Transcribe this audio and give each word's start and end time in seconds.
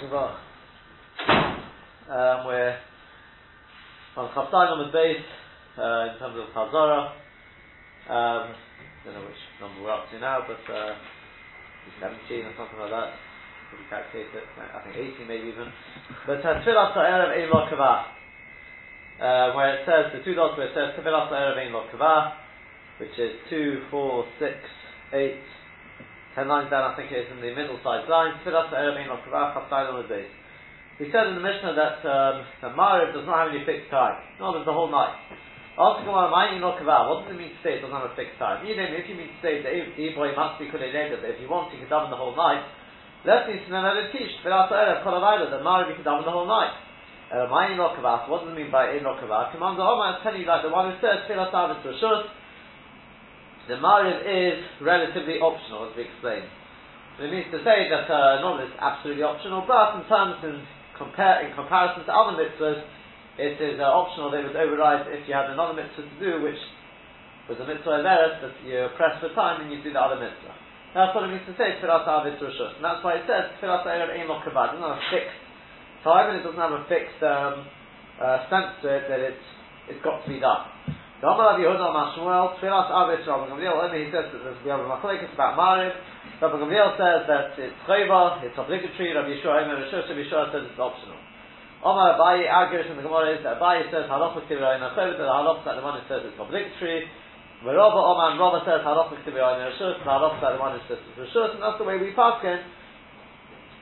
Um, 0.00 0.08
we're 2.48 2.72
on 4.16 4.32
Chaftayin 4.32 4.72
on 4.72 4.86
the 4.86 4.92
base 4.96 5.20
uh, 5.76 6.08
in 6.08 6.16
terms 6.16 6.40
of 6.40 6.48
Chazara. 6.56 7.12
Um, 8.08 8.54
don't 9.04 9.12
know 9.12 9.28
which 9.28 9.36
number 9.60 9.82
we're 9.84 9.92
up 9.92 10.08
to 10.10 10.18
now, 10.18 10.40
but 10.48 10.72
uh, 10.72 10.96
17 12.00 12.16
or 12.48 12.54
something 12.56 12.80
like 12.80 12.88
that. 12.88 13.12
You 13.76 13.84
calculate 13.92 14.32
it, 14.32 14.44
I 14.56 14.80
think 14.88 14.96
18 15.20 15.28
maybe 15.28 15.48
even. 15.52 15.68
But 16.26 16.40
uh, 16.48 16.64
Tfilas 16.64 16.96
Ha'erev 16.96 17.36
Ein 17.36 17.50
Lo 17.52 17.60
uh, 17.60 19.52
where 19.52 19.74
it 19.76 19.84
says, 19.84 20.16
the 20.16 20.24
two 20.24 20.32
dots 20.34 20.56
where 20.56 20.68
it 20.68 20.74
says 20.74 20.96
Tfilas 20.96 21.28
Ha'erev 21.28 21.58
Ein 21.60 21.74
Lo 21.74 21.84
which 22.98 23.18
is 23.18 23.32
2, 23.50 23.82
4, 23.90 24.24
6, 24.38 24.54
8, 25.12 25.34
10 26.34 26.46
lines 26.46 26.70
down, 26.70 26.90
I 26.90 26.94
think 26.94 27.10
it 27.10 27.26
is 27.26 27.30
in 27.34 27.42
the 27.42 27.50
middle 27.50 27.78
sized 27.82 28.06
line. 28.06 28.38
Tfilas. 28.46 28.70
We 31.00 31.08
said 31.08 31.32
in 31.32 31.34
the 31.34 31.42
Mishnah 31.42 31.72
that 31.74 31.98
um, 32.04 32.44
the 32.60 32.70
Mariv 32.76 33.16
does 33.16 33.24
not 33.24 33.40
have 33.40 33.50
any 33.50 33.64
fixed 33.64 33.88
time. 33.88 34.20
No, 34.36 34.52
there's 34.52 34.68
the 34.68 34.76
whole 34.76 34.92
night. 34.92 35.16
Ask 35.80 36.04
Gemara, 36.04 36.28
What 36.28 37.24
does 37.24 37.32
it 37.32 37.40
mean 37.40 37.56
to 37.56 37.60
say 37.64 37.78
it 37.78 37.80
doesn't 37.80 37.96
have 37.96 38.04
a 38.04 38.12
fixed 38.12 38.36
time? 38.36 38.68
Even 38.68 38.92
if 38.92 39.08
you 39.08 39.16
mean 39.16 39.32
to 39.32 39.40
say 39.40 39.64
the 39.64 40.12
boy 40.12 40.36
must 40.36 40.60
be 40.60 40.68
that 40.68 40.82
if 40.84 41.40
you 41.40 41.48
want, 41.48 41.72
you 41.72 41.80
can 41.80 41.88
daven 41.88 42.12
the 42.12 42.20
whole 42.20 42.36
night. 42.36 42.68
Need 43.24 43.64
to 43.64 43.72
know 43.72 43.80
to 43.80 44.12
teach. 44.12 44.44
Kolavayla, 44.44 45.48
that 45.48 45.64
Mariv 45.64 45.88
you 45.88 45.96
can 45.96 46.04
daven 46.04 46.28
the 46.28 46.36
whole 46.36 46.46
night. 46.46 46.76
Uh, 47.30 47.46
Mayin 47.46 47.78
what 47.78 48.42
does 48.42 48.50
it 48.50 48.58
mean 48.58 48.74
by 48.74 48.90
In 48.90 49.06
Lokavah? 49.06 49.54
Commander 49.54 49.86
Omar 49.86 50.18
is 50.18 50.22
telling 50.26 50.42
you 50.42 50.50
like 50.50 50.66
the 50.66 50.68
one 50.68 50.90
who 50.90 50.98
says. 50.98 51.24
The 53.68 53.76
Mariv 53.76 54.24
is 54.24 54.64
relatively 54.80 55.38
optional, 55.42 55.90
as 55.90 55.96
we 55.96 56.08
explained. 56.08 56.48
So 57.18 57.28
it 57.28 57.30
means 57.30 57.52
to 57.52 57.60
say 57.60 57.90
that 57.92 58.08
uh, 58.08 58.40
not 58.40 58.64
it's 58.64 58.72
absolutely 58.80 59.22
optional, 59.22 59.64
but 59.68 60.00
in 60.00 60.08
terms 60.08 60.40
compare, 60.96 61.44
in 61.44 61.56
comparison 61.56 62.04
to 62.04 62.12
other 62.12 62.36
mitzvahs, 62.36 62.80
it 63.40 63.56
is 63.56 63.80
uh, 63.80 63.88
optional 63.88 64.28
They 64.28 64.44
would 64.44 64.56
override 64.56 65.08
if 65.08 65.24
you 65.24 65.32
had 65.32 65.48
another 65.48 65.72
mitzvah 65.72 66.04
to 66.04 66.16
do, 66.20 66.44
which 66.44 66.60
was 67.48 67.56
a 67.60 67.66
mitzvah 67.66 68.04
everes, 68.04 68.36
that 68.44 68.54
you're 68.64 68.92
pressed 69.00 69.24
for 69.24 69.32
time 69.32 69.64
and 69.64 69.72
you 69.72 69.80
do 69.80 69.92
the 69.92 70.00
other 70.00 70.20
mitzvah. 70.20 70.52
That's 70.92 71.14
what 71.14 71.24
it 71.24 71.32
means 71.32 71.46
to 71.46 71.54
say 71.54 71.78
tfilas 71.78 72.04
avis 72.04 72.36
rishus, 72.42 72.76
and 72.76 72.84
that's 72.84 73.00
why 73.00 73.16
it 73.16 73.24
says 73.24 73.54
tfilas 73.62 73.86
erev 73.86 74.10
ein 74.10 74.26
lo 74.26 74.42
kavad. 74.42 74.74
It 74.74 74.82
doesn't 74.82 74.90
have 74.90 74.98
a 74.98 75.08
fixed 75.08 75.40
time 76.04 76.26
and 76.30 76.36
it 76.40 76.44
doesn't 76.44 76.60
have 76.60 76.74
a 76.74 76.84
fixed 76.90 77.22
um, 77.22 77.68
uh, 78.18 78.48
sense 78.50 78.74
to 78.82 78.86
it 78.90 79.04
that 79.08 79.20
it's 79.20 79.46
it's 79.88 80.02
got 80.04 80.22
to 80.24 80.28
be 80.28 80.40
done. 80.40 80.66
The 81.20 81.28
Amar 81.28 81.52
Rabbi 81.52 81.68
Yehuda 81.68 81.92
Mashmuel 81.92 82.56
tfilas 82.56 82.88
avis 82.88 83.28
Rabbi 83.28 83.52
Gamliel. 83.52 83.76
Only 83.76 84.08
he 84.08 84.08
says 84.08 84.32
that 84.32 84.56
we 84.64 84.72
have 84.72 84.80
a 84.80 84.88
machlekes 84.88 85.28
about 85.36 85.52
Mariv. 85.52 85.92
Rabbi 86.40 86.56
Gamliel 86.56 86.96
says 86.96 87.28
that 87.28 87.52
it's 87.60 87.76
chayva, 87.84 88.40
it's 88.40 88.56
obligatory. 88.56 89.12
Rabbi 89.12 89.36
Yeshua 89.36 89.68
Omer 89.68 89.84
Rishus, 89.84 90.08
Rabbi 90.08 90.24
Yeshua 90.24 90.48
says 90.48 90.64
it's 90.64 90.80
optional. 90.80 91.20
Omar 91.84 92.16
Abayi 92.16 92.48
argues 92.48 92.88
in 92.88 92.96
the 92.96 93.04
Gemara 93.04 93.36
is 93.36 93.44
that 93.44 93.60
Abayi 93.60 93.92
says 93.92 94.08
halacha 94.08 94.48
k'tibiyayin 94.48 94.80
achovet, 94.80 95.20
the 95.20 95.28
halacha 95.28 95.60
that 95.68 95.76
the 95.76 95.84
one 95.84 96.00
says 96.08 96.24
it's 96.24 96.40
obligatory. 96.40 97.04
Rabba 97.68 98.00
Omar 98.00 98.32
and 98.32 98.40
Rabba 98.40 98.64
says 98.64 98.80
halacha 98.80 99.20
k'tibiyayin 99.20 99.76
rishus, 99.76 100.00
the 100.00 100.08
halacha 100.08 100.40
that 100.40 100.56
the 100.56 100.60
one 100.64 100.80
says 100.88 101.04
it's 101.04 101.20
rishus, 101.20 101.52
and 101.52 101.60
that's 101.60 101.76
the 101.76 101.84
way 101.84 102.00
we 102.00 102.16
pass 102.16 102.40
in. 102.48 102.64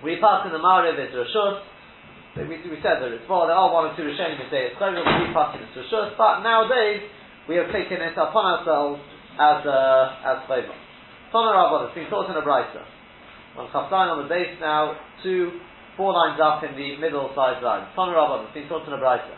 We 0.02 0.18
pass 0.18 0.42
in 0.42 0.50
the 0.50 0.58
Mariv 0.58 0.98
is 0.98 1.14
rishus. 1.14 1.62
We, 2.34 2.54
we 2.66 2.78
said 2.82 2.98
that 2.98 3.14
it's 3.14 3.30
more, 3.30 3.46
there 3.46 3.54
are 3.54 3.70
one 3.70 3.90
or 3.90 3.94
two 3.94 4.06
Rishonim 4.06 4.42
who 4.42 4.46
say 4.50 4.74
it's 4.74 4.78
chayva, 4.82 5.06
we 5.06 5.30
pass 5.30 5.54
in 5.54 5.62
it's 5.62 5.78
rishus, 5.78 6.18
but 6.18 6.42
nowadays 6.42 7.02
we 7.48 7.56
have 7.56 7.72
taken 7.72 8.04
it 8.04 8.12
upon 8.12 8.44
ourselves 8.44 9.00
as 9.40 9.64
uh, 9.64 10.28
as 10.28 10.38
chayva. 10.44 10.74
Tana 11.32 11.50
Rabbah, 11.52 11.88
it's 11.88 11.96
been 11.96 12.08
taught 12.12 12.28
in 12.28 12.36
a 12.36 12.44
Brisa. 12.44 12.84
On 13.56 13.68
Chaftain 13.72 14.08
on 14.12 14.22
the 14.22 14.28
base 14.28 14.56
now, 14.60 14.96
two, 15.24 15.60
four 15.96 16.12
lines 16.12 16.40
up 16.40 16.64
in 16.64 16.76
the 16.76 16.96
middle 17.00 17.28
sized 17.36 17.64
line. 17.64 17.88
Tana 17.96 18.12
Rabbah, 18.12 18.48
it's 18.48 18.56
been 18.56 18.68
taught 18.68 18.86
in 18.88 18.92
a 18.92 19.00
Brisa. 19.00 19.36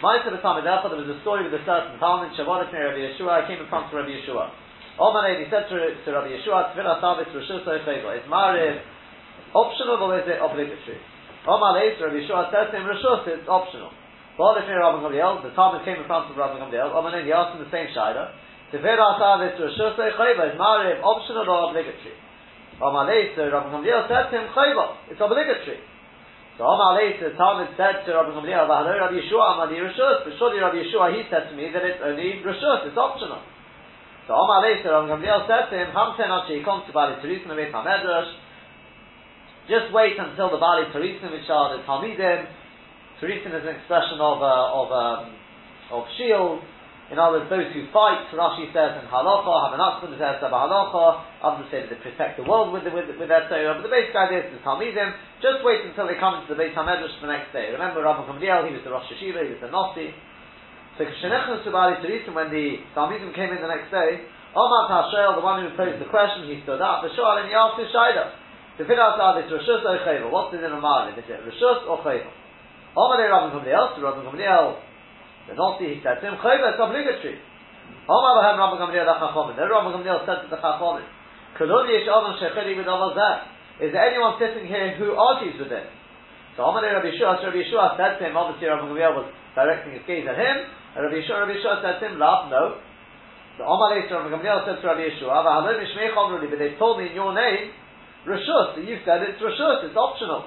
Ma'aseh 0.00 0.32
B'Tamid 0.32 0.64
Echad, 0.64 0.88
there 0.88 1.00
was 1.00 1.12
a 1.12 1.20
story 1.20 1.44
with 1.44 1.52
a 1.52 1.60
certain 1.68 2.00
Talmud, 2.00 2.32
Shabbat 2.32 2.72
near 2.72 2.88
Rabbi 2.88 3.04
Yeshua, 3.04 3.44
I 3.44 3.48
came 3.48 3.60
in 3.60 3.68
front 3.68 3.92
of 3.92 4.00
Rabbi 4.00 4.08
Yeshua. 4.08 4.48
Omanei, 4.96 5.44
he 5.44 5.46
said 5.52 5.68
to, 5.68 5.76
to 5.76 6.08
Rabbi 6.08 6.32
Yeshua, 6.40 6.72
Tfilah 6.72 7.04
Tavis 7.04 7.28
Rishus 7.36 7.68
Oicheva, 7.68 8.16
is 8.16 8.24
Mariv 8.24 8.80
optional 9.52 10.00
or 10.00 10.16
is 10.16 10.24
it 10.24 10.40
obligatory? 10.40 10.96
Omalei, 11.44 12.00
Rabbi 12.00 12.16
Yeshua 12.24 12.48
said 12.48 12.72
to 12.72 12.80
him, 12.80 12.88
Rishus, 12.88 13.28
it's 13.28 13.48
optional. 13.48 13.92
But 14.40 14.56
if 14.56 14.72
Rabbi 14.72 15.04
Gamliel, 15.04 15.44
the 15.44 15.52
Talmud 15.52 15.84
came 15.84 16.00
in 16.00 16.08
front 16.08 16.32
of 16.32 16.36
Rabbi 16.40 16.56
Gamliel, 16.56 16.96
Omanei, 16.96 17.28
he 17.28 17.32
asked 17.36 17.60
him 17.60 17.60
the 17.60 17.68
same 17.68 17.92
Shaila, 17.92 18.32
Tefera 18.72 19.20
Tavis 19.20 19.60
Rosh 19.60 19.76
Chayva 19.76 20.48
is 20.48 20.56
Mariv 20.56 20.96
optional 21.04 21.44
or 21.44 21.68
obligatory? 21.68 22.16
Amalei, 22.80 23.36
so 23.36 23.44
Rabbi 23.52 23.68
Gamliel 23.68 24.08
said 24.08 24.32
to 24.32 24.40
him, 24.40 24.48
Chayva, 24.56 25.12
it's 25.12 25.20
obligatory. 25.20 25.84
So 26.56 26.64
Amalei, 26.64 27.20
the 27.20 27.36
Talmud 27.36 27.68
said 27.76 28.00
to 28.08 28.16
Rabbi 28.16 28.32
Gamliel, 28.32 28.64
V'haloi 28.64 28.96
Rabbi 28.96 29.20
Yeshua, 29.20 29.60
Amali 29.60 29.76
Roshus, 29.76 30.24
but 30.24 30.32
surely 30.40 30.56
Rabbi 30.56 30.88
Yeshua, 30.88 31.12
he 31.12 31.28
said 31.28 31.52
to 31.52 31.54
me 31.54 31.68
that 31.76 31.84
it's 31.84 32.00
only 32.00 32.40
Roshus, 32.40 32.88
it's 32.88 32.96
optional. 32.96 33.44
So 34.24 34.40
Amalei, 34.40 34.80
so 34.80 34.88
Rabbi 34.88 35.20
Gamliel 35.20 35.44
said 35.52 35.68
to 35.68 35.76
him, 35.76 35.92
Hamten 35.92 36.32
Achi, 36.32 36.64
come 36.64 36.88
to 36.88 36.92
Bali 36.96 37.20
Teresim, 37.20 37.52
Amit 37.52 37.76
HaMedrash, 37.76 38.32
just 39.68 39.92
wait 39.92 40.16
until 40.16 40.48
the 40.48 40.56
Bali 40.56 40.88
Teresim, 40.96 41.28
which 41.28 41.44
are 41.52 41.76
the 41.76 41.84
Talmidim, 41.84 42.56
Teresim 43.20 43.52
is 43.52 43.62
an 43.68 43.76
expression 43.76 44.16
of, 44.16 44.40
uh, 44.40 44.80
of, 44.80 44.88
um, 44.88 45.36
of 45.92 46.08
shield, 46.16 46.64
in 47.10 47.18
other 47.18 47.42
words, 47.42 47.50
those 47.50 47.66
who 47.74 47.90
fight, 47.90 48.22
Rashi 48.30 48.70
says 48.70 49.02
in 49.02 49.10
halacha, 49.10 49.50
have 49.50 49.74
an 49.74 49.82
Hamanachman 49.82 50.14
says 50.14 50.38
about 50.38 50.70
halacha, 50.70 51.26
others 51.42 51.66
say 51.74 51.82
that 51.82 51.90
they 51.90 51.98
protect 51.98 52.38
the 52.38 52.46
world 52.46 52.70
with, 52.70 52.86
the, 52.86 52.94
with, 52.94 53.10
with 53.18 53.26
their 53.26 53.50
Torah, 53.50 53.74
but 53.74 53.82
the 53.82 53.90
basic 53.90 54.14
idea 54.14 54.46
is 54.46 54.54
the 54.54 54.62
Talmidim, 54.62 55.10
just 55.42 55.66
wait 55.66 55.82
until 55.82 56.06
they 56.06 56.14
come 56.22 56.38
into 56.38 56.54
the 56.54 56.58
Beit 56.58 56.70
HaMedrash 56.70 57.10
the 57.18 57.26
next 57.26 57.50
day. 57.50 57.74
Remember 57.74 58.06
Rabbi 58.06 58.30
Gamliel, 58.30 58.70
he 58.70 58.78
was 58.78 58.86
the 58.86 58.94
Rosh 58.94 59.10
Hashiva, 59.10 59.42
he 59.42 59.58
was 59.58 59.58
the 59.58 59.74
Nasi. 59.74 60.14
So 60.96 61.02
Shenechnu 61.02 61.66
Subali 61.66 61.98
Teresim, 61.98 62.30
when 62.30 62.54
the 62.54 62.78
Talmidim 62.94 63.34
came 63.34 63.50
in 63.50 63.58
the 63.58 63.66
next 63.66 63.90
day, 63.90 64.30
Omar 64.54 64.86
Tashel, 64.86 65.34
the 65.34 65.42
one 65.42 65.66
who 65.66 65.74
posed 65.74 65.98
the 65.98 66.06
question, 66.14 66.46
he 66.46 66.62
stood 66.62 66.78
up, 66.78 67.02
the 67.02 67.10
Shoal, 67.18 67.42
and 67.42 67.50
he 67.50 67.54
asked 67.58 67.74
his 67.74 67.90
Shaila, 67.90 68.38
the 68.78 68.86
Fidas 68.86 69.18
is 69.42 69.50
Rishus 69.50 69.82
or 69.82 69.98
Chayva, 70.06 70.30
what's 70.30 70.54
the 70.54 70.62
Marlin? 70.62 71.18
Is 71.18 71.26
it 71.26 71.42
Rishus 71.42 71.90
or 71.90 71.98
Chayva? 72.06 72.39
Omar 72.96 73.18
Rabbi 73.22 73.54
Gamliel, 73.54 73.94
so 73.94 74.02
Rabbi 74.02 74.22
Gamliel 74.26 74.78
the 75.48 75.54
Nasi, 75.54 75.94
he 75.94 75.96
said 76.02 76.20
to 76.20 76.30
him, 76.30 76.36
Chayva, 76.42 76.74
it's 76.74 76.82
obligatory. 76.82 77.38
Omar 78.06 78.32
Bahem 78.38 78.58
Rabbi 78.58 78.76
Gamliel 78.82 79.06
the 79.06 79.16
Chachomim. 79.18 79.54
Then 79.54 79.70
Rabbi 79.70 79.88
Gamliel 79.94 80.26
said 80.26 80.42
to 80.42 80.48
the 80.50 80.58
Chachomim, 80.58 81.06
Kolon 81.58 81.86
Yesh 81.90 82.06
Adam 82.06 82.34
Shecheli 82.38 82.76
with 82.76 82.86
Avazah. 82.86 83.82
Is 83.82 83.90
there 83.94 84.04
anyone 84.04 84.36
sitting 84.38 84.66
here 84.66 84.94
who 84.98 85.14
argues 85.16 85.56
with 85.58 85.72
it? 85.72 85.86
So 86.56 86.66
Omar 86.66 86.82
Rabbi 86.82 87.14
Yeshua, 87.14 87.40
Rabbi 87.40 87.62
Yeshua 87.62 87.96
said 87.96 88.18
to 88.18 88.26
him, 88.26 88.36
obviously 88.36 88.68
Rabbi 88.68 88.90
Gamliel 88.90 89.14
was 89.16 89.26
directing 89.54 89.94
his 89.94 90.02
gaze 90.06 90.26
at 90.26 90.36
him, 90.36 90.56
and 90.94 91.00
Rabbi 91.06 91.22
Yeshua, 91.22 91.46
Rabbi 91.46 91.56
Yeshua 91.56 91.80
said 91.80 92.02
to 92.02 92.04
him, 92.10 92.18
laugh, 92.18 92.50
no. 92.50 92.82
So 93.56 93.64
Omar 93.64 93.94
Rabbi 93.94 94.10
Gamliel 94.10 94.66
said 94.66 94.82
to 94.82 94.86
Rabbi 94.86 95.14
Yeshua, 95.14 95.46
but 95.46 96.58
they 96.58 96.74
told 96.76 96.98
me 96.98 97.08
in 97.08 97.14
your 97.14 97.32
name, 97.34 97.70
Rishus, 98.26 98.74
so 98.74 98.80
you 98.80 98.98
said 99.06 99.22
it's 99.24 99.40
Rishus, 99.40 99.88
it's 99.88 99.96
optional. 99.96 100.44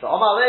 So 0.00 0.08
Omar 0.08 0.42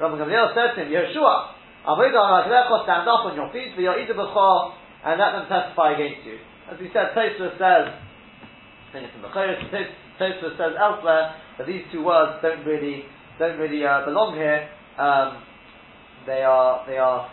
Rabbi 0.00 0.16
Gamliel 0.20 0.52
said 0.52 0.76
to 0.76 0.84
him, 0.84 0.92
Yeshua, 0.92 1.56
stand 1.86 3.06
up 3.08 3.22
on 3.24 3.36
your 3.36 3.52
feet, 3.52 3.74
for 3.74 3.80
your 3.80 3.94
Idabachor 3.94 4.74
and 5.06 5.20
let 5.20 5.32
them 5.38 5.46
testify 5.46 5.94
against 5.94 6.26
you. 6.26 6.38
As 6.66 6.78
we 6.80 6.90
said, 6.90 7.14
Tosfos 7.14 7.54
says, 7.62 7.94
I 7.94 8.88
think 8.92 9.06
it's 9.06 9.14
in 9.14 9.22
the 9.22 9.30
Tosfos 9.30 10.58
says 10.58 10.74
elsewhere 10.74 11.36
that 11.58 11.66
these 11.66 11.84
two 11.92 12.02
words 12.02 12.42
don't 12.42 12.64
really 12.66 13.04
don't 13.38 13.58
really 13.58 13.84
uh, 13.84 14.04
belong 14.04 14.34
here. 14.34 14.68
Um, 14.98 15.44
they 16.26 16.42
are 16.42 16.82
they 16.88 16.98
are 16.98 17.30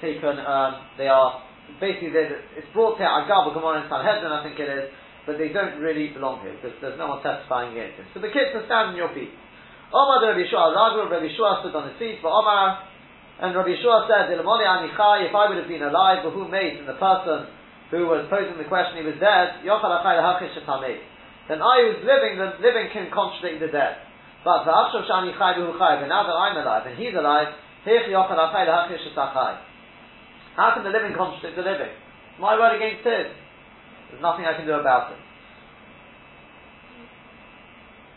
taken. 0.00 0.36
Um, 0.38 0.84
they 0.98 1.08
are 1.08 1.42
basically 1.80 2.12
it's 2.12 2.68
brought 2.74 2.98
here 2.98 3.08
Agab 3.08 3.54
Gemara 3.54 3.84
in 3.84 3.88
Sanhedrin, 3.88 4.32
I 4.32 4.42
think 4.44 4.58
it 4.60 4.68
is, 4.68 4.90
but 5.24 5.38
they 5.38 5.48
don't 5.48 5.80
really 5.80 6.08
belong 6.12 6.42
here 6.42 6.58
because 6.60 6.76
there's 6.82 6.98
no 6.98 7.08
one 7.08 7.22
testifying 7.22 7.72
against 7.72 8.02
him. 8.02 8.06
So 8.12 8.20
the 8.20 8.28
kids 8.34 8.52
are 8.52 8.66
standing 8.66 9.00
on 9.00 9.08
your 9.08 9.12
feet. 9.14 9.32
Omar 9.88 10.20
Rabbi 10.20 10.44
Yeshua, 10.44 10.74
Rabbi 10.74 11.28
Yeshua 11.32 11.60
stood 11.64 11.74
on 11.74 11.88
his 11.88 11.96
feet, 11.98 12.20
for 12.20 12.28
Omar 12.28 12.84
and 13.40 13.56
Rabbi 13.56 13.72
Yeshua 13.72 14.04
said, 14.08 14.28
if 14.28 14.44
I 14.44 15.44
would 15.48 15.58
have 15.58 15.68
been 15.68 15.82
alive, 15.82 16.20
but 16.24 16.32
who 16.36 16.48
made, 16.48 16.76
and 16.82 16.88
the 16.88 17.00
person 17.00 17.46
who 17.90 18.04
was 18.04 18.28
posing 18.28 18.58
the 18.58 18.68
question, 18.68 19.00
he 19.00 19.06
was 19.08 19.16
dead, 19.16 19.64
then 21.48 21.62
I 21.64 21.74
who's 21.88 22.04
living, 22.04 22.36
the 22.36 22.60
living 22.60 22.92
can 22.92 23.08
contradict 23.08 23.64
the 23.64 23.72
dead. 23.72 24.04
But 24.44 24.68
the 24.68 24.72
Apsoshaniha 24.76 25.40
duchai, 25.56 26.04
but 26.04 26.08
now 26.12 26.28
that 26.28 26.36
I'm 26.36 26.56
alive, 26.60 26.84
and 26.86 26.98
he's 26.98 27.14
alive, 27.16 27.56
how 30.56 30.74
can 30.74 30.82
the 30.84 30.90
living 30.90 31.14
contradict 31.16 31.56
the 31.56 31.62
living? 31.62 31.94
My 32.38 32.58
word 32.58 32.76
against 32.76 33.06
his. 33.06 33.32
There's 34.10 34.20
nothing 34.20 34.44
I 34.44 34.54
can 34.56 34.66
do 34.66 34.74
about 34.74 35.12
it. 35.12 35.18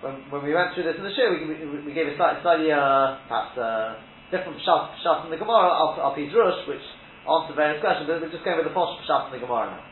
When, 0.01 0.17
when 0.33 0.41
we 0.41 0.57
went 0.57 0.73
through 0.73 0.89
this 0.89 0.97
in 0.97 1.05
the 1.05 1.13
show, 1.13 1.29
we, 1.29 1.45
we, 1.45 1.85
we 1.85 1.93
gave 1.93 2.09
a 2.09 2.17
slightly, 2.17 2.41
slightly 2.41 2.69
uh, 2.73 3.21
perhaps 3.29 3.53
uh, 3.53 4.01
different 4.33 4.57
pshat 4.65 5.29
in 5.29 5.29
the 5.29 5.37
Gemara, 5.37 5.69
al, 5.69 5.93
al 5.93 6.17
Rush, 6.17 6.61
which 6.65 6.81
answered 7.21 7.53
various 7.53 7.77
questions, 7.85 8.09
but 8.09 8.17
we're 8.17 8.33
just 8.33 8.41
going 8.41 8.57
with 8.57 8.65
the 8.65 8.73
posh 8.73 8.97
pshat 9.05 9.29
in 9.29 9.37
the 9.37 9.43
Gemara 9.45 9.77
now. 9.77 9.83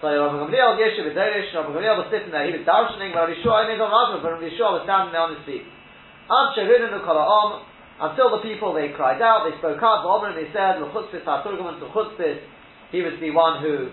So 0.00 0.08
Rabbi 0.08 0.48
Gamliel, 0.48 0.80
Yeshiv, 0.80 1.04
Viderish, 1.04 1.52
Rabbi 1.52 1.68
Gamliel 1.68 2.00
was 2.00 2.08
sitting 2.08 2.32
there, 2.32 2.48
he 2.48 2.56
was 2.56 2.64
darshaning, 2.64 3.12
Rabbi 3.12 3.36
Yeshua, 3.36 3.68
I 3.68 3.68
made 3.68 3.76
on 3.76 3.92
Rabbi, 3.92 4.24
but 4.24 4.40
Rabbi 4.40 4.48
Yeshua 4.48 4.80
was 4.80 4.88
standing 4.88 5.12
there 5.12 5.28
on 5.28 5.36
his 5.36 5.44
feet. 5.44 5.68
until 8.00 8.28
the 8.32 8.40
people 8.40 8.72
they 8.72 8.88
cried 8.96 9.20
out, 9.20 9.44
they 9.44 9.52
spoke 9.60 9.84
out, 9.84 10.08
and 10.08 10.32
they 10.32 10.48
said, 10.56 10.80
L'chutzpis 10.80 11.28
ha-turguman 11.28 11.76
to 11.76 11.92
chutzpis, 11.92 12.40
he 12.88 13.04
was 13.04 13.20
the 13.20 13.30
one 13.36 13.60
who, 13.60 13.92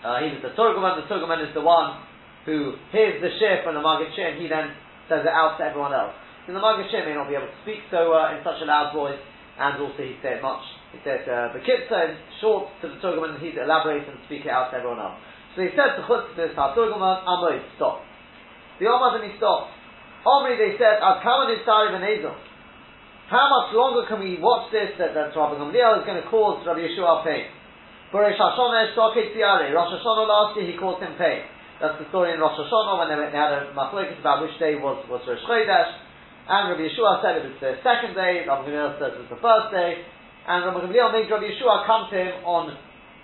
uh, 0.00 0.24
he 0.24 0.32
was 0.32 0.40
the 0.40 0.56
turguman, 0.56 1.04
the 1.04 1.06
turguman 1.12 1.44
is 1.44 1.52
the 1.52 1.60
one 1.60 2.00
who 2.44 2.76
hears 2.92 3.20
the 3.24 3.32
shir 3.40 3.64
from 3.64 3.74
the 3.74 3.82
Maggid 3.84 4.12
and 4.12 4.40
he 4.40 4.48
then 4.48 4.72
says 5.08 5.24
it 5.24 5.32
out 5.32 5.56
to 5.58 5.64
everyone 5.64 5.92
else. 5.92 6.12
So 6.46 6.52
the 6.52 6.60
market 6.60 6.92
Maggid 6.92 7.08
may 7.08 7.16
not 7.16 7.28
be 7.28 7.36
able 7.36 7.48
to 7.48 7.60
speak 7.64 7.80
so 7.88 8.12
uh, 8.12 8.36
in 8.36 8.44
such 8.44 8.60
a 8.60 8.68
loud 8.68 8.92
voice, 8.92 9.20
and 9.56 9.80
also 9.80 10.02
he 10.02 10.16
said 10.20 10.42
much, 10.44 10.60
he 10.92 10.98
said 11.02 11.24
uh, 11.24 11.56
the 11.56 11.62
kitzah 11.64 12.16
short 12.40 12.68
to 12.82 12.92
the 12.92 12.98
turguman, 13.00 13.40
he 13.40 13.56
elaborates 13.56 14.04
and 14.10 14.20
speak 14.28 14.44
it 14.44 14.52
out 14.52 14.70
to 14.70 14.76
everyone 14.76 15.00
else. 15.00 15.16
So 15.56 15.62
he 15.62 15.70
said 15.72 15.96
to 15.96 16.02
chutzpis 16.04 16.54
ha-turguman, 16.58 17.22
Amoy, 17.24 17.62
stop. 17.78 18.02
The 18.82 18.90
Omar 18.90 19.16
then 19.16 19.30
he 19.30 19.36
stopped. 19.38 19.70
Omri, 20.26 20.56
they 20.58 20.74
said, 20.80 20.98
Adkaman 20.98 21.52
is 21.54 21.62
Sari 21.64 21.94
Benezel. 21.94 22.34
How 23.28 23.48
much 23.48 23.72
longer 23.72 24.04
can 24.08 24.20
we 24.20 24.36
watch 24.36 24.68
this 24.68 24.92
that, 24.98 25.14
that 25.16 25.32
Rabbi 25.32 25.56
Gamliel 25.56 26.00
is 26.00 26.04
going 26.04 26.20
to 26.20 26.28
cause 26.28 26.60
Rabbi 26.66 26.80
Yeshua 26.84 27.24
pain? 27.24 27.48
For 28.10 28.20
Rosh 28.20 28.36
Hashanah 28.36 28.94
last 30.28 30.56
year 30.56 30.66
he 30.70 30.76
caused 30.76 31.02
him 31.02 31.16
pain. 31.16 31.42
That's 31.82 31.98
the 31.98 32.06
story 32.14 32.30
in 32.30 32.38
Rosh 32.38 32.54
Hashanah 32.54 32.94
when 32.98 33.08
they, 33.10 33.18
had 33.34 33.50
a 33.50 33.74
machlokes 33.74 34.18
about 34.20 34.46
which 34.46 34.54
day 34.62 34.78
was, 34.78 35.02
was 35.10 35.26
Rosh 35.26 35.42
Chodesh. 35.42 35.90
And 36.44 36.70
Rabbi 36.70 36.86
Yeshua 36.92 37.24
said 37.24 37.40
it 37.40 37.48
was 37.48 37.56
the 37.58 37.80
second 37.80 38.14
day, 38.14 38.44
Rabbi 38.44 38.68
Gamliel 38.68 39.00
said 39.00 39.16
it 39.16 39.20
was 39.24 39.32
the 39.32 39.40
first 39.40 39.72
day. 39.72 40.04
And 40.46 40.68
Rabbi 40.68 40.86
Gamliel 40.86 41.10
made 41.10 41.26
Rabbi 41.26 41.50
Yeshua 41.50 41.88
come 41.88 42.12
to 42.12 42.16
him 42.20 42.32
on 42.44 42.76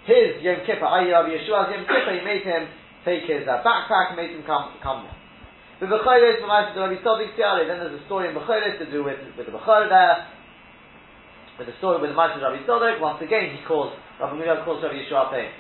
his 0.09 0.41
Yom 0.41 0.65
Kippur, 0.65 0.89
i.e. 0.89 1.13
Rabbi 1.13 1.37
Yeshua's 1.37 1.69
Yom 1.69 1.85
Kippur, 1.85 2.17
he 2.17 2.25
made 2.25 2.43
him 2.43 2.67
take 3.05 3.29
his 3.29 3.45
uh, 3.45 3.61
backpack 3.61 4.13
and 4.13 4.17
made 4.17 4.33
him 4.33 4.43
come, 4.49 4.73
come 4.83 5.05
there. 5.05 5.19
The 5.81 5.89
Bechayres, 5.89 6.41
Rabbi 6.45 7.01
Tzaddik 7.01 7.37
Tiare, 7.37 7.69
then 7.69 7.81
there's 7.81 8.01
a 8.01 8.05
story 8.05 8.29
in 8.29 8.35
Bechayres 8.35 8.81
to 8.81 8.91
do 8.91 9.05
with, 9.05 9.21
with 9.37 9.47
the 9.47 9.53
Bechayr 9.53 9.89
there, 9.89 10.29
with 11.61 11.69
the 11.69 11.77
story 11.79 12.01
with 12.01 12.11
the 12.11 12.17
Ma'aseh 12.17 12.41
Rabbi 12.41 12.65
Tzaddik, 12.65 13.01
once 13.01 13.21
again 13.21 13.53
he 13.53 13.61
calls, 13.69 13.93
Rabbi 14.21 14.37
Miriam 14.37 14.65
calls 14.65 14.83
Rabbi 14.83 14.97
Yeshua 14.97 15.29
pain. 15.29 15.53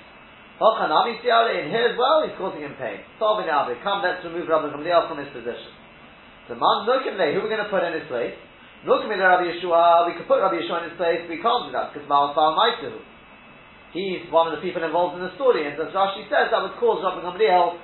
Hochanami 0.60 1.24
Tiare, 1.24 1.64
in 1.64 1.72
here 1.72 1.88
as 1.88 1.96
well, 1.96 2.20
he's 2.28 2.36
causing 2.36 2.60
him 2.60 2.76
pain. 2.76 3.00
Solving 3.16 3.48
Abba, 3.48 3.80
come 3.80 4.04
let's 4.04 4.20
remove 4.28 4.44
Rabbi 4.44 4.68
Gamliel 4.76 5.08
from 5.08 5.16
his 5.16 5.32
position. 5.32 5.72
The 6.52 6.60
man 6.60 6.84
Nukimle, 6.84 7.32
who 7.32 7.40
are 7.40 7.44
we 7.44 7.48
going 7.48 7.64
to 7.64 7.72
put 7.72 7.80
in 7.80 7.96
his 7.96 8.04
place? 8.12 8.36
Nukimle 8.84 9.16
Rabbi 9.16 9.56
Yeshua, 9.56 10.04
we 10.04 10.20
could 10.20 10.28
put 10.28 10.44
Rabbi 10.44 10.60
Yeshua 10.60 10.84
in 10.84 10.92
his 10.92 10.98
place, 11.00 11.24
we 11.32 11.40
can't 11.40 11.68
do 11.68 11.72
that, 11.72 11.96
because 11.96 12.04
Ma'al 12.04 12.36
Fal 12.36 12.52
Maituhu. 12.52 13.00
He's 13.96 14.28
one 14.28 14.52
of 14.52 14.54
the 14.54 14.62
people 14.62 14.84
involved 14.84 15.16
in 15.16 15.24
the 15.24 15.32
story, 15.40 15.64
and 15.64 15.74
as 15.74 15.96
Rashi 15.96 16.28
says, 16.28 16.52
that 16.52 16.60
would 16.60 16.76
cause 16.76 17.00
Rabbi 17.00 17.24
Gamliel 17.24 17.80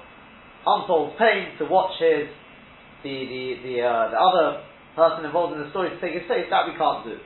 untold 0.67 1.17
pain 1.17 1.57
to 1.59 1.65
watch 1.65 1.97
his 1.99 2.29
the 3.07 3.15
the 3.31 3.43
the, 3.63 3.75
uh, 3.87 4.11
the 4.11 4.19
other 4.19 4.67
person 4.99 5.25
involved 5.25 5.55
in 5.55 5.63
the 5.63 5.71
story 5.71 5.91
to 5.91 5.99
take 6.03 6.15
his 6.19 6.27
place. 6.27 6.51
That 6.51 6.67
we 6.67 6.75
can't 6.75 7.07
do. 7.07 7.17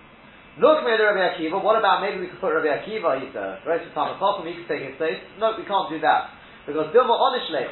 Look, 0.60 0.84
made 0.84 1.00
Rabbi 1.00 1.40
Akiva. 1.40 1.56
What 1.56 1.80
about 1.80 2.04
maybe 2.04 2.20
we 2.20 2.28
could 2.28 2.40
put 2.40 2.52
Rabbi 2.52 2.68
Akiva? 2.68 3.16
He's 3.16 3.32
a 3.32 3.94
time 3.96 4.20
of 4.20 4.44
He 4.44 4.52
could 4.60 4.68
take 4.68 4.84
his 4.84 5.00
place. 5.00 5.16
No, 5.40 5.56
we 5.56 5.64
can't 5.64 5.88
do 5.88 5.96
that 6.04 6.36
because 6.68 6.92
Dilma 6.92 7.16
honestly, 7.16 7.64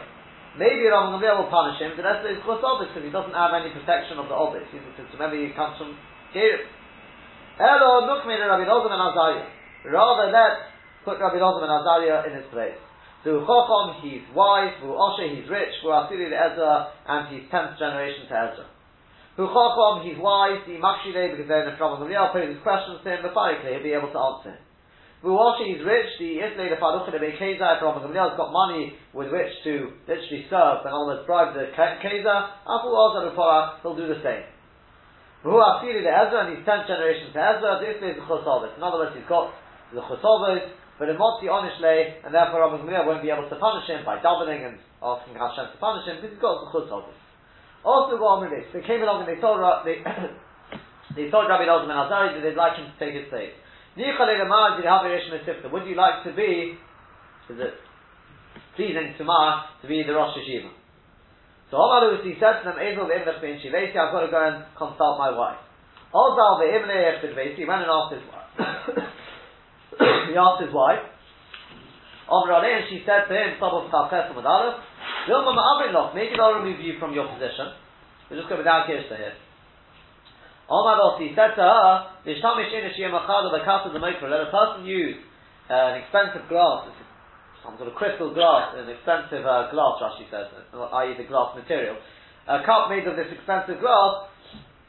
Maybe 0.58 0.90
Rabbi 0.90 1.14
Gamliel 1.14 1.38
will 1.38 1.52
punish 1.54 1.78
him. 1.78 1.94
The 1.94 2.02
rest 2.02 2.26
is 2.26 2.42
chos 2.42 2.58
obis 2.58 2.90
because 2.90 3.06
he 3.06 3.14
doesn't 3.14 3.36
have 3.36 3.54
any 3.54 3.70
protection 3.70 4.18
of 4.18 4.26
the 4.26 4.34
obis. 4.34 4.66
Remember, 5.14 5.38
he 5.38 5.54
comes 5.54 5.78
from 5.78 5.94
Gerim. 6.34 6.66
Hello, 7.54 8.02
look, 8.10 8.26
made 8.26 8.42
Rabbi 8.42 8.66
Lozim 8.66 8.90
and. 8.90 9.06
Rather, 9.86 10.26
let's 10.34 10.58
put 11.06 11.22
Rabbi 11.22 11.38
Lozim 11.38 11.62
and 11.62 11.74
Azariah 11.78 12.26
in 12.26 12.42
his 12.42 12.48
place. 12.50 12.74
So 13.22 13.46
Chacham, 13.46 14.02
he's 14.02 14.26
wise, 14.34 14.74
Vu 14.82 14.90
Oshe, 14.90 15.30
he's 15.30 15.46
rich, 15.46 15.78
Vu 15.82 15.94
Asiri 15.94 16.26
Ezra, 16.26 16.90
and 17.06 17.30
he's 17.30 17.46
tenth 17.50 17.78
generation 17.78 18.26
to 18.26 18.34
Ezra. 18.34 18.66
Who 19.38 19.46
Chacham, 19.46 20.02
he's 20.02 20.18
wise, 20.18 20.58
the 20.66 20.82
Makshide, 20.82 21.38
because 21.38 21.46
they're 21.46 21.62
in 21.62 21.70
the 21.70 21.78
trouble. 21.78 22.02
Gamliel 22.02 22.34
poses 22.34 22.58
questions 22.66 22.98
to 23.06 23.06
him, 23.06 23.22
the 23.22 23.30
Farikli, 23.30 23.70
he'll 23.70 23.86
be 23.86 23.94
able 23.94 24.10
to 24.10 24.18
answer 24.18 24.50
him. 24.50 24.62
Vu 25.22 25.30
Oshe, 25.30 25.62
he's 25.62 25.78
rich, 25.86 26.10
the 26.18 26.42
Islay, 26.42 26.66
the 26.66 26.78
Faruch, 26.82 27.06
the 27.06 27.22
Bekeza, 27.22 27.78
from 27.78 28.02
Gamliel's 28.02 28.34
got 28.34 28.50
money 28.50 28.98
with 29.14 29.30
which 29.30 29.54
to 29.62 29.94
literally 30.10 30.42
serve 30.50 30.82
and 30.82 30.90
almost 30.90 31.22
bribe 31.30 31.54
the 31.54 31.70
Keza, 31.70 32.66
Afu 32.66 32.90
Ozer 32.90 33.30
Rupara, 33.30 33.78
he'll 33.78 33.94
do 33.94 34.10
the 34.10 34.18
same. 34.26 34.42
Vu 35.46 35.54
Asiri 35.54 36.02
to 36.02 36.10
Ezra, 36.10 36.50
and 36.50 36.58
he's 36.58 36.66
tenth 36.66 36.90
generation 36.90 37.30
to 37.30 37.38
Ezra, 37.38 37.78
the 37.78 37.94
Islay 37.94 38.10
is 38.10 38.18
the 38.18 38.26
Chosovis. 38.26 38.74
In 38.74 38.82
other 38.82 39.06
words, 39.06 39.14
he's 39.14 39.30
got 39.30 39.54
the 39.94 40.02
Chosovis, 40.02 40.66
but 40.98 41.06
in 41.06 41.14
Motzi 41.14 41.46
Onishle, 41.46 42.26
and 42.26 42.34
therefore 42.34 42.66
Rabbi 42.66 42.82
Gamliel 42.82 43.06
won't 43.06 43.22
be 43.22 43.30
able 43.30 43.46
to 43.46 43.54
punish 43.54 43.86
him 43.86 44.02
by 44.02 44.18
davening 44.18 44.66
and 44.66 44.82
asking 44.98 45.38
Hashem 45.38 45.70
to 45.70 45.78
punish 45.78 46.10
him 46.10 46.18
because 46.18 46.34
he's 46.34 46.42
got 46.42 46.58
the 46.66 46.74
chutz 46.74 46.90
on 47.84 48.40
with 48.42 48.50
this. 48.50 48.66
They 48.72 48.82
came 48.86 49.02
along 49.02 49.26
and 49.26 49.30
they 49.30 49.40
told 49.40 49.60
they, 49.84 50.02
they 51.16 51.30
told 51.30 51.48
Rabbi 51.48 51.64
Elazar 51.64 51.86
and 51.86 51.92
Azari 51.92 52.34
that 52.34 52.42
they'd 52.42 52.56
like 52.58 52.76
him 52.78 52.90
to 52.90 52.96
take 52.98 53.14
his 53.14 53.28
place. 53.30 53.52
Would 53.98 54.06
you 55.86 55.94
like 55.96 56.24
to 56.24 56.32
be? 56.34 56.78
Is 57.48 57.58
it 57.58 57.74
pleasing 58.76 59.14
to 59.18 59.24
Ma 59.24 59.64
to 59.82 59.88
be 59.88 60.04
the 60.06 60.12
Rosh 60.12 60.36
Hashiva? 60.36 60.70
So 61.70 61.76
Omar 61.76 62.22
he 62.22 62.34
said 62.38 62.62
to 62.62 62.70
them, 62.70 62.78
I've 62.78 62.96
got 62.96 64.20
to 64.20 64.30
go 64.30 64.40
and 64.46 64.64
consult 64.76 65.18
my 65.18 65.30
wife. 65.30 65.58
Ozal 66.14 66.60
v'imlech 66.60 67.22
ben 67.34 67.56
he 67.56 67.64
went 67.64 67.82
and 67.82 67.90
asked 67.90 68.14
his 68.14 68.22
wife. 68.30 68.48
he 70.30 70.36
asked 70.36 70.62
his 70.62 70.72
wife, 70.72 71.04
Amr 72.28 72.60
and 72.60 72.84
she 72.92 73.00
said 73.08 73.24
to 73.26 73.32
him, 73.32 73.56
Sabah 73.56 73.88
Chafes 73.88 74.36
Madalef, 74.36 74.84
Vilma 75.26 75.52
Ma'amrin 75.56 76.14
maybe 76.14 76.36
they'll 76.36 76.60
remove 76.60 76.80
you 76.80 77.00
from 77.00 77.16
your 77.16 77.24
position. 77.32 77.72
We're 78.28 78.36
just 78.36 78.48
go 78.52 78.60
without 78.60 78.84
Kirsta 78.84 79.16
here. 79.16 79.36
Omar 80.68 81.16
he 81.16 81.32
said 81.32 81.56
to 81.56 81.64
her, 81.64 81.88
Vishtamish 82.28 82.68
in 82.68 82.92
Shiyam 82.92 83.16
Achad 83.16 83.48
of 83.48 83.52
the 83.56 83.64
Casa 83.64 83.88
the 83.88 83.98
Mikra, 83.98 84.28
let 84.28 84.44
a 84.44 84.52
person 84.52 84.84
use 84.84 85.16
uh, 85.72 85.96
an 85.96 86.04
expensive 86.04 86.44
glass, 86.52 86.92
some 87.64 87.80
sort 87.80 87.88
of 87.88 87.96
crystal 87.96 88.36
glass, 88.36 88.76
an 88.76 88.92
expensive 88.92 89.48
uh, 89.48 89.72
glass, 89.72 89.96
Rashi 90.04 90.28
says, 90.28 90.52
i.e. 90.76 91.16
the 91.16 91.24
glass 91.24 91.56
material, 91.56 91.96
a 92.44 92.60
cup 92.68 92.92
made 92.92 93.08
of 93.08 93.16
this 93.16 93.32
expensive 93.32 93.80
glass, 93.80 94.28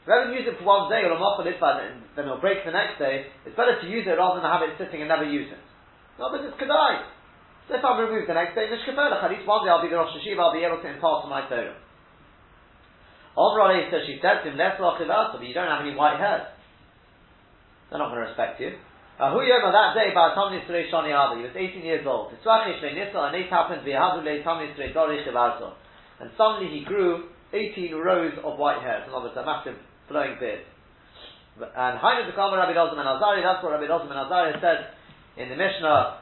Rather 0.08 0.32
than 0.32 0.42
use 0.42 0.48
it 0.48 0.56
for 0.56 0.64
one 0.64 0.88
day 0.88 1.04
or 1.04 1.12
a 1.12 1.20
month 1.20 1.44
and 1.44 2.02
then 2.16 2.24
it'll 2.24 2.40
break 2.40 2.64
the 2.64 2.72
next 2.72 2.96
day, 2.98 3.28
it's 3.44 3.54
better 3.54 3.76
to 3.78 3.86
use 3.86 4.08
it 4.08 4.16
rather 4.16 4.40
than 4.40 4.48
have 4.48 4.64
it 4.64 4.72
sitting 4.80 5.04
and 5.04 5.08
never 5.12 5.28
use 5.28 5.46
it. 5.52 5.60
No, 6.18 6.32
but 6.32 6.40
it's 6.40 6.56
Kedai. 6.56 7.19
So 7.70 7.78
if 7.78 7.86
I'm 7.86 8.02
removed 8.02 8.26
the 8.26 8.34
next 8.34 8.58
day, 8.58 8.66
Nishkaperach, 8.66 9.22
at 9.22 9.30
least 9.30 9.46
one 9.46 9.62
day 9.62 9.70
I'll 9.70 9.78
be 9.78 9.86
the 9.86 9.94
Rosh 9.94 10.10
Hashiva, 10.10 10.42
I'll 10.42 10.50
be 10.50 10.66
able 10.66 10.82
to 10.82 10.90
impart 10.90 11.22
my 11.30 11.46
Torah. 11.46 11.78
Omrale 13.38 13.86
says, 13.94 14.10
she 14.10 14.18
said 14.18 14.42
to 14.42 14.50
him, 14.50 14.58
Let's 14.58 14.82
but 14.82 15.46
you 15.46 15.54
don't 15.54 15.70
have 15.70 15.86
any 15.86 15.94
white 15.94 16.18
hairs. 16.18 16.50
They're 17.86 18.02
not 18.02 18.10
going 18.10 18.26
to 18.26 18.34
respect 18.34 18.58
you. 18.58 18.74
Uh, 19.22 19.30
who 19.30 19.46
Yoma 19.46 19.70
that 19.70 19.94
day, 19.94 20.10
by 20.10 20.34
Tom 20.34 20.50
Nisrei 20.50 20.90
Shani 20.90 21.14
Haba, 21.14 21.38
he 21.38 21.46
was 21.46 21.54
18 21.54 21.86
years 21.86 22.02
old. 22.02 22.34
And 22.34 22.42
it 22.42 23.46
happened, 23.54 23.86
and 23.86 26.28
suddenly 26.36 26.74
he 26.74 26.82
grew 26.84 27.30
18 27.54 27.94
rows 27.94 28.34
of 28.42 28.58
white 28.58 28.82
hairs. 28.82 29.06
Other 29.14 29.30
words, 29.30 29.38
a 29.38 29.46
massive 29.46 29.78
flowing 30.08 30.34
beard. 30.40 30.66
And 31.60 32.00
Hainu 32.02 32.34
Bekama 32.34 32.58
Rabbi 32.58 32.74
Dozim 32.74 32.98
and 32.98 33.06
Azari, 33.06 33.46
that's 33.46 33.62
what 33.62 33.70
Rabbi 33.72 33.86
Dozim 33.86 34.10
and 34.10 34.26
Azari 34.26 34.60
said 34.60 34.90
in 35.36 35.48
the 35.48 35.56
Mishnah, 35.56 36.20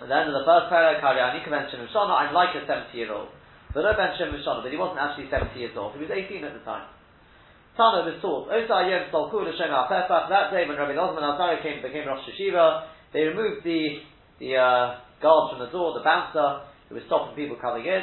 at 0.00 0.08
the 0.08 0.16
end 0.16 0.32
of 0.32 0.36
the 0.40 0.48
first 0.48 0.72
Karyani 0.72 1.44
Ben 1.44 1.68
Shem 1.68 1.84
I'm 1.84 2.32
like 2.32 2.56
a 2.56 2.64
70 2.64 2.96
year 2.96 3.12
old. 3.12 3.28
But 3.72 3.84
no 3.84 3.92
Ben 3.92 4.16
Shem 4.16 4.32
but 4.32 4.72
he 4.72 4.80
wasn't 4.80 4.98
actually 4.98 5.28
70 5.28 5.52
years 5.60 5.76
old, 5.76 5.94
he 5.94 6.00
was 6.00 6.10
18 6.10 6.44
at 6.44 6.56
the 6.56 6.64
time. 6.64 6.88
Tana 7.76 8.02
was 8.04 8.18
taught, 8.20 8.50
Osa 8.50 8.76
Yom 8.88 9.08
Salku 9.14 9.46
L'Shem 9.46 9.70
HaPesach, 9.70 10.28
that 10.28 10.50
day 10.50 10.66
when 10.66 10.76
Rabbi 10.76 10.92
Dozim 10.92 11.16
and 11.16 11.32
Azari 11.32 11.62
came, 11.62 11.80
became 11.80 12.04
Rosh 12.08 12.26
Hashiva, 12.26 12.90
they 13.14 13.30
removed 13.30 13.62
the, 13.62 14.02
the 14.42 14.56
uh, 14.58 15.00
guards 15.22 15.54
from 15.54 15.60
the 15.64 15.70
door, 15.70 15.94
the 15.94 16.04
bouncer, 16.04 16.66
who 16.88 16.98
was 16.98 17.04
stopping 17.06 17.36
people 17.38 17.56
coming 17.62 17.86
in, 17.86 18.02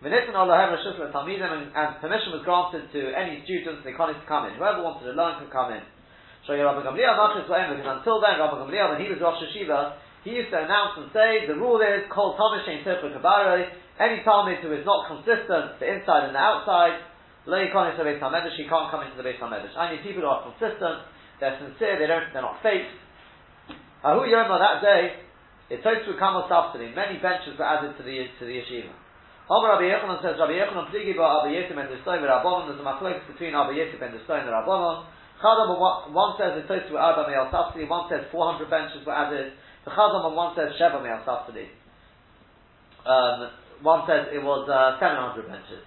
and, 0.00 0.14
and 0.14 1.88
permission 2.00 2.32
was 2.32 2.40
granted 2.48 2.88
to 2.88 3.12
any 3.12 3.44
students, 3.44 3.84
they 3.84 3.92
can't 3.92 4.16
come 4.24 4.48
in. 4.48 4.56
Whoever 4.56 4.80
wanted 4.80 5.04
to 5.04 5.12
learn 5.12 5.36
could 5.44 5.52
come 5.52 5.76
in. 5.76 5.84
So 6.48 6.56
Rabbi 6.56 6.80
Gamliel 6.80 7.12
because 7.36 7.44
until 7.52 8.16
then, 8.24 8.40
Rabbi 8.40 8.64
Gamliel, 8.64 8.96
when 8.96 9.00
he 9.04 9.12
was 9.12 9.20
Rosh 9.20 9.44
Hashiva, 9.44 10.00
he 10.24 10.36
used 10.36 10.50
to 10.52 10.58
announce 10.60 11.00
and 11.00 11.08
say, 11.12 11.48
the 11.48 11.56
rule 11.56 11.80
is, 11.80 12.04
Kol 12.12 12.36
Talmud 12.36 12.64
Shein 12.68 12.84
any 14.00 14.24
Talmud 14.24 14.64
who 14.64 14.72
is 14.72 14.84
not 14.88 15.08
consistent, 15.12 15.76
the 15.76 15.88
inside 15.88 16.24
and 16.28 16.34
the 16.34 16.40
outside, 16.40 17.04
Lo 17.44 17.56
Yikonis 17.56 17.96
the 17.96 18.04
Beis 18.04 18.20
HaMedrash, 18.20 18.56
he 18.56 18.64
can't 18.64 18.88
come 18.88 19.04
into 19.04 19.16
the 19.16 19.24
Beis 19.24 19.40
HaMedrash. 19.40 19.76
I 19.76 19.92
need 19.92 20.04
people 20.04 20.24
who 20.24 20.28
are 20.32 20.44
consistent, 20.44 21.04
they're 21.40 21.56
sincere, 21.60 22.00
they 22.00 22.08
don't, 22.08 22.32
they're 22.32 22.44
not 22.44 22.60
fake. 22.64 22.88
Ahu 24.04 24.24
Yoma 24.24 24.56
that 24.56 24.80
day, 24.80 25.20
it 25.68 25.84
takes 25.84 26.08
to 26.08 26.16
come 26.16 26.40
subsidy. 26.48 26.92
Many 26.96 27.20
benches 27.20 27.56
were 27.60 27.68
added 27.68 27.96
to 27.96 28.02
the 28.02 28.26
to 28.40 28.44
the 28.44 28.56
yeshiva. 28.56 28.92
Omar 29.50 29.78
Rabbi 29.78 29.86
Yechanan 29.86 30.22
says, 30.22 30.38
Rabbi 30.38 30.56
Yechanan 30.56 30.90
pligi 30.90 31.12
ba 31.14 31.42
Rabbi 31.42 31.54
Yisib 31.54 31.74
and 31.74 31.90
Destoy 31.90 32.22
Rabbanon, 32.22 32.70
there's 32.70 32.78
a 32.78 32.86
machlokes 32.86 33.26
between 33.26 33.52
Rabbi 33.52 33.78
Yisib 33.78 33.98
and 33.98 34.14
Destoy 34.14 34.42
and 34.42 34.50
Rabbanon. 34.50 35.04
Chadam, 35.42 35.74
one 36.12 36.32
says 36.38 36.54
it's 36.60 36.66
close 36.68 36.84
to 36.86 36.96
Arba 36.96 37.26
Me'al 37.26 37.48
subsidy, 37.50 37.88
one 37.88 38.06
says 38.12 38.28
400 38.30 38.68
benches 38.68 39.02
were 39.06 39.16
added. 39.16 39.52
The 39.84 39.90
Chadam 39.90 40.28
on 40.28 40.36
one 40.36 40.52
says 40.56 40.76
Sheva 40.76 41.00
Me'al 41.00 41.24
subsidy. 41.24 41.72
Um, 43.06 43.48
one 43.80 44.04
says 44.04 44.28
it 44.28 44.44
was 44.44 44.68
uh, 44.68 45.00
700 45.00 45.48
benches. 45.48 45.80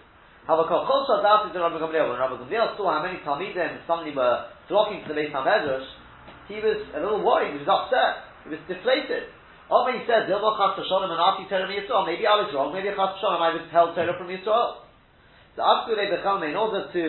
Havakol 0.50 0.84
Chol 0.90 1.06
Shal 1.06 1.22
Dati 1.22 1.54
to 1.54 1.60
Rabbi 1.62 1.78
Gamliel. 1.78 2.10
When 2.10 2.18
Rabbi 2.18 2.42
Gamliel 2.42 2.76
saw 2.76 2.90
how 2.90 3.06
many 3.06 3.22
Talmidim 3.22 3.86
suddenly 3.86 4.12
were 4.18 4.50
flocking 4.68 5.06
to 5.06 5.14
the 5.14 5.16
Beis 5.16 5.32
HaMedrash, 5.32 5.86
he 6.50 6.58
was 6.60 6.82
a 6.98 7.00
little 7.00 7.24
worried, 7.24 7.54
he 7.54 7.62
was 7.62 7.70
upset, 7.70 8.28
he 8.44 8.50
was 8.52 8.60
deflated. 8.68 9.30
When 9.70 9.98
he 9.98 10.04
says, 10.06 10.30
Zilbo 10.30 10.58
Chas 10.58 10.86
Shalom 10.86 11.10
and 11.10 11.22
Ati 11.22 11.48
Torah 11.48 11.70
Yisrael, 11.70 12.06
maybe 12.06 12.28
I 12.28 12.36
was 12.44 12.52
wrong, 12.52 12.74
maybe 12.74 12.92
Chas 12.92 13.18
Shalom 13.22 13.42
I 13.42 13.56
withheld 13.56 13.96
Torah 13.96 14.18
from 14.18 14.28
Yisrael. 14.28 14.84
After 15.56 15.94
they 15.96 16.10
become, 16.10 16.42
in 16.44 16.58
order 16.58 16.90
to, 16.90 17.06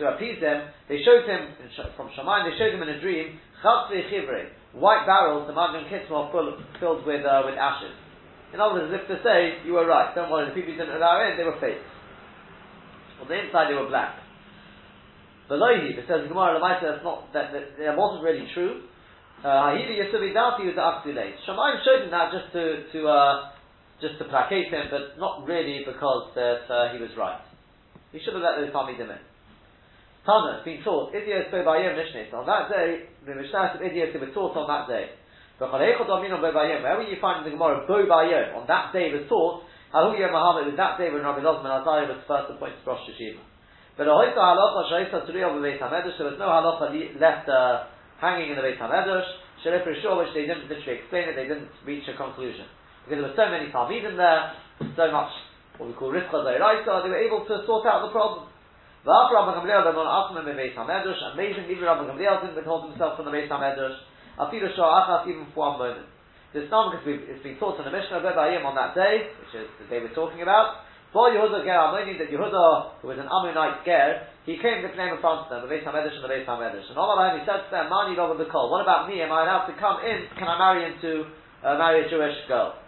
to 0.00 0.02
appease 0.16 0.40
them, 0.40 0.72
they 0.88 1.04
showed 1.04 1.28
him, 1.28 1.52
from 1.96 2.08
Shamayim, 2.16 2.48
they 2.48 2.56
showed 2.56 2.72
him 2.72 2.82
in 2.82 2.88
a 2.88 3.00
dream, 3.00 3.38
Chatzve 3.62 4.10
Chivre, 4.10 4.48
white 4.74 5.04
barrels, 5.04 5.46
the 5.46 5.54
Magnum 5.54 5.84
Kitzmah 5.88 6.32
filled 6.80 7.06
with, 7.06 7.24
uh, 7.24 7.42
with 7.44 7.56
ashes. 7.56 7.92
In 8.52 8.60
other 8.60 8.80
words, 8.80 8.92
as 8.92 9.00
if 9.00 9.08
to 9.08 9.16
say, 9.24 9.64
you 9.64 9.72
were 9.72 9.86
right, 9.86 10.14
don't 10.14 10.30
worry, 10.30 10.48
the 10.48 10.54
people 10.54 10.72
you 10.72 10.78
didn't 10.78 10.96
allow 10.96 11.20
in, 11.24 11.36
they 11.36 11.44
were 11.44 11.60
fake. 11.60 11.80
On 13.20 13.28
the 13.28 13.36
inside 13.36 13.70
they 13.70 13.78
were 13.78 13.88
black. 13.88 14.16
Below 15.48 15.72
it 15.72 15.96
says 16.08 16.28
Gemara 16.28 16.60
Lamaita, 16.60 16.96
that's 16.96 17.04
not, 17.04 17.32
that, 17.32 17.52
that, 17.52 17.76
that 17.78 17.96
wasn't 17.96 18.24
really 18.24 18.48
true. 18.52 18.88
Uh, 19.44 19.74
Yasubi 19.74 20.32
Dati 20.32 20.64
was 20.68 20.78
Aktulate. 20.78 21.34
Shamayim 21.48 21.82
showed 21.84 22.04
him 22.04 22.10
that 22.10 22.30
just 22.30 22.52
to, 22.52 22.86
to, 22.92 23.08
uh, 23.08 23.50
just 24.00 24.18
to 24.18 24.24
placate 24.24 24.70
him, 24.70 24.86
but 24.90 25.18
not 25.18 25.46
really 25.46 25.82
because 25.84 26.30
that 26.34 26.64
uh, 26.70 26.92
he 26.92 27.00
was 27.00 27.10
right. 27.16 27.40
He 28.12 28.20
should 28.20 28.34
have 28.34 28.42
let 28.42 28.60
those 28.60 28.72
Talmidim 28.72 29.10
in. 29.10 29.22
Tana, 30.22 30.54
has 30.56 30.64
been 30.64 30.82
taught, 30.86 31.10
Idios 31.10 31.50
Bobayim 31.50 31.98
Mishneh. 31.98 32.30
On 32.30 32.46
that 32.46 32.70
day, 32.70 33.10
the 33.26 33.34
Mishnah 33.34 33.74
of 33.74 33.80
Idios 33.82 34.14
were 34.14 34.30
taught 34.30 34.54
on 34.54 34.70
that 34.70 34.86
day. 34.86 35.10
Wherever 35.58 37.02
you 37.02 37.16
find 37.20 37.46
in 37.46 37.52
the 37.52 37.58
Gemara 37.58 37.86
Bo 37.86 38.06
Bayom, 38.06 38.56
on 38.56 38.66
that 38.66 38.92
day 38.92 39.10
was 39.10 39.26
taught, 39.28 39.62
Hahu 39.94 40.14
Muhammad 40.14 40.66
was 40.70 40.78
that 40.78 40.98
day 40.98 41.10
when 41.10 41.22
Rabbi 41.22 41.42
Lozman 41.42 41.70
Azariah 41.70 42.08
was 42.08 42.22
first 42.26 42.50
appointed 42.50 42.80
Rosh 42.86 43.02
Hashiva. 43.04 43.42
But 43.98 44.06
there 44.06 44.14
was 44.14 44.32
no 44.34 44.40
Halacha 46.48 47.20
left 47.20 47.48
uh, 47.48 47.84
hanging 48.18 48.50
in 48.50 48.56
the 48.56 48.62
Beit 48.62 48.78
HaMedrash, 48.78 49.26
Sheref 49.62 49.84
Rishor, 49.84 50.18
which 50.18 50.34
they 50.34 50.46
didn't 50.46 50.70
literally 50.70 50.98
explain 50.98 51.28
it, 51.28 51.36
they 51.36 51.50
didn't 51.50 51.68
reach 51.84 52.08
a 52.08 52.16
conclusion. 52.16 52.66
Because 53.04 53.18
there 53.20 53.26
were 53.26 53.36
so 53.36 53.46
many 53.50 53.70
Talmidim 53.74 54.16
there, 54.16 54.54
so 54.96 55.10
much 55.12 55.30
what 55.76 55.90
we 55.90 55.94
call 55.94 56.14
Rifcha 56.14 56.30
Zairaita, 56.30 57.02
they 57.02 57.10
were 57.10 57.22
able 57.22 57.44
to 57.46 57.66
sort 57.66 57.86
out 57.86 58.06
the 58.06 58.12
problem. 58.14 58.51
Amazing, 61.34 61.66
even 61.66 61.82
Rabbi 61.82 62.06
Gamliel 62.06 62.38
didn't 62.38 62.54
withhold 62.54 62.86
himself 62.86 63.16
from 63.18 63.26
the 63.26 63.34
Beit 63.34 63.50
HaMedrash. 63.50 63.98
Afilu 64.38 64.70
Achas 64.78 65.26
even 65.26 65.46
for 65.50 65.74
one 65.74 65.78
moment. 65.78 66.06
This 66.54 66.70
not 66.70 66.94
because 66.94 67.18
it's 67.26 67.42
been 67.42 67.58
taught 67.58 67.82
in 67.82 67.84
the 67.88 67.90
Mishnah 67.90 68.22
of 68.22 68.28
Ebayim 68.28 68.62
on 68.62 68.78
that 68.78 68.94
day, 68.94 69.32
which 69.42 69.56
is 69.58 69.66
the 69.82 69.90
day 69.90 69.98
we're 69.98 70.14
talking 70.14 70.44
about. 70.44 70.86
For 71.10 71.34
Yehuda 71.34 71.66
Ger 71.66 71.76
Amoni, 71.76 72.14
that 72.20 72.30
Yehuda, 72.30 73.02
who 73.02 73.10
was 73.10 73.18
an 73.18 73.26
Ammonite 73.26 73.82
Ger, 73.82 74.22
he 74.46 74.56
came 74.62 74.86
to 74.86 74.88
claim 74.94 75.12
in 75.12 75.20
front 75.20 75.44
of 75.44 75.48
them, 75.50 75.66
the 75.66 75.70
Beis 75.72 75.82
HaMedrash 75.82 76.14
and 76.14 76.22
the 76.22 76.30
Beis 76.30 76.46
HaMedrash. 76.46 76.86
And 76.86 76.96
all 76.96 77.18
he 77.34 77.42
said 77.42 77.66
to 77.66 77.70
them, 77.74 77.90
Mani 77.90 78.14
Lov 78.14 78.38
the 78.38 78.46
Kol, 78.46 78.70
what 78.70 78.86
about 78.86 79.10
me? 79.10 79.18
Am 79.18 79.34
I 79.34 79.42
allowed 79.42 79.66
to 79.66 79.74
come 79.82 79.98
in? 80.06 80.30
Can 80.38 80.46
I 80.46 80.56
marry 80.56 80.86
into, 80.86 81.26
uh, 81.66 81.74
marry 81.74 82.06
a 82.06 82.08
Jewish 82.08 82.38
girl? 82.46 82.78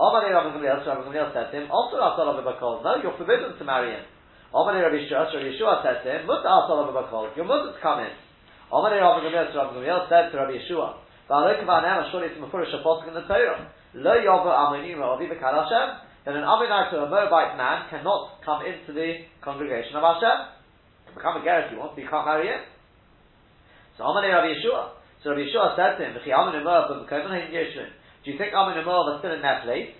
Omar 0.00 0.24
Rabbi 0.24 0.56
Gamliel, 0.56 0.80
so 0.86 0.96
Rabbi 0.96 1.12
Gamliel 1.12 1.28
said 1.36 1.52
to 1.52 1.60
him, 1.60 1.66
also 1.68 2.00
Rabbi 2.00 2.40
Bakol, 2.40 2.80
no, 2.82 3.02
you're 3.02 3.18
forbidden 3.20 3.52
to 3.58 3.64
marry 3.68 3.92
him. 3.92 4.06
Omar 4.52 4.80
Rabbi 4.80 5.04
Yeshua, 5.04 5.28
so 5.28 5.36
Yeshua 5.36 5.84
said 5.84 6.00
to 6.04 6.08
him, 6.08 6.26
Mutta 6.26 6.48
Asal 6.48 6.88
Rabbi 6.88 6.96
Bakol, 6.96 7.36
you're 7.36 7.44
Mutta 7.44 7.76
to 7.76 7.80
come 7.84 8.00
in. 8.00 8.12
Omar 8.72 8.96
Rabbi 8.96 9.28
Gamliel, 9.28 9.52
so 9.52 9.60
Rabbi 9.60 9.76
Gamliel 9.76 10.08
said 10.08 10.32
to 10.32 10.38
Rabbi 10.40 10.56
Yeshua, 10.56 10.96
V'alek 11.28 11.60
v'anem, 11.68 12.10
surely 12.10 12.32
it's 12.32 12.40
Mefurish 12.40 12.72
Apostle 12.80 13.12
in 13.12 13.14
the 13.14 13.28
Torah. 13.28 13.68
Lo 13.94 14.14
yovo 14.16 14.48
Amonim 14.48 15.04
Ovi 15.04 15.28
B'kal 15.28 15.52
Hashem, 15.52 16.08
then 16.24 16.36
an 16.36 16.44
Ammonite 16.44 16.92
or 16.96 17.04
a 17.04 17.10
Moabite 17.12 17.56
man 17.56 17.88
cannot 17.88 18.40
come 18.44 18.64
into 18.64 18.92
the 18.92 19.28
congregation 19.44 19.96
of 19.96 20.04
Hashem. 20.04 21.12
Become 21.12 21.40
a 21.40 21.64
if 21.64 21.72
you 21.72 21.78
want, 21.78 21.96
but 21.96 22.00
you 22.00 22.08
can't 22.08 22.24
marry 22.24 22.48
him. 22.48 22.64
So 23.96 24.04
Amalei 24.04 24.32
Rabbi 24.32 24.56
Yeshua. 24.56 24.96
So 25.24 25.30
Rabbi 25.30 25.44
Yeshua 25.44 25.76
said 25.76 25.96
to 26.00 26.04
him, 26.08 26.16
Moab. 26.64 26.88
Do 28.24 28.30
you 28.30 28.38
think 28.38 28.52
Amin 28.54 28.84
Moab 28.84 29.12
are 29.12 29.18
still 29.20 29.32
in 29.32 29.42
their 29.42 29.60
place? 29.64 29.92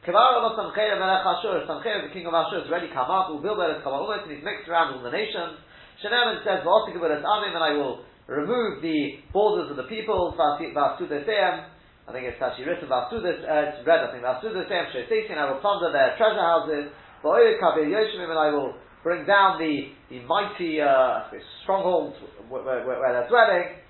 Kavar 0.00 0.40
Allah 0.40 0.56
Sancheriv 0.56 0.96
Melech 0.96 1.28
Ashur, 1.28 1.60
Sancheriv 1.68 2.08
the 2.08 2.14
king 2.16 2.24
of 2.24 2.32
Ashur 2.32 2.64
has 2.64 2.68
already 2.72 2.88
come 2.88 3.12
up, 3.12 3.28
Ubil 3.36 3.52
Beres 3.52 3.84
Kamalumot, 3.84 4.24
and 4.24 4.32
he's 4.32 4.40
mixed 4.40 4.64
around 4.64 4.96
all 4.96 5.04
the 5.04 5.12
nations. 5.12 5.60
Sheneman 6.00 6.40
says, 6.40 6.64
V'otik 6.64 6.96
Beres 6.96 7.20
Amim, 7.20 7.52
and 7.52 7.60
I 7.60 7.76
will 7.76 8.00
remove 8.24 8.80
the 8.80 9.20
borders 9.28 9.68
of 9.68 9.76
the 9.76 9.84
people, 9.92 10.32
Vasudesem, 10.40 11.68
I 12.08 12.12
think 12.16 12.24
it's 12.24 12.40
actually 12.40 12.64
written 12.64 12.88
Vasudes, 12.88 13.44
uh, 13.44 13.76
it's 13.76 13.84
read, 13.84 14.00
I 14.00 14.08
think, 14.08 14.24
Vasudesem, 14.24 14.88
Shesetin, 14.88 15.36
I 15.36 15.52
will 15.52 15.60
plunder 15.60 15.92
their 15.92 16.16
treasure 16.16 16.40
houses, 16.40 16.88
V'oyekabir 17.20 17.84
Yoshimim, 17.84 18.32
and 18.32 18.40
I 18.40 18.48
will 18.56 18.72
bring 19.04 19.26
down 19.26 19.60
the, 19.60 19.92
the 20.08 20.24
mighty 20.24 20.80
uh, 20.80 21.28
strongholds 21.62 22.16
where, 22.48 22.64
where, 22.64 22.86
where, 22.88 23.12
they're 23.12 23.28
dwelling. 23.28 23.84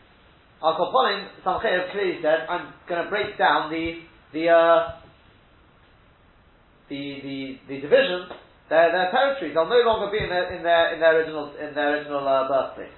Al 0.59 0.75
Koponim, 0.75 1.29
Samchev 1.47 1.93
clearly 1.93 2.19
said, 2.21 2.51
I'm 2.51 2.75
going 2.89 3.05
to 3.05 3.11
break 3.11 3.39
down 3.39 3.71
the, 3.71 4.03
the, 4.33 4.49
uh, 4.51 5.00
the, 6.91 7.03
the, 7.23 7.39
the 7.71 7.77
division, 7.81 8.29
their, 8.69 8.91
their 8.91 9.09
territories. 9.15 9.55
They'll 9.55 9.71
no 9.71 9.87
longer 9.87 10.11
be 10.11 10.19
in 10.19 10.29
their, 10.29 10.51
in 10.53 10.67
their, 10.67 10.95
in 10.95 11.01
their 11.01 11.15
original, 11.23 11.55
in 11.55 11.73
their 11.73 11.97
original 11.97 12.27
uh, 12.27 12.51
birthplace. 12.51 12.93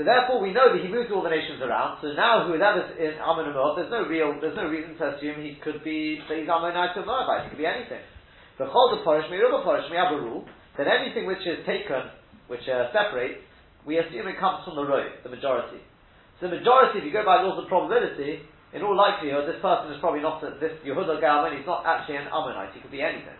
So 0.00 0.06
therefore, 0.06 0.38
we 0.40 0.54
know 0.54 0.70
that 0.70 0.78
he 0.78 0.86
moved 0.86 1.10
all 1.10 1.26
the 1.26 1.34
nations 1.34 1.58
around. 1.58 1.98
So 2.00 2.14
now, 2.14 2.46
whoever's 2.46 2.94
in 3.02 3.18
Ammon 3.18 3.50
and 3.50 3.54
Moab, 3.58 3.76
there's 3.76 3.90
no 3.90 4.06
real, 4.06 4.38
there's 4.38 4.54
no 4.54 4.70
reason 4.70 4.94
to 4.94 5.18
assume 5.18 5.42
he 5.42 5.58
could 5.58 5.82
be 5.82 6.22
he's 6.22 6.46
Ammonite 6.46 6.94
or 6.94 7.04
Moabite. 7.04 7.44
He 7.44 7.48
could 7.50 7.62
be 7.62 7.66
anything. 7.66 8.00
The 8.62 8.70
Porish, 8.70 9.26
Merubah 9.26 9.66
Porish, 9.66 9.90
we 9.90 9.98
have 9.98 10.14
a 10.14 10.22
rule 10.22 10.46
that 10.78 10.86
anything 10.86 11.26
which 11.26 11.42
is 11.42 11.66
taken, 11.66 12.14
which 12.46 12.62
uh, 12.70 12.94
separates, 12.94 13.42
we 13.86 13.98
assume 13.98 14.30
it 14.30 14.38
comes 14.38 14.62
from 14.64 14.78
the 14.78 14.86
road, 14.86 15.18
the 15.22 15.30
majority. 15.30 15.82
So 16.38 16.46
the 16.46 16.62
majority, 16.62 17.02
if 17.02 17.04
you 17.04 17.12
go 17.12 17.26
by 17.26 17.42
laws 17.42 17.58
of 17.58 17.66
probability, 17.66 18.46
in 18.76 18.84
all 18.84 18.96
likelihood, 18.96 19.48
this 19.48 19.60
person 19.64 19.88
is 19.92 20.00
probably 20.00 20.20
not 20.20 20.44
a, 20.44 20.52
this 20.60 20.76
Yehuda 20.84 21.24
Galman. 21.24 21.56
He's 21.56 21.64
not 21.64 21.88
actually 21.88 22.20
an 22.20 22.28
Ammonite. 22.28 22.76
He 22.76 22.80
could 22.84 22.92
be 22.92 23.00
anything. 23.00 23.36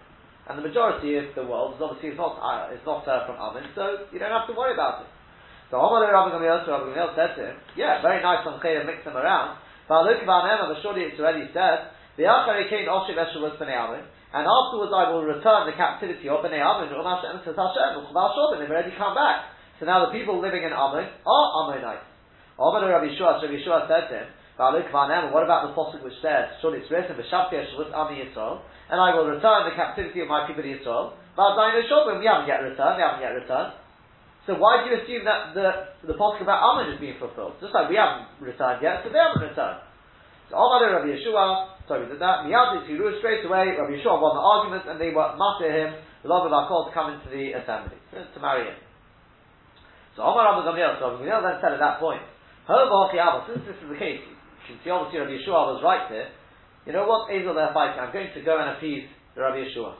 And 0.49 0.57
the 0.57 0.65
majority 0.65 1.21
of 1.21 1.29
the 1.37 1.45
world 1.45 1.77
is 1.77 1.85
obviously 1.85 2.17
is 2.17 2.19
not 2.19 2.41
uh, 2.41 2.73
is 2.73 2.81
not 2.89 3.05
uh, 3.05 3.29
from 3.29 3.37
Ammon, 3.37 3.69
so 3.77 4.09
you 4.09 4.17
don't 4.17 4.33
have 4.33 4.49
to 4.49 4.57
worry 4.57 4.73
about 4.73 5.05
it. 5.05 5.13
So 5.69 5.77
Omar 5.77 6.09
Rabbi 6.09 6.33
Gamliel, 6.33 6.65
Rabbi 6.65 6.97
said 7.13 7.37
to 7.37 7.43
him, 7.53 7.57
yeah, 7.77 8.01
very 8.01 8.25
nice 8.25 8.41
on 8.49 8.57
Chayah, 8.65 8.89
mix 8.89 9.05
them 9.05 9.21
around. 9.21 9.61
But 9.85 10.09
look 10.09 10.25
about 10.25 10.49
him, 10.49 10.65
but 10.65 10.81
surely 10.81 11.05
it's 11.05 11.21
already 11.21 11.45
said, 11.53 11.93
the 12.17 12.25
Achari 12.25 12.73
came 12.73 12.89
Oshiv 12.89 13.21
Eshavus 13.21 13.61
B'nei 13.61 13.77
Ammon, 13.77 14.09
and 14.33 14.45
afterwards 14.49 14.97
I 14.97 15.13
will 15.13 15.29
return 15.29 15.69
the 15.69 15.77
captivity 15.77 16.25
of 16.33 16.41
B'nei 16.41 16.65
Ammon, 16.65 16.89
and 16.89 17.05
Hashem 17.05 17.45
says 17.45 17.53
Hashem, 17.53 18.01
they've 18.01 18.73
already 18.73 18.97
come 18.97 19.13
back. 19.13 19.53
So 19.77 19.85
now 19.85 20.09
the 20.09 20.13
people 20.17 20.41
living 20.41 20.65
in 20.65 20.73
Ammon 20.73 21.05
are 21.05 21.49
Ammonites. 21.61 22.09
Omar 22.57 22.89
Rabbi 22.89 23.13
Shua, 23.21 23.37
Rabbi 23.45 23.61
Shua 23.61 23.85
said 23.85 24.09
to 24.09 24.15
him, 24.25 24.29
what 24.59 25.47
about 25.47 25.71
the 25.71 25.73
Pasuk 25.79 26.03
which 26.03 26.19
says, 26.19 26.51
it's 26.59 26.91
written, 26.91 27.15
V'shavti 27.15 27.55
Eshavus 27.55 27.95
Ami 27.95 28.27
Yisrael, 28.27 28.59
and 28.91 28.99
I 28.99 29.15
will 29.15 29.31
return 29.31 29.71
the 29.71 29.77
captivity 29.79 30.19
of 30.19 30.27
my 30.27 30.51
people 30.51 30.67
Yisrael. 30.67 31.15
But 31.39 31.55
Zayin 31.55 31.87
we 32.19 32.27
haven't 32.27 32.51
yet 32.51 32.67
returned, 32.67 32.99
they 32.99 33.07
haven't 33.07 33.23
yet 33.23 33.39
returned. 33.39 33.79
So 34.51 34.59
why 34.59 34.83
do 34.83 34.91
you 34.91 34.99
assume 34.99 35.23
that 35.31 35.55
the 35.55 36.11
the 36.11 36.19
Pasuk 36.19 36.43
about 36.43 36.59
Ammon 36.59 36.91
is 36.91 36.99
being 36.99 37.15
fulfilled? 37.23 37.63
Just 37.63 37.71
like 37.71 37.87
we 37.87 37.95
haven't 37.95 38.35
returned 38.43 38.83
yet, 38.83 39.07
so 39.07 39.15
they 39.15 39.23
haven't 39.23 39.47
returned. 39.47 39.79
So 40.51 40.59
Omar 40.59 40.83
Rabbi 40.91 41.15
Yeshua, 41.15 41.87
sorry, 41.87 42.09
did 42.09 42.19
that. 42.19 42.49
Miyad 42.49 42.83
Yiru 42.91 43.15
straight 43.23 43.47
away, 43.47 43.79
Rabbi 43.79 43.95
Yeshua 43.95 44.19
won 44.19 44.35
the 44.35 44.43
argument, 44.43 44.91
and 44.91 44.99
they 44.99 45.15
were 45.15 45.39
master 45.39 45.71
him, 45.71 46.03
the 46.27 46.33
love 46.33 46.49
of 46.49 46.51
our 46.51 46.67
call 46.67 46.89
to 46.89 46.93
come 46.97 47.15
into 47.15 47.31
the 47.31 47.55
assembly, 47.63 48.01
to 48.11 48.41
marry 48.41 48.67
him. 48.67 48.75
So 50.17 50.27
Omar 50.27 50.51
Rabbi 50.51 50.67
Gamliel, 50.67 50.99
so 50.99 51.15
Rabbi 51.15 51.29
Gamliel 51.29 51.47
then 51.47 51.57
said 51.63 51.77
at 51.77 51.83
that 51.85 52.01
point, 52.03 52.25
since 52.67 53.63
this 53.69 53.77
is 53.79 53.89
the 53.93 54.01
case, 54.01 54.25
can 54.69 54.77
see 54.85 54.93
obviously 54.93 55.25
Rabbi 55.25 55.41
Yeshua 55.41 55.73
was 55.73 55.81
right 55.81 56.05
there. 56.13 56.29
You 56.85 56.93
know 56.93 57.09
what? 57.09 57.33
Azel 57.33 57.57
they're 57.57 57.73
fighting. 57.73 57.97
I'm 57.97 58.13
going 58.13 58.29
to 58.33 58.43
go 58.45 58.61
and 58.61 58.77
appease 58.77 59.09
the 59.33 59.41
Rabbi 59.41 59.65
Yeshua. 59.65 59.97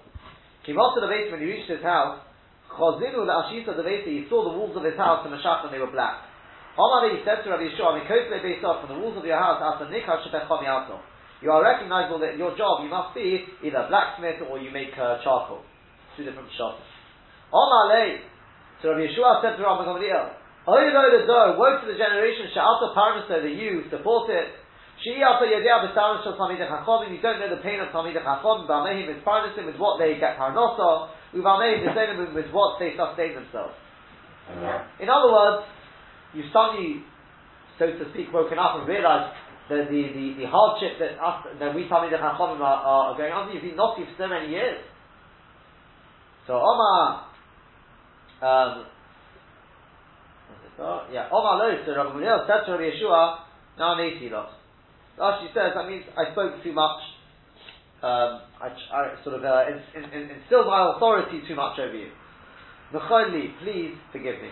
He 0.69 0.77
up 0.77 0.93
to 0.93 1.01
the 1.01 1.09
base 1.09 1.33
when 1.33 1.41
he 1.41 1.49
reached 1.49 1.73
his 1.73 1.81
house. 1.81 2.21
Chazinu 2.69 3.25
the 3.25 3.33
Ashita 3.33 3.73
the 3.73 3.83
base. 3.83 4.05
He 4.05 4.29
saw 4.29 4.45
the 4.45 4.53
walls 4.53 4.77
of 4.77 4.85
his 4.85 5.01
house 5.01 5.25
in 5.25 5.33
the 5.33 5.41
shach 5.41 5.65
and 5.65 5.73
they 5.73 5.81
were 5.81 5.89
black. 5.89 6.29
Omar 6.77 7.09
he 7.09 7.25
said 7.25 7.41
to 7.43 7.49
Rabbi 7.49 7.73
Yeshua, 7.73 7.97
"I 7.97 8.05
mean, 8.05 8.45
based 8.45 8.63
off 8.63 8.85
from 8.85 8.93
the 8.95 9.01
walls 9.01 9.17
of 9.17 9.25
your 9.25 9.41
house, 9.41 9.59
after 9.65 9.89
nikar 9.89 10.21
shepechami 10.23 10.69
ato. 10.69 11.01
You 11.41 11.51
are 11.51 11.65
recognizable 11.65 12.21
that 12.21 12.37
your 12.37 12.53
job 12.59 12.85
you 12.85 12.91
must 12.91 13.15
be 13.15 13.49
either 13.65 13.79
a 13.79 13.89
blacksmith 13.89 14.45
or 14.45 14.61
you 14.61 14.71
make 14.71 14.93
uh, 14.99 15.23
charcoal. 15.25 15.65
Two 16.17 16.25
different 16.25 16.53
shops. 16.53 16.85
Omar. 17.51 17.89
So 18.83 18.95
Rabbi 18.95 19.11
Yeshua 19.11 19.43
said 19.43 19.57
to 19.57 19.63
Rabbi 19.63 19.83
Gamliel, 19.91 20.38
woe 20.69 21.81
to 21.81 21.87
the 21.87 21.97
generation, 21.97 22.53
Sha'ata 22.53 22.93
Parnasa, 22.93 23.41
that 23.41 23.55
you 23.55 23.85
support 23.91 24.29
it. 24.29 24.53
Shi'ata 25.01 25.47
Yadea 25.47 25.89
B'Saran 25.89 26.23
Shal 26.25 26.37
Talmid 26.37 26.59
HaChachomim, 26.61 27.15
you 27.15 27.23
don't 27.23 27.41
know 27.41 27.49
the 27.49 27.63
pain 27.63 27.81
of 27.81 27.89
Talmid 27.89 28.17
HaChachomim, 28.19 28.69
B'Amehim 28.69 29.17
is 29.17 29.23
Parnasim 29.25 29.67
with 29.67 29.77
what 29.77 29.99
they 29.99 30.19
get 30.19 30.37
Parnasa, 30.37 31.09
U'B'Amehim 31.35 32.29
is 32.29 32.35
with 32.35 32.51
what 32.53 32.79
they 32.79 32.93
sustain 32.97 33.35
themselves. 33.35 33.75
In 35.01 35.09
other 35.09 35.33
words, 35.33 35.67
you 36.35 36.45
suddenly, 36.53 37.05
so 37.79 37.87
to 37.87 38.11
speak, 38.13 38.33
woken 38.33 38.59
up 38.59 38.81
and 38.81 38.89
realized 38.89 39.35
that 39.71 39.89
the, 39.89 40.03
the, 40.13 40.45
the 40.45 40.47
hardship 40.49 40.99
that 40.99 41.21
us, 41.23 41.47
that 41.61 41.75
we 41.75 41.85
Talmid 41.89 42.13
HaChachomim 42.13 42.61
are, 42.61 43.13
are, 43.13 43.17
going 43.17 43.33
on, 43.33 43.55
you've 43.55 43.63
been 43.63 43.77
naughty 43.77 44.05
for 44.05 44.25
so 44.25 44.29
many 44.29 44.51
years. 44.51 44.81
So 46.47 46.55
Omar, 46.55 47.29
Um, 48.41 48.87
yeah, 51.13 51.29
Omar 51.33 51.59
Lo, 51.59 51.83
so 51.85 51.95
Rabbi 51.95 52.11
Gamliel 52.11 52.47
said 52.47 52.67
to 52.67 52.73
Rabbi 52.73 52.95
Yeshua, 52.95 53.39
now 53.79 53.95
I'm 53.95 54.01
80 54.01 54.31
lost. 54.31 54.55
Rashi 55.19 55.53
says 55.53 55.73
that 55.75 55.89
means 55.89 56.05
I 56.17 56.31
spoke 56.33 56.63
too 56.63 56.73
much. 56.73 57.03
Um, 58.01 58.47
I, 58.63 58.71
I, 58.95 59.25
sort 59.25 59.37
of 59.37 59.45
uh, 59.45 59.65
in, 59.67 60.05
in, 60.05 60.31
instilled 60.31 60.67
my 60.67 60.95
authority 60.95 61.43
too 61.49 61.57
much 61.57 61.79
over 61.81 61.95
you. 61.97 62.11
Mecholi, 62.93 63.59
please 63.63 63.95
forgive 64.13 64.41
me. 64.41 64.51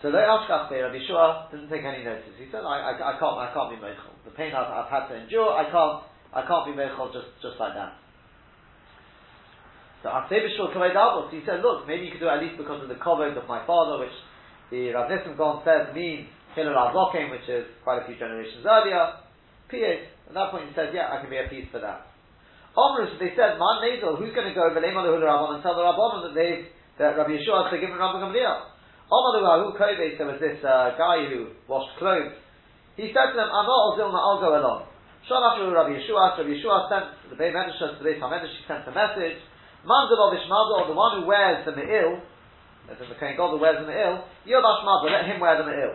So 0.00 0.10
the 0.10 0.18
Ashkach 0.18 0.70
Rabbi 0.70 0.96
Yeshua 0.96 1.50
didn't 1.50 1.68
take 1.68 1.84
any 1.84 2.04
notice. 2.04 2.32
He 2.38 2.46
said, 2.50 2.64
I, 2.64 2.94
I, 2.96 3.16
I 3.16 3.18
can't, 3.18 3.36
I 3.36 3.50
can't 3.52 3.68
be 3.68 3.76
meichel. 3.76 4.14
The 4.24 4.30
pain 4.30 4.54
I've, 4.54 4.70
I've, 4.70 4.90
had 4.90 5.08
to 5.08 5.20
endure, 5.20 5.52
I 5.52 5.68
can't, 5.70 6.04
I 6.32 6.46
can't 6.46 6.64
be 6.64 6.72
meichel 6.72 7.12
just, 7.12 7.26
just 7.42 7.60
like 7.60 7.74
that. 7.74 7.92
So 10.02 10.08
Asebishul 10.08 10.70
Kavod 10.70 10.94
Avos, 10.94 11.30
he 11.30 11.42
said, 11.44 11.60
look, 11.60 11.86
maybe 11.86 12.06
you 12.06 12.12
could 12.12 12.22
do 12.22 12.30
it 12.30 12.38
at 12.38 12.42
least 12.42 12.56
because 12.56 12.82
of 12.82 12.88
the 12.88 13.00
kavod 13.02 13.34
of 13.34 13.48
my 13.48 13.66
father, 13.66 13.98
which 13.98 14.14
the 14.70 14.94
Rav 14.94 15.10
Nissim 15.10 15.36
Gaon 15.36 15.62
says 15.66 15.90
means 15.94 16.28
Hilal 16.54 16.74
Azokim, 16.74 17.30
which 17.30 17.48
is 17.48 17.66
quite 17.82 18.02
a 18.02 18.06
few 18.06 18.14
generations 18.14 18.62
earlier. 18.62 19.18
P.A. 19.70 20.06
At 20.30 20.34
that 20.34 20.50
point 20.50 20.70
he 20.70 20.74
said, 20.74 20.94
yeah, 20.94 21.10
I 21.10 21.20
can 21.20 21.30
be 21.30 21.36
a 21.36 21.50
piece 21.50 21.66
for 21.72 21.80
that. 21.80 22.06
Omrus, 22.78 23.18
they 23.18 23.34
said, 23.34 23.58
Man 23.58 23.82
Nazel, 23.82 24.22
who's 24.22 24.30
going 24.38 24.46
to 24.46 24.54
go 24.54 24.70
over 24.70 24.78
Leimalu 24.78 25.18
Rabban 25.18 25.58
and 25.58 25.62
tell 25.66 25.74
the 25.74 25.82
Rabban 25.82 26.30
that 26.30 26.34
they, 26.38 26.70
that 27.02 27.18
Rabbi 27.18 27.34
Yeshua 27.34 27.66
has 27.66 27.74
forgiven 27.74 27.98
Rabbi 27.98 28.22
Gamliel? 28.22 28.70
Omalu 29.10 29.74
Kodesh, 29.74 30.14
there 30.14 30.30
was 30.30 30.38
this 30.38 30.62
uh, 30.62 30.94
guy 30.94 31.26
who 31.26 31.50
washed 31.66 31.90
clothes. 31.98 32.38
He 32.94 33.10
said 33.10 33.32
to 33.32 33.36
them, 33.40 33.50
I'm 33.50 33.66
not 33.66 33.98
Ozilna, 33.98 34.14
I'll 34.14 34.38
go 34.38 34.54
along. 34.54 34.86
Shalach 35.26 35.58
Rabbi 35.58 35.96
Yeshua, 35.96 36.38
Rabbi 36.38 36.54
Yeshua 36.54 36.86
sent 36.86 37.06
the 37.30 37.36
Beit 37.36 37.50
Medrash 37.50 37.82
to 37.82 37.98
the 37.98 38.04
Beit 38.04 38.20
HaMedrash, 38.22 38.54
he 38.54 38.62
sent 38.68 38.86
a 38.86 38.94
message. 38.94 39.42
Manzalovish 39.86 40.46
Mazal, 40.50 40.88
the 40.88 40.98
one 40.98 41.20
who 41.20 41.26
wears 41.26 41.64
the 41.64 41.74
Me'il, 41.74 42.18
as 42.90 42.98
in 42.98 43.08
the 43.08 43.18
Kohen 43.20 43.36
God 43.36 43.54
who 43.54 43.60
wears 43.60 43.78
the 43.78 43.86
Me'il, 43.86 44.24
Yodash 44.48 44.82
Mazal, 44.82 45.12
let 45.12 45.26
him 45.26 45.38
wear 45.38 45.58
the 45.58 45.68
Me'il. 45.68 45.94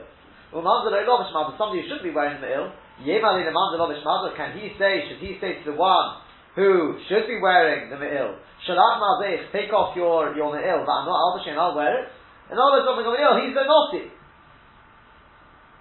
Umanzalovish 0.56 1.34
Mazal, 1.34 1.58
somebody 1.58 1.82
who 1.82 1.88
shouldn't 1.88 2.08
be 2.08 2.16
wearing 2.16 2.40
the 2.40 2.48
Me'il, 2.48 2.72
Yemali 3.04 3.44
the 3.44 3.52
Manzalovish 3.52 4.04
Mazal, 4.04 4.36
can 4.38 4.56
he 4.58 4.72
say, 4.80 5.04
should 5.10 5.20
he 5.20 5.38
say 5.42 5.64
to 5.64 5.72
the 5.72 5.78
one 5.78 6.22
who 6.56 7.00
should 7.10 7.28
be 7.28 7.42
wearing 7.42 7.90
the 7.90 7.98
Me'il, 7.98 8.40
Shalach 8.64 9.02
Mazech, 9.02 9.52
take 9.52 9.74
off 9.74 9.96
your, 9.96 10.36
your 10.36 10.56
Me'il, 10.56 10.86
but 10.86 10.94
I'm 10.94 11.08
not 11.10 11.20
Albashin, 11.20 11.58
I'll 11.58 11.76
wear 11.76 12.04
it. 12.04 12.10
In 12.52 12.58
other 12.60 12.86
words, 12.86 13.08
he's 13.44 13.56
a 13.56 13.66
Nasi. 13.66 14.12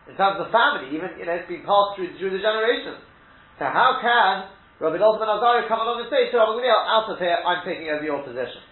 In 0.09 0.17
terms 0.19 0.43
of 0.43 0.51
family, 0.51 0.91
even, 0.97 1.15
you 1.19 1.27
know, 1.27 1.39
it's 1.39 1.47
been 1.47 1.63
passed 1.63 1.95
through, 1.95 2.19
through 2.19 2.35
the 2.35 2.43
generations. 2.43 2.99
So 3.59 3.71
how 3.71 4.03
can 4.03 4.51
Rabbi 4.83 4.99
Dozman 4.99 5.31
Azari 5.31 5.71
come 5.71 5.79
along 5.79 6.03
and 6.03 6.11
say 6.11 6.27
to 6.27 6.35
Rabbi 6.35 6.59
Gamliel, 6.59 6.75
out 6.91 7.07
of 7.07 7.15
here, 7.23 7.39
I'm 7.39 7.63
taking 7.63 7.87
over 7.87 8.03
your 8.03 8.27
position? 8.27 8.67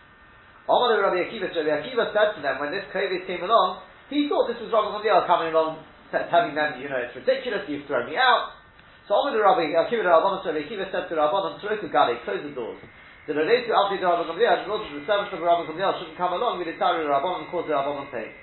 Omar 0.67 0.99
Rabbi 0.99 1.23
Akiva, 1.23 1.55
Rabbi 1.55 1.71
Akiva 1.71 2.11
said 2.11 2.35
to 2.35 2.43
them, 2.43 2.59
when 2.59 2.75
this 2.75 2.83
COVID 2.91 3.31
came 3.31 3.47
along, 3.47 3.87
he 4.11 4.27
thought 4.27 4.51
this 4.51 4.59
was 4.59 4.75
Rabbi 4.75 4.91
Gamliel 4.91 5.23
coming 5.31 5.55
along, 5.55 5.87
telling 6.11 6.59
them, 6.59 6.83
you 6.83 6.91
know, 6.91 6.99
it's 6.99 7.15
ridiculous, 7.15 7.63
you've 7.71 7.87
thrown 7.87 8.11
me 8.11 8.19
out. 8.19 8.59
So 9.07 9.23
Omar 9.23 9.39
Rabbi 9.39 9.71
Akiva, 9.71 10.03
Rabbi 10.03 10.51
Akiva 10.51 10.91
said 10.91 11.07
to 11.07 11.15
Rabbi 11.15 11.63
Troku 11.63 11.87
Gadi, 11.87 12.19
close 12.27 12.43
the 12.43 12.59
doors. 12.59 12.83
The 13.31 13.39
Relatu 13.39 13.71
Avdi 13.71 14.03
Rabbi 14.03 14.35
Gamliel, 14.35 14.67
in 14.67 14.71
order 14.75 14.91
the 14.91 15.07
servants 15.07 15.31
of 15.31 15.39
Rabbi 15.39 15.71
Gamliel 15.71 15.95
shouldn't 15.95 16.19
come 16.19 16.35
along, 16.35 16.59
we 16.59 16.67
decided 16.67 17.07
Rabbi 17.07 17.39
and 17.39 17.47
cause 17.55 17.71
the 17.71 17.79
Rabbi 17.79 18.11
pain. 18.11 18.35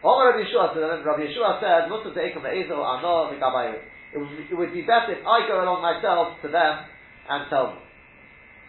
Omar 0.00 0.32
Rabbi 0.32 0.48
Yeshua, 0.48 0.72
so 0.72 0.80
Rabbi 0.80 1.28
Yeshua 1.28 1.60
said, 1.60 1.92
Musa 1.92 2.16
Te'ikum 2.16 2.48
Ezel 2.48 2.80
Ano 2.80 3.28
V'Gabayu. 3.28 3.92
It 4.16 4.56
would 4.56 4.72
be 4.72 4.88
better 4.88 5.12
if 5.12 5.26
I 5.26 5.44
go 5.44 5.60
along 5.60 5.82
myself 5.84 6.40
to 6.40 6.48
them 6.48 6.93
and 7.28 7.48
tell 7.48 7.74
them. 7.74 7.80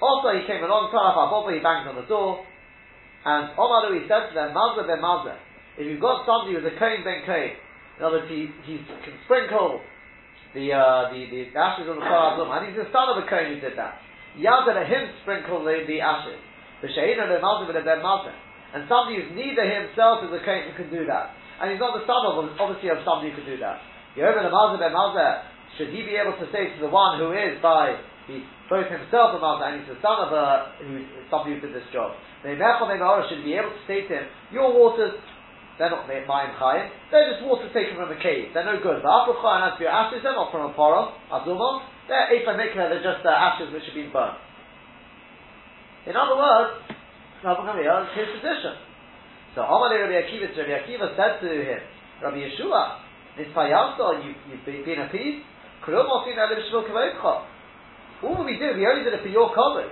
Also, 0.02 0.36
he 0.36 0.44
came 0.48 0.64
along, 0.64 0.92
Taraf 0.92 1.16
Aboba, 1.16 1.56
he 1.56 1.64
banged 1.64 1.88
on 1.88 1.96
the 1.96 2.08
door, 2.08 2.44
and 3.26 3.58
Omar 3.58 3.90
he 3.96 4.06
said 4.06 4.30
to 4.30 4.34
them, 4.36 4.54
Mazda 4.54 4.86
ben 4.86 5.02
Mazda, 5.02 5.40
if 5.82 5.90
you've 5.90 6.04
got 6.04 6.28
somebody 6.30 6.54
who's 6.56 6.68
a 6.68 6.76
Kohen 6.78 7.02
ben 7.02 7.26
Kohen, 7.26 7.58
in 7.98 8.02
other 8.04 8.22
words, 8.22 8.30
he, 8.30 8.52
he 8.68 8.84
can 8.86 9.16
sprinkle 9.26 9.80
the, 10.54 10.72
uh, 10.72 11.12
the, 11.12 11.26
the 11.32 11.42
ashes 11.56 11.88
on 11.88 12.00
the 12.00 12.06
Torah 12.06 12.38
and 12.38 12.68
he's 12.68 12.78
the 12.80 12.92
son 12.92 13.12
of 13.12 13.24
a 13.24 13.26
Kohen 13.28 13.56
who 13.56 13.60
did 13.64 13.76
that. 13.80 14.00
Yada 14.36 14.76
let 14.76 14.88
him 14.88 15.10
sprinkle 15.24 15.64
the, 15.64 15.88
the 15.88 16.04
ashes. 16.04 16.40
The 16.84 16.92
Sheina 16.92 17.32
le 17.32 17.40
Malta 17.40 17.72
ben 17.72 18.04
Malta. 18.04 18.36
And 18.76 18.84
somebody 18.92 19.24
who's 19.24 19.32
neither 19.32 19.64
himself 19.64 20.28
is 20.28 20.32
a 20.36 20.44
Kohen 20.44 20.76
can 20.76 20.92
do 20.92 21.08
that. 21.08 21.34
And 21.64 21.72
he's 21.72 21.80
not 21.80 21.96
the 21.96 22.04
son 22.04 22.20
of, 22.28 22.52
obviously, 22.60 22.92
of 22.92 23.00
somebody 23.08 23.32
who 23.32 23.40
can 23.40 23.48
do 23.48 23.60
that. 23.64 23.80
Yehovah 24.20 24.44
le 24.44 24.52
Malta 24.52 24.76
ben 24.76 24.92
Malta, 24.92 25.48
should 25.80 25.96
he 25.96 26.04
be 26.04 26.20
able 26.20 26.36
to 26.36 26.48
say 26.52 26.76
to 26.76 26.80
the 26.84 26.92
one 26.92 27.20
who 27.20 27.32
is 27.32 27.58
by 27.64 27.96
he's 28.28 28.46
both 28.70 28.90
himself 28.90 29.38
a 29.38 29.40
Malta 29.40 29.70
and 29.70 29.82
he's 29.82 29.90
the 29.90 30.00
son 30.02 30.18
of 30.26 30.34
a, 30.34 30.76
who, 30.82 31.06
somebody 31.30 31.58
who 31.58 31.62
did 31.62 31.74
this 31.74 31.88
job. 31.94 32.18
The 32.44 32.58
Mechel 32.58 32.90
should 33.30 33.44
be 33.46 33.54
able 33.54 33.74
to 33.74 33.84
say 33.86 34.06
to 34.06 34.12
him, 34.12 34.26
your 34.52 34.74
waters, 34.74 35.18
they're 35.78 35.92
not 35.92 36.08
Mayim 36.08 36.26
Chayim, 36.28 36.90
they're 37.12 37.36
just 37.36 37.44
water 37.46 37.68
taken 37.74 37.98
from 37.98 38.12
a 38.12 38.20
cave, 38.22 38.54
they're 38.54 38.66
no 38.66 38.82
good. 38.82 39.04
The 39.04 39.12
Apple 39.12 39.38
to 39.38 39.80
be 39.80 39.86
ashes, 39.86 40.22
they're 40.24 40.38
not 40.38 40.52
from 40.52 40.72
a 40.72 40.74
Poro, 40.74 41.14
Azumah, 41.30 41.86
they're 42.08 42.32
Eifa 42.32 42.56
Mikra, 42.56 42.90
they're 42.90 43.04
just 43.04 43.26
uh, 43.26 43.34
ashes 43.34 43.74
which 43.74 43.84
have 43.86 43.98
been 43.98 44.12
burnt. 44.12 44.38
In 46.06 46.16
other 46.16 46.38
words, 46.38 46.86
Gamliel 47.44 48.06
is 48.06 48.14
his 48.14 48.30
position. 48.42 48.78
So 49.54 49.62
Amalei 49.62 50.06
Rabbi 50.06 50.22
Akiva, 50.22 50.54
Rabbi 50.54 50.74
Akiva 50.86 51.16
said 51.18 51.42
to 51.42 51.50
him, 51.50 51.82
Rabbi 52.22 52.38
Yeshua, 52.38 53.00
this 53.38 53.48
Nispayasto, 53.48 54.24
you, 54.24 54.34
you've 54.50 54.86
been 54.86 55.02
appeased? 55.02 55.44
All 58.24 58.44
we 58.46 58.56
do? 58.56 58.76
we 58.76 58.88
only 58.88 59.04
did 59.04 59.14
it 59.14 59.24
for 59.24 59.32
your 59.32 59.52
cover. 59.52 59.92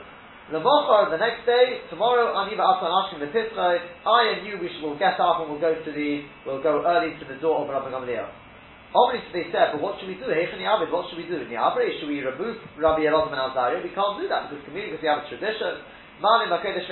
The 0.52 0.60
Mochar, 0.60 1.08
the 1.10 1.18
next 1.18 1.48
day, 1.48 1.82
tomorrow, 1.90 2.36
Aniva 2.36 2.62
Atan 2.62 2.92
asking 2.92 3.24
the 3.24 3.32
Tisrei, 3.32 3.80
I 4.06 4.20
and 4.36 4.48
you, 4.48 4.60
we 4.60 4.68
will 4.84 5.00
get 5.00 5.16
up 5.16 5.40
and 5.40 5.48
we'll 5.50 5.64
go 5.64 5.72
to 5.72 5.92
the, 5.92 6.28
we'll 6.46 6.62
go 6.62 6.84
early 6.84 7.16
to 7.16 7.26
the 7.26 7.40
door 7.40 7.64
of 7.64 7.72
Rabbi 7.72 7.90
Gamliel. 7.90 8.28
Obviously, 8.94 9.32
they 9.34 9.48
said, 9.50 9.74
but 9.74 9.82
what 9.82 9.98
should 9.98 10.12
we 10.12 10.20
do? 10.20 10.30
Heichen 10.30 10.62
Yabid, 10.62 10.92
what 10.94 11.10
should 11.10 11.18
we 11.18 11.26
do? 11.26 11.42
In 11.42 11.50
Yabri, 11.50 11.98
should 11.98 12.12
we 12.12 12.22
remove 12.22 12.62
Rabbi 12.78 13.08
Elazar 13.08 13.34
and 13.34 13.42
Alzaria? 13.42 13.82
We 13.82 13.90
can't 13.96 14.22
do 14.22 14.30
that 14.30 14.52
because 14.52 14.62
community, 14.70 14.94
because 14.94 15.02
we 15.02 15.10
have 15.10 15.26
a 15.26 15.30
tradition. 15.32 15.82
Malim 16.22 16.54
Bakedesh 16.54 16.86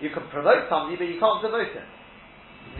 You 0.00 0.08
can 0.08 0.24
promote 0.32 0.70
somebody, 0.72 0.96
but 0.96 1.10
you 1.10 1.20
can't 1.20 1.44
demote 1.44 1.76
him. 1.76 1.84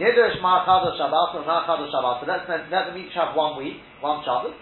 Nidr 0.01 0.41
Shma 0.41 0.65
Chadash 0.65 0.97
Shabbat 0.97 1.35
or 1.37 1.43
Chadash 1.45 1.91
Shabbat. 1.93 2.15
So 2.21 2.25
let's 2.25 2.49
let 2.49 2.89
them 2.89 2.97
each 2.97 3.13
have 3.13 3.35
one 3.35 3.61
week, 3.61 3.77
one 4.01 4.25
Shabbat. 4.25 4.57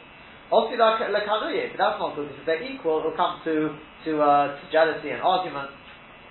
Like 0.51 0.99
Lekanuye, 0.99 1.71
but 1.71 1.79
that's 1.79 1.95
not 1.95 2.15
good 2.15 2.27
because 2.27 2.43
if 2.43 2.45
they're 2.45 2.63
equal, 2.67 2.99
it'll 2.99 3.15
come 3.15 3.39
to 3.47 3.71
to, 4.03 4.11
uh, 4.19 4.59
to 4.59 4.63
jealousy 4.67 5.09
and 5.15 5.23
argument. 5.23 5.71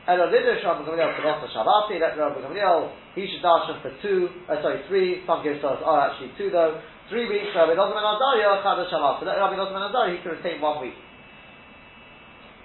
Elo 0.05 0.29
Nidr 0.29 0.61
Shma 0.61 0.85
Gamliel 0.85 1.17
Kodosa 1.17 1.49
Shabbati. 1.49 1.97
Let 1.97 2.21
Rabbi 2.21 2.45
Gamliel 2.45 2.93
he 3.15 3.25
should 3.27 3.41
darshan 3.41 3.81
for 3.81 3.91
two, 4.03 4.29
uh, 4.45 4.61
sorry, 4.61 4.85
three. 4.89 5.25
Some 5.25 5.43
give 5.43 5.57
us 5.57 5.65
are 5.65 6.13
actually 6.13 6.37
two 6.37 6.51
though. 6.51 6.81
Three 7.09 7.27
weeks, 7.27 7.51
Rabbi 7.57 7.75
Dozman 7.75 8.07
Azaria, 8.07 8.63
Chadash 8.63 8.87
Shabbat. 8.93 9.19
So 9.19 9.27
let 9.27 9.41
Rabbi 9.41 9.57
Dozman 9.57 9.83
Azaria, 9.89 10.15
he 10.15 10.23
can 10.23 10.37
retain 10.37 10.61
one 10.61 10.79
week. 10.85 10.95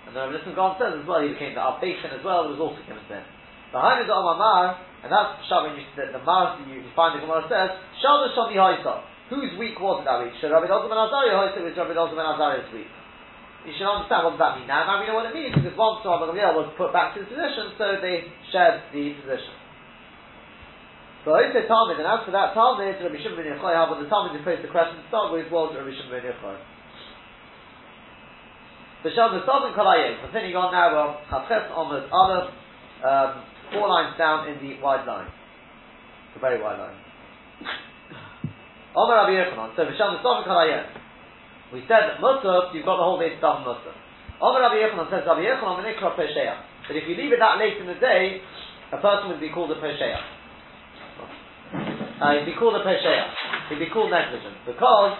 And 0.06 0.14
then 0.14 0.30
Rabbi 0.30 0.38
Nissim 0.38 0.54
Gaon 0.54 0.78
says 0.78 1.02
as 1.02 1.08
well, 1.08 1.24
he 1.26 1.34
became 1.34 1.58
the 1.58 1.66
Abbeichin 1.66 2.14
as 2.14 2.22
well, 2.22 2.46
it 2.46 2.54
was 2.54 2.62
also 2.62 2.78
given. 2.86 3.02
Behind 3.10 4.06
the 4.06 4.14
Omar 4.14 4.78
and 5.02 5.10
that's 5.10 5.42
Shabbat, 5.50 5.74
the, 5.98 6.14
the 6.14 6.22
Mar, 6.22 6.62
you, 6.70 6.86
find 6.94 7.18
the 7.18 7.26
Gemara 7.26 7.42
says, 7.50 7.74
Shabbat 8.06 8.38
Shani 8.38 8.54
Haisa. 8.54 9.15
Whose 9.30 9.58
week 9.58 9.82
was 9.82 10.02
it 10.02 10.06
that 10.06 10.22
week? 10.22 10.38
Should 10.38 10.54
Rabbi 10.54 10.70
Dozman 10.70 10.94
Azaria 10.94 11.34
Haisa 11.34 11.66
was 11.66 11.74
Rabbi 11.74 11.98
Dozman 11.98 12.22
Azaria's 12.22 12.70
week. 12.70 12.92
You 13.66 13.74
should 13.74 13.90
understand 13.90 14.22
what 14.22 14.38
does 14.38 14.44
that 14.46 14.62
mean. 14.62 14.70
Now, 14.70 14.86
now 14.86 15.02
we 15.02 15.10
know 15.10 15.18
what 15.18 15.26
it 15.26 15.34
means 15.34 15.58
because 15.58 15.74
one 15.74 15.98
once 15.98 16.06
Rabbi 16.06 16.30
Gamliel 16.30 16.54
was 16.54 16.70
put 16.78 16.94
back 16.94 17.18
to 17.18 17.26
his 17.26 17.30
position, 17.34 17.74
so 17.82 17.98
they 17.98 18.30
shared 18.54 18.86
the 18.94 19.18
position. 19.26 19.58
So 21.26 21.34
I 21.34 21.50
say 21.50 21.66
Talmud, 21.66 21.98
and 21.98 22.06
as 22.06 22.22
for 22.22 22.30
that 22.38 22.54
Talmud, 22.54 22.86
Rabbi 22.86 23.18
Shimon 23.18 23.42
ben 23.42 23.50
Yochai, 23.50 23.74
about 23.74 23.98
the 23.98 24.06
Talmud 24.06 24.38
who 24.38 24.46
posed 24.46 24.62
the 24.62 24.70
question 24.70 25.02
to 25.02 25.06
start 25.10 25.34
with 25.34 25.50
was 25.50 25.74
Rabbi 25.74 25.90
Shimon 25.90 26.14
ben 26.14 26.30
Yochai. 26.30 26.62
The 29.02 29.10
Shal 29.18 29.34
the 29.34 29.42
Southern 29.50 29.74
Kalayim, 29.74 30.22
continuing 30.22 30.54
on 30.54 30.70
now, 30.70 30.94
well, 30.94 31.12
Chafches 31.34 31.66
Omid 31.74 32.06
Aleph, 32.14 32.54
um, 33.02 33.42
four 33.74 33.90
lines 33.90 34.14
down 34.22 34.46
in 34.54 34.62
the 34.62 34.78
wide 34.78 35.10
line. 35.10 35.30
The 36.34 36.40
very 36.40 36.62
wide 36.62 36.78
line. 36.78 36.98
Omer 38.96 39.16
Rabbi 39.16 39.36
Yochanan, 39.36 39.76
so 39.76 39.84
Vishal 39.84 40.16
the 40.16 40.24
Kalayim. 40.24 40.84
We 41.74 41.82
said 41.88 42.16
that 42.16 42.24
Musaf, 42.24 42.74
you've 42.74 42.86
got 42.86 42.98
the 42.98 43.04
whole 43.04 43.20
day 43.20 43.30
to 43.30 43.38
start 43.38 43.68
Musaf. 43.68 43.92
Omer 44.42 44.62
Rabbi 44.62 44.80
Yochanan 44.80 45.12
says, 45.12 45.28
Rabbi 45.28 45.44
Yochanan, 45.44 45.84
Menikra 45.84 46.16
Pesheya. 46.16 46.64
But 46.88 46.96
if 46.96 47.04
you 47.10 47.16
leave 47.16 47.34
it 47.34 47.40
that 47.40 47.60
late 47.60 47.78
in 47.78 47.88
the 47.88 48.00
day, 48.00 48.42
a 48.94 48.98
person 48.98 49.30
would 49.30 49.42
be 49.42 49.50
called 49.50 49.72
a 49.72 49.80
Pesheya 49.82 50.22
uh, 52.22 52.40
he'd 52.40 52.46
be 52.46 52.56
called 52.58 52.76
a 52.76 52.84
pesheya. 52.84 53.26
He'd 53.70 53.80
be 53.80 53.90
called 53.92 54.12
negligent 54.12 54.56
because 54.66 55.18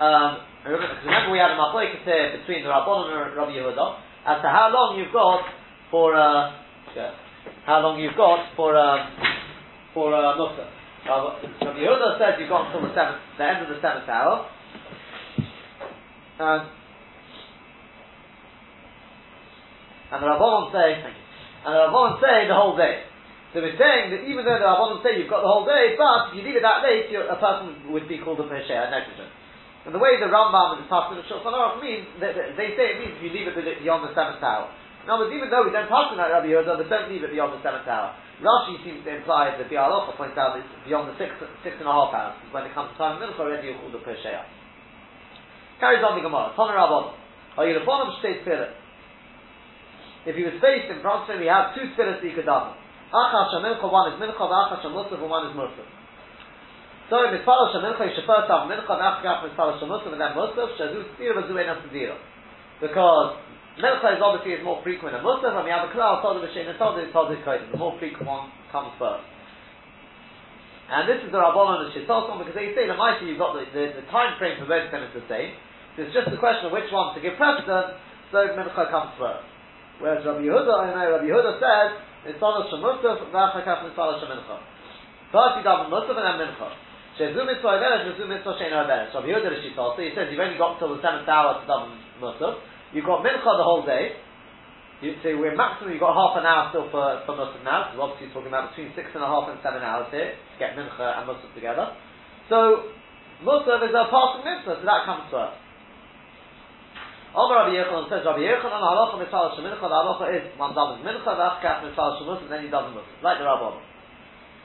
um, 0.00 0.38
remember 0.66 1.30
we 1.30 1.38
had 1.38 1.52
a 1.52 1.58
machlokes 1.58 2.02
here 2.04 2.38
between 2.38 2.64
the 2.64 2.70
Rabban 2.70 3.12
and 3.12 3.36
Rabbi 3.36 3.52
Yehuda 3.52 3.86
as 4.26 4.42
to 4.42 4.48
how 4.48 4.70
long 4.72 4.98
you've 4.98 5.12
got 5.12 5.42
for 5.90 6.14
uh, 6.14 6.58
how 7.66 7.80
long 7.80 8.00
you've 8.00 8.16
got 8.16 8.54
for 8.56 8.76
um, 8.76 9.06
for 9.94 10.14
uh, 10.14 10.36
Nusach. 11.06 11.42
Rabbi 11.60 11.78
Yehuda 11.78 12.18
says 12.18 12.38
you've 12.38 12.48
got 12.48 12.66
until 12.66 12.88
the 12.88 12.94
seventh, 12.94 13.22
the 13.38 13.44
end 13.44 13.62
of 13.62 13.68
the 13.68 13.80
seventh 13.80 14.08
hour. 14.08 14.48
And 16.38 16.62
and 20.12 20.18
the 20.22 20.28
Rabbanon 20.28 20.72
say, 20.72 21.00
thank 21.00 21.16
you, 21.16 21.24
and 21.64 21.72
the 21.72 21.80
Rabbanon 21.88 22.20
say 22.20 22.48
the 22.48 22.54
whole 22.54 22.76
day. 22.76 23.08
So 23.52 23.60
we're 23.60 23.76
saying 23.76 24.12
that 24.12 24.24
even 24.28 24.44
though 24.44 24.56
the 24.56 24.68
Rabbanon 24.68 25.02
say 25.04 25.20
you've 25.20 25.32
got 25.32 25.44
the 25.44 25.48
whole 25.48 25.64
day, 25.64 25.96
but 25.96 26.32
if 26.32 26.40
you 26.40 26.42
leave 26.44 26.56
it 26.56 26.64
that 26.64 26.84
late, 26.84 27.08
a 27.12 27.36
person 27.36 27.92
would 27.92 28.08
be 28.08 28.20
called 28.20 28.40
a 28.40 28.48
Pesheya, 28.48 28.88
negligent. 28.92 29.32
And 29.84 29.90
the 29.90 29.98
way 29.98 30.14
the 30.20 30.30
Rambam 30.30 30.78
and 30.78 30.86
the 30.86 30.88
Pasuk 30.88 31.18
of 31.18 31.26
Shulchan 31.26 31.50
Aruch 31.50 31.82
means, 31.82 32.06
they, 32.22 32.30
they 32.54 32.78
say 32.78 32.94
it 32.94 33.02
means 33.02 33.18
you 33.18 33.34
leave 33.34 33.50
it 33.50 33.58
beyond 33.82 34.06
the 34.06 34.14
seventh 34.14 34.38
hour. 34.38 34.70
Words, 35.02 35.34
even 35.34 35.50
though 35.50 35.66
we 35.66 35.74
don't 35.74 35.90
pass 35.90 36.14
that 36.14 36.30
Rabbi 36.30 36.46
Yehuda, 36.46 36.78
they 36.78 36.86
don't 36.86 37.10
leave 37.10 37.26
it 37.26 37.34
beyond 37.34 37.58
the 37.58 37.62
seventh 37.66 37.90
hour. 37.90 38.14
Rashi 38.40 38.80
seems 38.86 39.04
to 39.04 39.10
imply 39.12 39.52
that 39.58 39.68
the 39.68 39.76
Alocha 39.76 40.16
points 40.16 40.38
out 40.40 40.56
it's 40.56 40.66
beyond 40.88 41.12
the 41.12 41.16
six, 41.20 41.34
six 41.60 41.76
and 41.76 41.86
a 41.86 41.92
half 41.92 42.14
hours. 42.14 42.38
When 42.54 42.64
it 42.64 42.72
comes 42.72 42.94
to 42.94 42.96
time 42.96 43.20
Mincha, 43.20 43.36
already 43.36 43.68
you're 43.68 43.78
called 43.78 43.94
a 43.94 44.00
Pesheya. 44.00 44.48
Carries 45.78 46.00
on 46.00 46.16
the 46.16 46.24
Gemara. 46.24 46.54
Tana 46.56 46.72
Rabbon. 46.72 47.18
Are 47.58 47.66
you 47.68 47.76
the 47.76 47.84
bottom 47.84 48.16
state 48.22 48.46
Philip? 48.48 48.72
If 50.24 50.38
he 50.38 50.46
was 50.46 50.56
faced 50.62 50.88
in 50.88 51.02
front 51.02 51.26
of 51.26 51.34
him, 51.34 51.42
he 51.42 51.50
had 51.50 51.74
two 51.74 51.90
tefillahs 51.92 52.22
that 52.22 52.26
he 52.26 52.32
could 52.32 52.46
daven. 52.46 52.78
Achash 53.12 53.52
Mincha, 53.60 53.84
one 53.84 54.14
is 54.14 54.16
Mincha, 54.16 54.40
Achash 54.40 54.86
Musaf, 54.88 55.20
one 55.20 55.50
is 55.50 55.54
Musaf. 55.58 55.84
So 57.10 57.28
in 57.28 57.36
Mitzvah 57.36 57.76
Shemincha, 57.76 58.08
you 58.08 58.14
should 58.16 58.24
first 58.24 58.48
have 58.48 58.64
Mincha, 58.72 58.88
and 58.88 59.04
after 59.04 59.28
Mitzvah 59.44 59.76
Shemusaf, 59.84 60.16
and 60.16 60.22
then 60.22 60.32
Musaf, 60.32 60.80
Shazu 60.80 61.04
Tzira, 61.20 61.44
Vazu 61.44 61.52
Enam 61.52 61.84
Tzira. 61.90 62.16
Because 62.80 63.36
Mincha 63.80 64.16
is 64.16 64.20
obviously 64.20 64.52
is 64.52 64.64
more 64.64 64.84
frequent 64.84 65.16
than 65.16 65.24
Musaf, 65.24 65.56
and 65.56 65.64
we 65.64 65.72
have 65.72 65.88
a 65.88 65.92
Klal, 65.96 66.20
Todah 66.20 66.44
V'Shein, 66.44 66.68
and 66.68 66.76
Todah 66.76 67.08
Todah 67.08 67.40
Kodim. 67.40 67.72
The 67.72 67.80
more 67.80 67.96
frequent 67.96 68.28
one 68.28 68.52
comes 68.68 68.92
first. 69.00 69.24
And 70.92 71.08
this 71.08 71.24
is 71.24 71.32
the 71.32 71.40
Rabbanon 71.40 71.88
and 71.88 71.90
Shittoson, 71.96 72.36
because 72.36 72.52
they 72.52 72.76
say, 72.76 72.84
the 72.84 72.92
Maisi, 72.92 73.24
you've 73.24 73.40
got 73.40 73.56
the, 73.56 73.64
the, 73.72 73.96
the 73.96 74.04
time 74.12 74.36
frame 74.36 74.60
for 74.60 74.68
both 74.68 74.84
of 74.84 74.92
them 74.92 75.08
is 75.08 75.16
the 75.16 75.24
same. 75.24 75.56
So 75.96 76.04
it's 76.04 76.12
just 76.12 76.28
a 76.28 76.36
question 76.36 76.68
of 76.68 76.72
which 76.76 76.92
one 76.92 77.16
to 77.16 77.20
give 77.24 77.40
precedence, 77.40 77.96
so 78.28 78.44
Mincha 78.52 78.92
comes 78.92 79.16
first. 79.16 79.48
Whereas 80.04 80.20
Rabbi 80.20 80.44
Yehuda, 80.44 80.68
I 80.68 80.84
know 80.92 81.06
Rabbi 81.16 81.28
Yehuda 81.32 81.52
says, 81.56 81.90
Mitzvah 82.28 82.68
Shemusaf, 82.68 83.24
V'achakaf 83.32 83.88
Mitzvah 83.88 84.20
Shemincha. 84.20 84.56
First 85.32 85.54
you 85.56 85.64
daven 85.64 85.88
Musaf 85.88 86.12
and 86.12 86.28
then 86.28 86.36
Mincha. 86.44 86.68
Shezu 87.16 87.40
Mitzvah 87.40 87.80
Iberesh, 87.80 88.12
Shezu 88.12 88.28
Mitzvah 88.28 88.60
Shein 88.60 88.68
Iberesh. 88.68 89.16
Rabbi 89.16 89.32
Yehuda 89.32 89.48
Rishita, 89.48 89.96
so 89.96 90.00
he 90.00 90.12
says 90.12 90.28
you've 90.28 90.44
only 90.44 90.60
got 90.60 90.76
until 90.76 90.92
the 90.92 91.00
seventh 91.00 91.24
hour 91.24 91.56
to 91.56 91.64
daven 91.64 91.96
Musaf. 92.20 92.60
You've 92.92 93.08
got 93.08 93.24
Mincha 93.24 93.50
the 93.56 93.64
whole 93.64 93.84
day. 93.84 94.20
You, 95.02 95.18
so 95.18 95.34
we're 95.34 95.58
maximum, 95.58 95.90
you've 95.90 96.04
got 96.04 96.14
half 96.14 96.38
an 96.38 96.46
hour 96.46 96.70
still 96.70 96.86
for, 96.94 97.26
for 97.26 97.34
Musaf 97.34 97.58
now, 97.66 97.90
because 97.90 97.98
obviously 97.98 98.30
he's 98.30 98.34
talking 98.38 98.54
about 98.54 98.70
between 98.70 98.94
six 98.94 99.10
and 99.18 99.24
a 99.24 99.26
half 99.26 99.50
and 99.50 99.58
seven 99.58 99.82
hours 99.82 100.06
here, 100.14 100.38
to 100.38 100.56
get 100.62 100.78
Mincha 100.78 101.02
and 101.18 101.26
Musaf 101.26 101.50
together. 101.58 101.90
So, 102.46 102.94
Musaf 103.42 103.82
is 103.82 103.90
a 103.90 104.04
passing 104.06 104.46
mitzvah, 104.46 104.78
so 104.78 104.86
that 104.86 105.02
comes 105.02 105.26
first. 105.26 105.58
Omar 107.34 107.66
Rabbi 107.66 107.74
Yechonon 107.80 108.06
says 108.12 108.22
Rabbi 108.28 108.44
Yechonon 108.44 108.78
halacha 108.78 109.18
mitzvah 109.18 109.56
shemincha. 109.58 109.82
The 109.82 109.98
halacha 109.98 110.26
is 110.36 110.44
one 110.54 110.76
does 110.76 111.00
mincha, 111.02 111.32
the 111.34 111.44
achkas 111.50 111.82
mitzvah 111.82 112.22
shemus, 112.22 112.46
and 112.46 112.50
then 112.52 112.62
he 112.62 112.70
does 112.70 112.92
musaf, 112.94 113.26
like 113.26 113.42
the 113.42 113.48
Rabbon. 113.48 113.82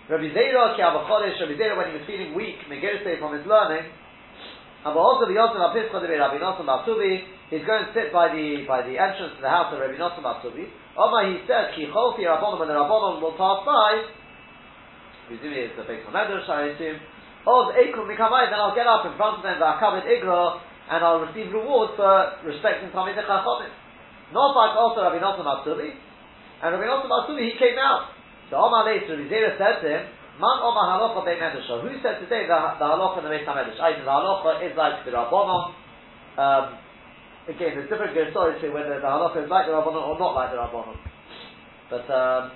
Rabbi 0.06 0.30
Zeira 0.32 0.76
ki 0.76 0.86
avachodesh. 0.86 1.40
Rabbi 1.42 1.56
Zeira 1.58 1.76
when 1.80 1.92
he 1.92 1.98
was 1.98 2.06
feeling 2.06 2.36
weak, 2.38 2.62
megirisei 2.70 3.18
from 3.18 3.34
his 3.34 3.48
learning. 3.50 3.90
But 4.84 4.96
also 4.96 5.28
the 5.28 5.36
Yosef 5.36 5.58
Apischa 5.58 6.00
de 6.00 6.16
Rabbi 6.16 6.38
Nosson 6.40 6.64
Batubi, 6.64 7.26
he's 7.50 7.66
going 7.66 7.88
to 7.88 7.92
sit 7.96 8.12
by 8.12 8.32
the 8.32 8.64
by 8.68 8.84
the 8.84 8.96
entrance 9.00 9.36
to 9.36 9.42
the 9.42 9.50
house 9.50 9.72
of 9.74 9.80
Rabbi 9.80 9.96
Nosson 9.96 10.24
Batubi. 10.24 10.68
Omar 10.98 11.32
he 11.32 11.44
said 11.48 11.76
ki 11.76 11.88
cholfi 11.92 12.28
Rabbonon 12.28 12.60
when 12.60 12.68
the 12.68 12.76
Rabbonon 12.76 13.22
will 13.22 13.38
pass 13.38 13.64
by. 13.64 14.18
Presumably 15.28 15.68
it's 15.68 15.76
the 15.76 15.84
of 15.84 16.14
Medrash, 16.16 16.48
I 16.48 16.72
assume. 16.72 17.04
Of 17.48 17.76
Ekum 17.76 18.08
Mikamai, 18.08 18.52
then 18.52 18.60
I'll 18.60 18.76
get 18.76 18.88
up 18.88 19.08
in 19.08 19.16
front 19.16 19.40
of 19.40 19.44
them, 19.44 19.60
V'akabed 19.60 20.08
Igra, 20.08 20.60
and 20.92 21.00
I'll 21.04 21.24
receive 21.24 21.52
reward 21.52 21.96
for 21.96 22.40
respecting 22.44 22.92
Talmidei 22.92 23.24
Chachomim. 23.24 23.72
Not 24.32 24.52
like 24.56 24.76
also 24.76 25.04
Rabbi 25.04 25.20
Nosson 25.20 25.44
Matsubi, 25.44 25.96
and 26.64 26.70
Rabbi 26.76 26.88
Nosson 26.88 27.08
Matsubi, 27.12 27.52
he 27.52 27.60
came 27.60 27.80
out. 27.80 28.12
So 28.50 28.56
Omar 28.56 28.88
later, 28.88 29.16
Rabbi 29.16 29.28
Zera 29.28 29.52
said 29.60 29.84
to 29.84 29.88
him, 29.88 30.04
Man 30.40 30.58
Omar 30.64 30.96
Halacha 30.96 31.24
Bei 31.24 31.36
Medrash. 31.36 31.68
Who 31.68 31.92
said 32.04 32.20
today 32.24 32.48
the, 32.48 32.58
the 32.80 32.88
Halacha 32.88 33.20
in 33.20 33.24
the 33.28 33.32
Beis 33.32 33.44
HaMedrash? 33.44 33.80
Either 33.80 34.04
the 34.04 34.12
Halacha 34.12 34.64
is 34.64 34.76
like 34.78 35.04
the 35.04 35.12
Rabbanon, 35.12 35.76
um, 36.40 36.66
again, 37.48 37.80
there's 37.80 37.90
different 37.90 38.14
stories 38.32 38.62
to 38.62 38.70
whether 38.70 39.00
the 39.00 39.08
Halacha 39.08 39.44
is 39.44 39.50
like 39.50 39.68
the 39.68 39.74
Rabbanon 39.74 40.04
or 40.04 40.20
not 40.20 40.36
like 40.36 40.52
the 40.52 40.60
Rabbanon. 40.60 41.00
But 41.90 42.06
um, 42.12 42.52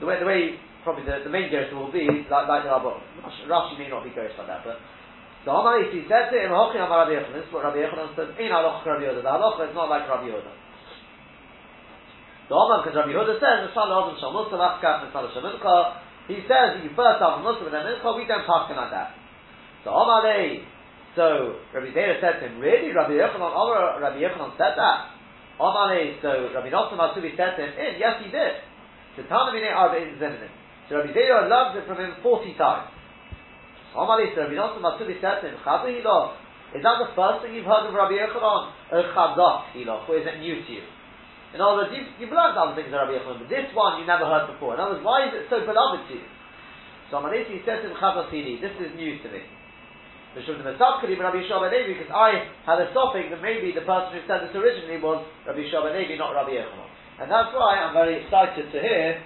the 0.00 0.06
way, 0.06 0.16
the 0.18 0.26
way 0.26 0.56
probably 0.82 1.04
the, 1.04 1.20
the 1.24 1.30
main 1.30 1.52
Gersh 1.52 1.72
will 1.76 1.92
be 1.92 2.08
like, 2.28 2.48
like 2.48 2.64
the 2.64 2.72
Rabbanon. 2.72 3.04
Rashi 3.46 3.78
may 3.78 3.88
not 3.88 4.04
be 4.04 4.10
Gersh 4.10 4.36
like 4.40 4.48
that, 4.48 4.64
but 4.64 4.80
so 5.44 5.56
Omar, 5.56 5.80
he 5.88 6.04
said 6.04 6.28
to 6.28 6.36
him, 6.36 6.52
Hochi 6.52 6.76
Amar 6.76 7.08
Rabbi 7.08 7.16
Yechonon, 7.16 7.32
this 7.32 7.48
is 7.48 7.52
what 7.52 7.64
Rabbi 7.64 7.80
Yechonon 7.80 8.12
says, 8.12 8.36
in 8.36 8.52
Halacha 8.52 8.84
Rabbi 8.84 9.08
Yehuda. 9.08 9.24
The 9.24 9.32
Halacha 9.32 9.72
is 9.72 9.74
not 9.74 9.88
like 9.88 10.04
Rabbi 10.04 10.28
Yehuda. 10.28 10.52
So 12.52 12.60
Omar, 12.60 12.84
because 12.84 13.00
Rabbi 13.00 13.16
Yehuda 13.16 13.40
says, 13.40 13.72
Mishal 13.72 13.88
Odom 13.88 14.20
Shal 14.20 14.36
Musa 14.36 14.60
Vachkat 14.60 15.08
Mishal 15.08 15.32
Shemincha, 15.32 15.76
he 16.28 16.44
says, 16.44 16.84
you 16.84 16.92
first 16.92 17.24
have 17.24 17.40
Musa 17.40 17.64
and 17.64 17.72
then 17.72 17.88
Mincha, 17.88 18.12
we 18.12 18.28
don't 18.28 18.44
him 18.44 18.76
like 18.76 18.92
that. 18.92 19.16
So 19.84 19.96
Omar 19.96 20.28
so 21.16 21.58
Rabbi 21.74 21.90
Zera 21.90 22.20
said 22.22 22.38
to 22.40 22.46
him, 22.46 22.60
really? 22.60 22.94
Rabbi 22.94 23.18
Omar, 23.18 24.00
Rabbi 24.00 24.22
Yechonon 24.22 24.54
said 24.54 24.78
that? 24.78 24.98
Omar 25.58 25.90
Lei, 25.90 26.16
so 26.22 26.54
Rabbi 26.54 26.70
Nosson 26.70 26.94
Masubi 26.96 27.34
said 27.36 27.58
to 27.58 27.66
him, 27.66 27.72
in, 27.74 27.98
yes 27.98 28.22
he 28.22 28.30
did. 28.30 28.62
So 29.16 29.22
Tanamine 29.26 29.66
Zeminim. 30.16 30.52
So 30.88 31.02
Rabbi 31.02 31.12
Zera 31.12 31.50
loves 31.50 31.76
it 31.76 31.86
from 31.86 31.98
him 31.98 32.14
40 32.22 32.54
times. 32.54 32.90
Omali 33.94 34.30
said, 34.34 34.46
Rabbi 34.46 34.54
Nosson 34.54 34.82
Matsubi 34.86 35.18
said 35.18 35.42
to 35.42 35.50
him, 35.50 35.58
Chadu 35.66 35.90
Hiloch, 35.90 36.38
is 36.78 36.82
that 36.86 37.02
the 37.02 37.10
first 37.18 37.42
thing 37.42 37.58
you've 37.58 37.66
heard 37.66 37.90
of 37.90 37.94
Rabbi 37.94 38.14
Yechonon? 38.14 38.70
Or 38.94 39.02
Chadat 39.10 39.74
Hiloch, 39.74 40.06
or 40.06 40.14
is 40.14 40.26
it 40.26 40.38
new 40.38 40.62
to 40.62 40.70
you? 40.70 40.86
In 41.50 41.58
other 41.58 41.82
words, 41.82 41.90
you've, 41.90 42.06
you've 42.22 42.30
learned 42.30 42.54
other 42.54 42.78
things 42.78 42.94
of 42.94 43.02
Rabbi 43.02 43.18
Yechonon, 43.18 43.42
but 43.42 43.50
this 43.50 43.66
one 43.74 43.98
you 43.98 44.06
never 44.06 44.30
heard 44.30 44.46
before. 44.46 44.78
In 44.78 44.80
other 44.80 44.94
words, 44.94 45.02
why 45.02 45.26
is 45.26 45.34
it 45.34 45.50
so 45.50 45.66
beloved 45.66 46.06
to 46.06 46.14
you? 46.14 46.26
So 47.10 47.18
Amalisi 47.18 47.66
said 47.66 47.82
to 47.82 47.90
him, 47.90 47.98
Chadat 47.98 48.30
Hili, 48.30 48.62
this 48.62 48.70
is 48.78 48.94
news 48.94 49.18
to 49.26 49.34
me. 49.34 49.42
Because 50.34 50.54
I 52.14 52.28
had 52.62 52.78
a 52.78 52.94
topic 52.94 53.30
that 53.30 53.42
maybe 53.42 53.74
the 53.74 53.82
person 53.82 54.14
who 54.14 54.22
said 54.30 54.46
this 54.46 54.54
originally 54.54 55.02
was 55.02 55.26
Rabbi 55.46 55.66
Levi, 55.66 56.14
not 56.16 56.30
Rabbi 56.30 56.54
Yechonon. 56.54 56.86
And 57.18 57.26
that's 57.30 57.50
why 57.52 57.82
I'm 57.82 57.92
very 57.92 58.22
excited 58.22 58.70
to 58.70 58.78
hear 58.78 59.18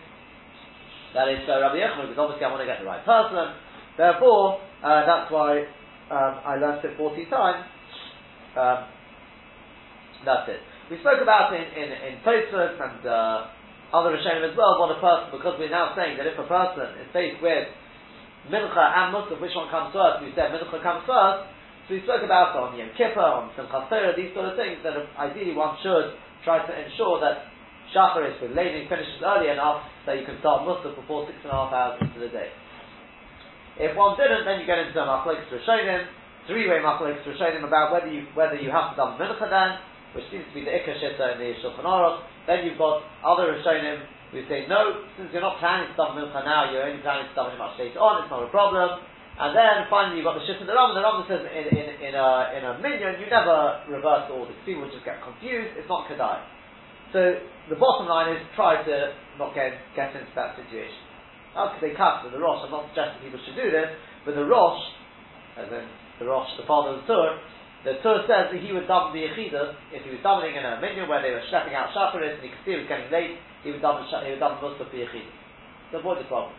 that 1.12 1.28
it's 1.28 1.44
uh, 1.44 1.60
Rabbi 1.60 1.76
Yechonon, 1.76 2.08
because 2.08 2.18
obviously 2.18 2.44
I 2.44 2.50
want 2.50 2.62
to 2.64 2.70
get 2.70 2.80
the 2.80 2.88
right 2.88 3.04
person. 3.04 3.52
Therefore, 4.00 4.64
uh, 4.82 5.04
that's 5.04 5.30
why 5.30 5.68
um, 6.08 6.34
I 6.40 6.56
learned 6.56 6.84
it 6.84 6.96
40 6.96 7.24
times. 7.28 7.68
Um, 8.56 8.88
that's 10.24 10.48
it. 10.48 10.60
We 10.90 10.96
spoke 11.04 11.20
about 11.20 11.52
in, 11.52 11.64
in, 11.64 11.88
in 11.92 12.14
Tosfos 12.24 12.80
and 12.80 13.04
uh, 13.04 13.46
other 13.92 14.16
Rishonim 14.16 14.42
as 14.42 14.56
well, 14.56 14.80
what 14.80 14.90
a 14.90 15.00
person, 15.00 15.36
because 15.36 15.54
we're 15.60 15.70
now 15.70 15.92
saying 15.94 16.16
that 16.16 16.26
if 16.26 16.40
a 16.40 16.48
person 16.48 16.96
is 16.98 17.08
faced 17.12 17.44
with 17.44 17.68
Mincha 18.52 18.84
and 18.84 19.08
Musaf, 19.14 19.40
which 19.40 19.56
one 19.56 19.72
comes 19.72 19.92
first? 19.96 20.20
We 20.20 20.32
said 20.36 20.52
Mincha 20.52 20.76
comes 20.84 21.04
first. 21.08 21.48
So 21.88 21.96
we 21.96 22.00
spoke 22.04 22.24
about 22.24 22.56
on 22.56 22.76
Yom 22.76 22.92
Kippur, 22.96 23.20
on 23.20 23.52
Simchas 23.56 23.88
Torah, 23.92 24.16
these 24.16 24.32
sort 24.32 24.48
of 24.48 24.56
things 24.56 24.80
that 24.84 24.96
ideally 25.20 25.52
one 25.52 25.76
should 25.84 26.16
try 26.44 26.64
to 26.64 26.72
ensure 26.72 27.20
that 27.20 27.48
Shacharis 27.92 28.40
with 28.40 28.56
laning 28.56 28.88
finishes 28.88 29.20
early 29.20 29.52
enough 29.52 29.84
so 30.04 30.16
you 30.16 30.24
can 30.24 30.40
start 30.40 30.64
Musaf 30.64 30.96
before 30.96 31.28
six 31.28 31.36
and 31.44 31.52
a 31.52 31.56
half 31.56 31.72
hours 31.72 31.96
into 32.00 32.20
the 32.20 32.32
day. 32.32 32.48
If 33.76 33.96
one 33.96 34.16
didn't, 34.16 34.44
then 34.44 34.60
you 34.60 34.66
get 34.66 34.80
into 34.80 34.96
a 34.96 35.04
machlekes 35.04 35.48
rishonim, 35.50 36.08
three-way 36.46 36.80
machlekes 36.84 37.24
rishonim 37.24 37.64
about 37.66 37.92
whether 37.92 38.08
you 38.08 38.28
whether 38.32 38.56
you 38.56 38.70
have 38.70 38.92
to 38.92 38.96
done 38.96 39.20
mincha 39.20 39.48
then, 39.48 39.80
which 40.14 40.24
seems 40.30 40.44
to 40.48 40.54
be 40.54 40.64
the 40.64 40.72
ikka 40.72 40.94
in 40.94 41.36
the 41.40 41.52
Shulchan 41.60 41.84
Aruch. 41.84 42.22
Then 42.46 42.64
you've 42.64 42.78
got 42.78 43.02
other 43.24 43.52
rishonim 43.52 44.04
who 44.32 44.40
say 44.48 44.66
no, 44.70 45.04
since 45.16 45.30
you're 45.32 45.44
not 45.44 45.58
planning 45.58 45.90
to 45.90 45.94
done 45.96 46.16
mincha 46.16 46.40
now, 46.44 46.70
you're 46.70 46.84
only 46.84 47.02
planning 47.02 47.28
to 47.28 47.40
it 47.50 47.58
much 47.58 47.76
later 47.78 48.00
on. 48.00 48.24
It's 48.24 48.30
not 48.30 48.44
a 48.44 48.50
problem. 48.50 49.02
And 49.34 49.50
then 49.50 49.90
finally 49.90 50.22
you've 50.22 50.28
got 50.28 50.38
the 50.38 50.46
shift 50.46 50.62
of 50.62 50.70
the 50.70 50.74
Rambam. 50.74 50.94
The 50.94 51.02
Rambam 51.02 51.26
says 51.26 51.42
in, 51.42 51.64
in, 51.74 51.88
in, 52.06 52.14
a, 52.14 52.28
in 52.54 52.62
a 52.62 52.72
minyan 52.78 53.18
you 53.18 53.26
never 53.26 53.82
reverse 53.90 54.30
all 54.30 54.46
the. 54.46 54.54
People 54.62 54.86
just 54.90 55.02
get 55.02 55.18
confused. 55.26 55.74
It's 55.74 55.90
not 55.90 56.06
kedai. 56.06 56.38
So 57.10 57.38
the 57.70 57.78
bottom 57.78 58.06
line 58.06 58.30
is 58.34 58.42
try 58.54 58.82
to 58.82 59.14
not 59.38 59.54
get, 59.54 59.74
get 59.98 60.14
into 60.14 60.30
that 60.34 60.54
situation. 60.54 61.02
Could 61.54 61.82
they 61.82 61.94
cut 61.94 62.26
with 62.26 62.34
the 62.34 62.42
Rosh? 62.42 62.66
I'm 62.66 62.74
not 62.74 62.90
suggesting 62.90 63.22
people 63.22 63.38
should 63.46 63.54
do 63.54 63.70
this, 63.70 63.86
but 64.26 64.34
the 64.34 64.42
Rosh, 64.42 64.82
as 65.54 65.70
in 65.70 65.86
the 66.18 66.26
Rosh, 66.26 66.50
the 66.58 66.66
father 66.66 66.98
of 66.98 67.02
the 67.02 67.06
Tur, 67.06 67.38
the 67.86 67.94
Tur 68.02 68.26
says 68.26 68.50
that 68.50 68.58
he 68.58 68.74
would 68.74 68.90
daven 68.90 69.14
the 69.14 69.22
Yechida, 69.22 69.78
if 69.94 70.02
he 70.02 70.10
was 70.10 70.18
davening 70.26 70.58
in 70.58 70.66
a 70.66 70.82
minyan 70.82 71.06
where 71.06 71.22
they 71.22 71.30
were 71.30 71.46
schlepping 71.46 71.76
out 71.78 71.94
Shacharis 71.94 72.40
and 72.40 72.42
he 72.42 72.50
could 72.50 72.62
see 72.66 72.74
it 72.74 72.82
was 72.82 72.90
getting 72.90 73.06
late, 73.14 73.38
he 73.64 73.72
would 73.72 73.80
daven, 73.80 74.04
he 74.04 74.30
would 74.36 74.40
daven 74.40 74.60
Musaf 74.60 74.92
the 74.92 75.00
Yechida. 75.00 75.32
To 75.90 75.98
avoid 75.98 76.20
the 76.20 76.28
problem. 76.28 76.52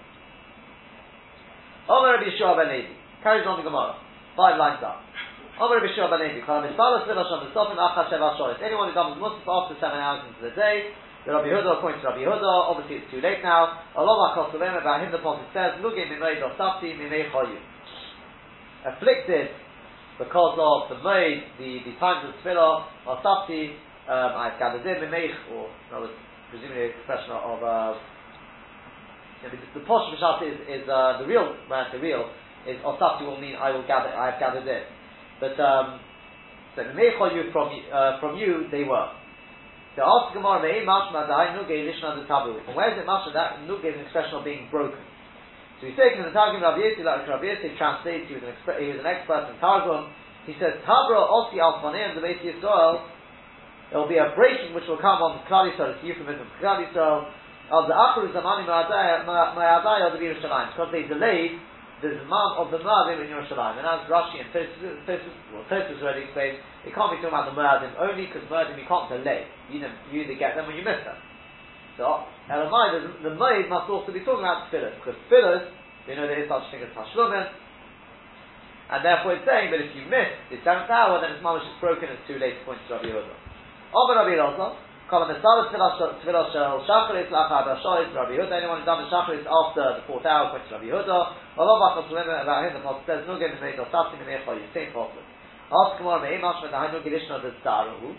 Omer 1.88 2.18
Rabbi 2.18 2.34
Yeshua 2.34 2.58
ben 2.58 2.74
Levi, 2.74 2.90
carries 3.22 3.46
on 3.46 3.62
the 3.62 3.64
Gemara, 3.64 4.02
five 4.34 4.58
lines 4.58 4.82
up. 4.82 5.06
Omer 5.62 5.78
Rabbi 5.78 5.94
Yeshua 5.94 6.10
ben 6.10 6.26
Levi, 6.26 6.42
Anyone 6.42 8.90
who 8.90 8.98
davens 8.98 9.22
Musaf 9.22 9.46
after 9.46 9.78
seven 9.78 10.02
hours 10.02 10.26
into 10.26 10.50
the 10.50 10.58
day, 10.58 10.90
the 11.26 11.34
Rabbi 11.34 11.50
Yehuda 11.50 11.82
points 11.82 12.06
to 12.06 12.14
Rabbi 12.14 12.22
Yehuda, 12.22 12.70
obviously 12.70 13.02
it's 13.02 13.10
too 13.10 13.18
late 13.18 13.42
now. 13.42 13.82
Allah 13.98 14.38
Kosovim, 14.38 14.78
about 14.78 15.02
him 15.02 15.12
the 15.12 15.18
Prophet 15.18 15.50
says, 15.58 15.82
Lugim 15.82 16.14
Mimei 16.14 16.38
Dosafti 16.38 16.94
Mimei 16.94 17.34
Choyu. 17.34 17.58
Afflicted 18.86 19.50
because 20.22 20.54
of 20.62 20.94
the 20.94 21.02
maid, 21.02 21.50
the, 21.58 21.82
the 21.82 21.98
times 21.98 22.30
of 22.30 22.38
tefillah, 22.46 23.10
or 23.10 23.18
safti, 23.26 23.74
um, 24.06 24.38
I've 24.38 24.62
gathered 24.62 24.86
in, 24.86 25.02
Mimech, 25.02 25.34
or 25.50 25.66
that 25.90 25.98
was 25.98 26.14
presumably 26.56 26.88
an 26.88 26.92
expression 26.96 27.36
of, 27.36 27.60
uh, 27.60 28.00
you 29.44 29.52
know, 29.52 29.52
the, 29.52 29.60
the 29.76 29.84
posh 29.84 30.08
Mashat 30.16 30.48
is, 30.48 30.58
is 30.72 30.84
uh, 30.88 31.20
the 31.20 31.28
real, 31.28 31.52
the 31.68 32.00
real, 32.00 32.32
is 32.64 32.80
Osafti 32.80 33.28
will 33.28 33.40
mean 33.40 33.60
I 33.60 33.76
will 33.76 33.84
gather, 33.84 34.16
I 34.16 34.32
have 34.32 34.40
gathered 34.40 34.64
in. 34.64 34.84
But, 35.44 35.60
um, 35.60 36.00
so 36.76 36.82
you 36.84 37.52
from, 37.52 37.72
uh, 37.92 38.20
from 38.20 38.40
you, 38.40 38.72
they 38.72 38.84
were. 38.88 39.12
So 39.96 40.04
ask 40.04 40.36
Gemara, 40.36 40.60
Me'e 40.60 40.84
mashma 40.84 41.24
da'ai 41.28 41.56
nuge 41.56 41.72
lishna 41.72 42.20
de 42.20 42.28
tabu. 42.28 42.60
And 42.68 42.76
where 42.76 42.92
is 42.92 43.00
it 43.00 43.08
mashma 43.08 43.32
that 43.36 43.64
nuge 43.64 43.84
is 43.84 43.96
an 43.96 44.04
expression 44.04 44.40
of 44.40 44.44
being 44.44 44.68
broken? 44.72 45.00
So 45.80 45.88
he's 45.88 45.96
taking 45.96 46.24
the 46.24 46.32
Targum 46.32 46.64
Rav 46.64 46.80
Yossi, 46.80 47.04
like 47.04 47.28
Rav 47.28 47.44
Yossi 47.44 47.76
translates, 47.78 48.28
he 48.28 48.36
was 48.36 48.44
an, 48.44 48.56
exp- 48.56 48.80
he 48.80 48.92
was 48.92 49.00
an 49.00 49.08
expert 49.08 49.52
in 49.52 49.60
Targum. 49.60 50.12
He 50.48 50.56
says, 50.60 50.80
Tabra 50.84 51.20
osi 51.20 51.60
al 51.60 51.84
and 51.84 52.16
the 52.16 52.24
Beis 52.24 52.40
Yisrael, 52.44 53.08
there 53.96 54.04
will 54.04 54.12
be 54.12 54.20
a 54.20 54.36
breaking 54.36 54.76
which 54.76 54.84
will 54.92 55.00
come 55.00 55.24
on 55.24 55.40
Klal 55.48 55.72
Yisrael, 55.72 55.96
it's 55.96 56.04
the 56.04 56.12
euphemism 56.12 56.44
for 56.44 56.60
Klal 56.60 56.84
Yisrael, 56.84 57.32
of 57.72 57.88
the 57.88 57.96
Achru 57.96 58.28
Zamani 58.36 58.68
Ma'adai 58.68 59.24
of 59.24 60.12
the 60.12 60.20
Yerushalayim, 60.20 60.76
because 60.76 60.92
they 60.92 61.08
delayed 61.08 61.56
the 62.04 62.12
Zman 62.28 62.50
of 62.60 62.76
the 62.76 62.84
Ma'adim 62.84 63.24
in 63.24 63.32
Yerushalayim. 63.32 63.80
And 63.80 63.88
as 63.88 64.04
Rashi 64.12 64.44
and 64.44 64.52
Tosus, 64.52 65.32
well, 65.56 65.64
Tosus 65.72 65.96
already 66.04 66.28
explained, 66.28 66.60
it 66.84 66.92
can't 66.92 67.08
be 67.08 67.24
talking 67.24 67.32
about 67.32 67.48
the 67.48 67.56
Ma'adim 67.56 67.96
only 67.96 68.28
because 68.28 68.44
Ma'adim 68.52 68.76
you 68.76 68.84
can't 68.84 69.08
delay. 69.08 69.48
You, 69.72 69.80
know, 69.80 69.88
you 70.12 70.28
either 70.28 70.36
get 70.36 70.60
them 70.60 70.68
or 70.68 70.76
you 70.76 70.84
miss 70.84 71.00
them. 71.08 71.16
So, 71.96 72.28
Elamai, 72.52 73.00
the, 73.00 73.32
the 73.32 73.34
Ma'id 73.40 73.72
must 73.72 73.88
also 73.88 74.12
be 74.12 74.28
talking 74.28 74.44
about 74.44 74.68
Tfilis, 74.76 75.00
because 75.00 75.16
Tfilis, 75.32 75.72
you 76.12 76.20
know 76.20 76.28
there 76.28 76.44
is 76.44 76.52
such 76.52 76.68
a 76.68 76.70
thing 76.76 76.84
as 76.84 76.92
Tashlumin, 76.92 77.48
and 78.92 79.00
therefore 79.08 79.40
it's 79.40 79.48
saying 79.48 79.72
that 79.72 79.80
if 79.80 79.96
you 79.96 80.04
miss 80.12 80.36
the 80.52 80.60
seventh 80.68 80.92
hour, 80.92 81.24
then 81.24 81.32
it's 81.32 81.40
mamish 81.40 81.64
is 81.64 81.80
broken, 81.80 82.12
it's 82.12 82.28
too 82.28 82.36
late 82.44 82.60
to 82.60 82.64
point 82.68 82.84
to 82.92 83.00
Rabbi 83.00 83.08
Yehuda. 83.08 83.55
Over 83.96 84.20
Rabbi 84.20 84.36
Yehuda, 84.36 84.76
Kol 85.08 85.24
Mesal 85.24 85.72
Tfilah 85.72 85.96
uh, 85.96 86.52
Shel 86.52 86.84
Shacharis 86.84 87.32
Lachar 87.32 87.64
Bashois 87.64 88.12
uh, 88.12 88.28
Rabbi 88.28 88.36
Yehuda. 88.36 88.52
Anyone 88.52 88.84
who's 88.84 88.90
done 88.92 89.00
the 89.00 89.08
Shacharis 89.08 89.48
after 89.48 90.04
the 90.04 90.04
fourth 90.04 90.28
hour 90.28 90.52
points 90.52 90.68
to 90.68 90.76
Rabbi 90.76 90.92
Yehuda. 90.92 91.18
Allah 91.56 91.76
Bachas 91.80 92.12
Limit 92.12 92.44
about 92.44 92.68
him. 92.68 92.76
The 92.76 92.84
Prophet 92.84 93.08
says, 93.08 93.24
"No 93.24 93.40
getting 93.40 93.56
made 93.64 93.80
of 93.80 93.88
Tafsim 93.96 94.20
in 94.20 94.28
Echa." 94.28 94.52
You 94.52 94.68
same 94.76 94.92
problem. 94.92 95.24
Ask 95.72 95.96
Gemara, 95.96 96.28
"Me'im 96.28 96.44
Mashma 96.44 96.68
Gedishna 96.76 97.40
the 97.40 97.56
Tzaru." 97.64 98.12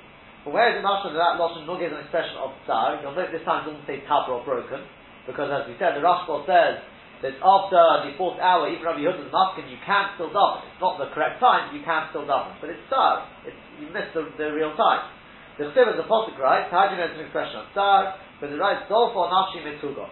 But 0.49 0.57
where 0.57 0.73
is 0.73 0.81
the 0.81 0.85
Mashma 0.87 1.13
that 1.13 1.37
Lashon 1.37 1.69
Nug 1.69 1.85
is 1.85 1.93
an 1.93 2.01
expression 2.09 2.41
of 2.41 2.57
Tzar? 2.65 3.05
You'll 3.05 3.13
note 3.13 3.29
this 3.29 3.45
time 3.45 3.69
it 3.69 3.77
doesn't 3.77 3.85
say 3.85 4.01
Tabra 4.09 4.41
or 4.41 4.45
broken, 4.49 4.81
because 5.29 5.53
as 5.53 5.69
we 5.69 5.77
said, 5.77 5.93
the 5.93 6.01
Rashba 6.01 6.47
says 6.49 6.81
that 7.21 7.37
after 7.45 7.83
the 8.09 8.17
fourth 8.17 8.41
hour, 8.41 8.71
even 8.73 8.81
Rabbi 8.81 9.05
Yehuda's 9.05 9.29
masking, 9.29 9.69
you 9.69 9.77
can 9.85 10.17
still 10.17 10.33
daven. 10.33 10.65
It's 10.73 10.81
not 10.81 10.97
the 10.97 11.13
correct 11.13 11.37
time, 11.43 11.75
you 11.77 11.85
can 11.85 12.09
still 12.15 12.25
daven, 12.25 12.57
but 12.65 12.71
it's 12.73 12.81
Tzar. 12.89 13.29
It's, 13.45 13.61
you 13.77 13.93
missed 13.93 14.17
the, 14.17 14.25
the 14.41 14.57
real 14.57 14.73
time. 14.79 15.16
The 15.59 15.73
Chsiv 15.73 15.95
is 15.95 15.99
a 15.99 16.07
posik, 16.09 16.37
right? 16.39 16.69
How 16.71 16.89
it's 16.93 17.17
an 17.17 17.25
expression 17.25 17.65
of 17.65 17.67
Tzar? 17.73 18.15
But 18.41 18.51
it 18.53 18.61
writes, 18.61 18.85
Dolfo 18.91 19.31
Nashi 19.31 19.65
Mituga 19.65 20.09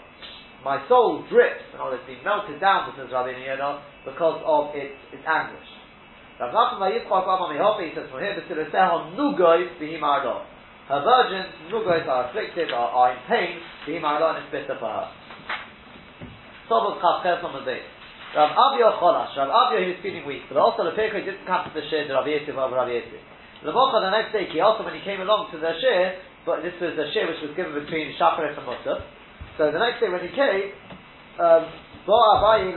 my 0.64 0.80
soul 0.88 1.22
drips, 1.28 1.68
and 1.76 1.78
all 1.78 1.92
it's 1.92 2.02
being 2.08 2.24
melted 2.24 2.58
down, 2.58 2.88
says 2.96 3.12
Rabbi 3.12 3.36
Yehuda, 3.36 4.08
because 4.08 4.40
of 4.48 4.72
its, 4.72 4.96
its 5.12 5.22
anguish. 5.28 5.68
Rav 6.40 6.50
Nachman 6.50 6.80
Vayitzchak 6.80 7.28
Amam 7.28 7.52
Mehopi 7.52 7.94
says 7.94 8.08
from 8.10 8.24
here, 8.24 8.34
B'Siriseh 8.40 9.14
Nugoy 9.14 9.76
B'Himardo. 9.76 10.48
Her 10.88 11.00
virgins, 11.04 11.52
Nugoys 11.68 12.08
are 12.08 12.32
afflicted, 12.32 12.72
are, 12.72 12.88
are 12.88 13.12
in 13.12 13.20
pain, 13.28 13.60
B'Himardo, 13.86 14.34
and 14.34 14.38
it's 14.42 14.50
bitter 14.50 14.80
for 14.80 14.88
her. 14.88 15.06
Sobos 16.66 16.98
Chafches 16.98 17.44
on 17.44 17.60
the 17.60 17.64
day. 17.68 17.84
Rav 18.34 18.50
Avio 18.56 18.98
Cholash, 18.98 19.36
Rav 19.36 19.52
Avio 19.52 19.84
he 19.84 19.92
was 19.92 20.00
feeling 20.02 20.26
weak, 20.26 20.48
but 20.48 20.56
also 20.56 20.82
the 20.82 20.96
Pirkei 20.96 21.22
didn't 21.24 21.46
come 21.46 21.68
to 21.68 21.70
the 21.76 21.84
the 21.84 22.14
Rav 22.16 22.26
over 22.26 22.74
Rav 22.74 22.88
Yosef. 22.88 23.20
Lemocha 23.64 24.04
the 24.04 24.12
next 24.12 24.32
day, 24.36 24.44
he 24.52 24.60
also 24.60 24.84
when 24.84 24.92
he 24.92 25.00
came 25.02 25.24
along 25.24 25.48
to 25.50 25.58
the 25.58 25.72
Shir, 25.80 26.20
but 26.44 26.60
this 26.60 26.76
was 26.80 26.92
the 27.00 27.08
Shir 27.16 27.24
which 27.32 27.40
was 27.40 27.56
given 27.56 27.72
between 27.72 28.12
Shacharis 28.20 28.60
and 28.60 28.68
Musaf, 28.68 29.00
so 29.56 29.72
the 29.72 29.78
next 29.78 30.04
day 30.04 30.12
when 30.12 30.20
he 30.20 30.28
came, 30.36 30.76
um, 31.40 31.64
Abaye 32.04 32.76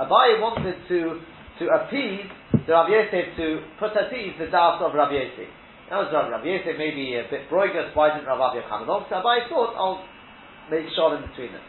Abaye 0.00 0.40
wanted 0.40 0.76
to 0.88 1.20
to 1.58 1.66
appease 1.74 2.26
the 2.66 2.72
Rav 2.72 2.88
Yosef 2.88 3.34
to 3.34 3.66
put 3.82 3.90
at 3.98 4.14
ease 4.14 4.34
the 4.38 4.46
doubt 4.46 4.80
of 4.80 4.94
Rav 4.94 5.10
Yosef. 5.10 5.50
That 5.90 5.98
was 5.98 6.08
Rav 6.14 6.44
Yosef 6.46 6.78
maybe 6.78 7.18
a 7.18 7.26
bit 7.26 7.50
broigus, 7.50 7.94
why 7.94 8.14
didn't 8.14 8.30
Rav 8.30 8.38
Avia 8.38 8.62
come 8.68 8.86
along? 8.86 9.10
So 9.10 9.18
Abaye 9.18 9.50
thought, 9.50 9.74
I'll 9.74 10.04
make 10.70 10.86
sure 10.94 11.18
in 11.18 11.26
between 11.26 11.52
them. 11.52 11.64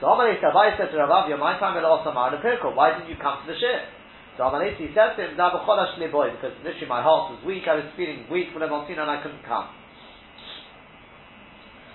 So 0.00 0.12
Abaye 0.12 0.76
said 0.76 0.92
to 0.92 0.96
Rav 1.00 1.10
Avia, 1.10 1.36
my 1.36 1.58
time 1.58 1.74
will 1.74 1.88
also 1.88 2.12
the 2.12 2.40
Pirkle, 2.44 2.76
why 2.76 2.92
didn't 2.92 3.08
you 3.08 3.16
come 3.16 3.40
to 3.42 3.46
the 3.48 3.58
shir? 3.58 3.88
So 4.36 4.42
Amalei 4.50 4.74
said 4.94 5.14
to 5.16 5.22
him, 5.22 5.36
because 5.38 6.54
literally 6.66 6.90
my 6.90 7.02
heart 7.02 7.30
was 7.30 7.40
weak, 7.46 7.64
I 7.70 7.78
was 7.78 7.86
feeling 7.96 8.26
weak 8.30 8.50
for 8.52 8.58
the 8.58 8.66
and 8.66 9.10
I 9.10 9.22
couldn't 9.22 9.46
come. 9.46 9.70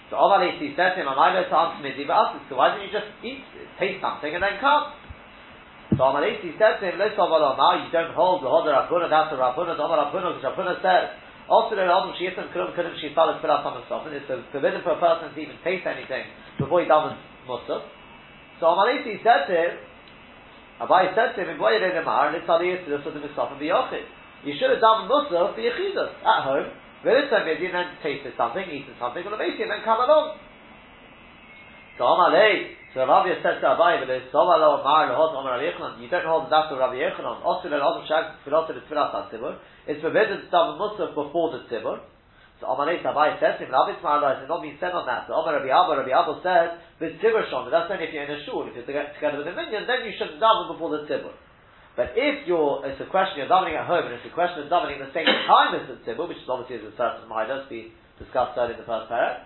So 0.10 0.18
Amalesi 0.18 0.74
said 0.74 0.98
to 0.98 1.06
him, 1.06 1.08
Am 1.08 1.22
I 1.22 1.38
to 1.38 1.46
answer 1.46 1.86
Midi 1.86 2.10
So 2.50 2.58
why 2.58 2.74
don't 2.74 2.82
you 2.82 2.90
just 2.90 3.06
eat, 3.22 3.46
taste 3.78 4.02
something 4.02 4.34
and 4.34 4.42
then 4.42 4.58
come? 4.58 4.98
So 5.94 6.02
Amalesi 6.10 6.58
said 6.58 6.82
to 6.82 6.84
him, 6.90 6.98
Let's 6.98 7.14
now 7.14 7.78
you 7.78 7.94
don't 7.94 8.18
hold 8.18 8.42
the 8.42 8.50
Hodar 8.50 8.74
Rabuna, 8.74 9.06
that's 9.06 9.30
the 9.30 9.38
Rabuna, 9.38 9.78
the 9.78 9.86
Hodar 9.86 10.10
Rabuna, 10.10 10.34
because 10.34 10.50
Rabuna 10.50 10.82
says, 10.82 11.14
also 11.46 11.78
the 11.78 11.86
Rabun 11.86 12.18
Shiyatan 12.18 12.50
Kurum 12.54 12.74
Kurum 12.74 12.94
Shifal 12.98 13.38
on 13.38 13.74
himself, 13.82 14.06
and 14.10 14.16
it's 14.18 14.26
forbidden 14.50 14.82
for 14.82 14.98
a 14.98 15.02
person 15.02 15.34
to 15.34 15.38
even 15.38 15.58
taste 15.62 15.86
anything 15.86 16.26
before 16.58 16.82
he 16.82 16.88
does 16.90 17.14
Musaf. 17.46 17.86
So 18.58 18.66
Amalesi 18.66 19.22
said 19.22 19.46
to 19.46 19.54
him, 19.54 19.72
Abai 20.80 21.12
said 21.14 21.36
to 21.36 21.44
him, 21.44 21.60
You 21.60 21.68
should 24.56 24.72
have 24.72 24.80
done 24.80 25.12
Musaf 25.12 25.52
for 25.56 25.60
Yechidus 25.60 26.12
at 26.24 26.44
home. 26.44 26.72
Veritza 27.04 27.44
maybe 27.46 27.68
then 27.72 27.86
tasted 28.04 28.34
something, 28.36 28.64
eaten 28.64 28.94
something, 29.00 29.26
and 29.26 29.34
and 29.34 29.72
then 29.72 29.82
come 29.84 30.00
along. 30.00 30.38
So 31.98 32.04
Amalei, 32.04 32.76
so 32.94 33.00
Rabbi 33.04 33.42
said 33.44 33.60
to 33.60 33.68
Abai, 33.76 34.08
Sovalo 34.32 34.84
Mar 34.84 35.08
Lehot 35.12 35.36
Omer 35.36 35.52
Rabbi 35.52 35.64
Yechanan. 35.68 36.00
You 36.02 36.10
don't 36.10 36.26
hold 36.26 36.46
the 36.48 36.56
daftar 36.56 36.74
of 36.74 36.80
Rabbi 36.80 36.96
Yechanan. 36.96 37.44
Osil 37.44 37.74
and 37.76 37.84
Osil 37.84 38.08
Shag 38.08 38.26
Tfilotel 38.48 38.78
is 38.78 38.84
Tfilat 38.90 39.12
HaTzibur. 39.12 39.58
It's 39.86 40.02
forbidden 40.02 40.42
to 40.42 40.48
daven 40.48 40.78
Musaf 40.80 41.14
before 41.14 41.52
the 41.52 41.60
Tzibur. 41.68 42.00
So 42.60 42.68
Amalei 42.68 43.00
Abai 43.00 43.40
says 43.40 43.56
to 43.60 43.66
him, 43.66 43.72
Rabbi 43.72 44.04
Tzmar 44.04 44.20
has 44.20 44.44
not 44.48 44.60
been 44.60 44.76
said 44.84 44.92
on 44.92 45.08
that. 45.08 45.32
So 45.32 45.36
Omer 45.40 45.64
Rabbi 45.64 45.72
Abba, 45.72 46.04
Rabbi 46.04 46.12
Abba 46.12 46.44
says, 46.44 46.76
with 47.00 47.16
Tzibur 47.24 47.48
Shon, 47.48 47.72
that's 47.72 47.88
only 47.88 48.04
if 48.04 48.12
you're 48.12 48.28
in 48.28 48.36
a 48.36 48.44
shul. 48.44 48.68
If 48.68 48.76
you're 48.76 48.84
together 48.84 49.40
with 49.40 49.48
a 49.48 49.56
minyan, 49.56 49.88
then 49.88 50.04
you 50.04 50.12
shouldn't 50.20 50.44
daven 50.44 50.76
before 50.76 50.92
the 50.92 51.08
Tzibur. 51.08 51.32
But 51.96 52.16
if 52.16 52.48
you're, 52.48 52.84
it's 52.88 53.00
a 53.00 53.08
question 53.12 53.44
you're 53.44 53.52
davening 53.52 53.76
at 53.76 53.84
home 53.88 54.08
and 54.08 54.16
it's 54.16 54.28
a 54.28 54.36
question 54.36 54.64
of 54.64 54.72
davening 54.72 55.04
at 55.04 55.12
the 55.12 55.16
same 55.16 55.28
time 55.28 55.76
as 55.76 55.84
the 55.88 56.00
tzibur, 56.04 56.28
which 56.28 56.40
is 56.40 56.48
obviously 56.48 56.80
a 56.80 56.92
certain 56.96 57.28
midas, 57.28 57.68
we 57.68 57.92
discussed 58.16 58.56
that 58.56 58.72
in 58.72 58.80
the 58.80 58.88
first 58.88 59.12
paragraph, 59.12 59.44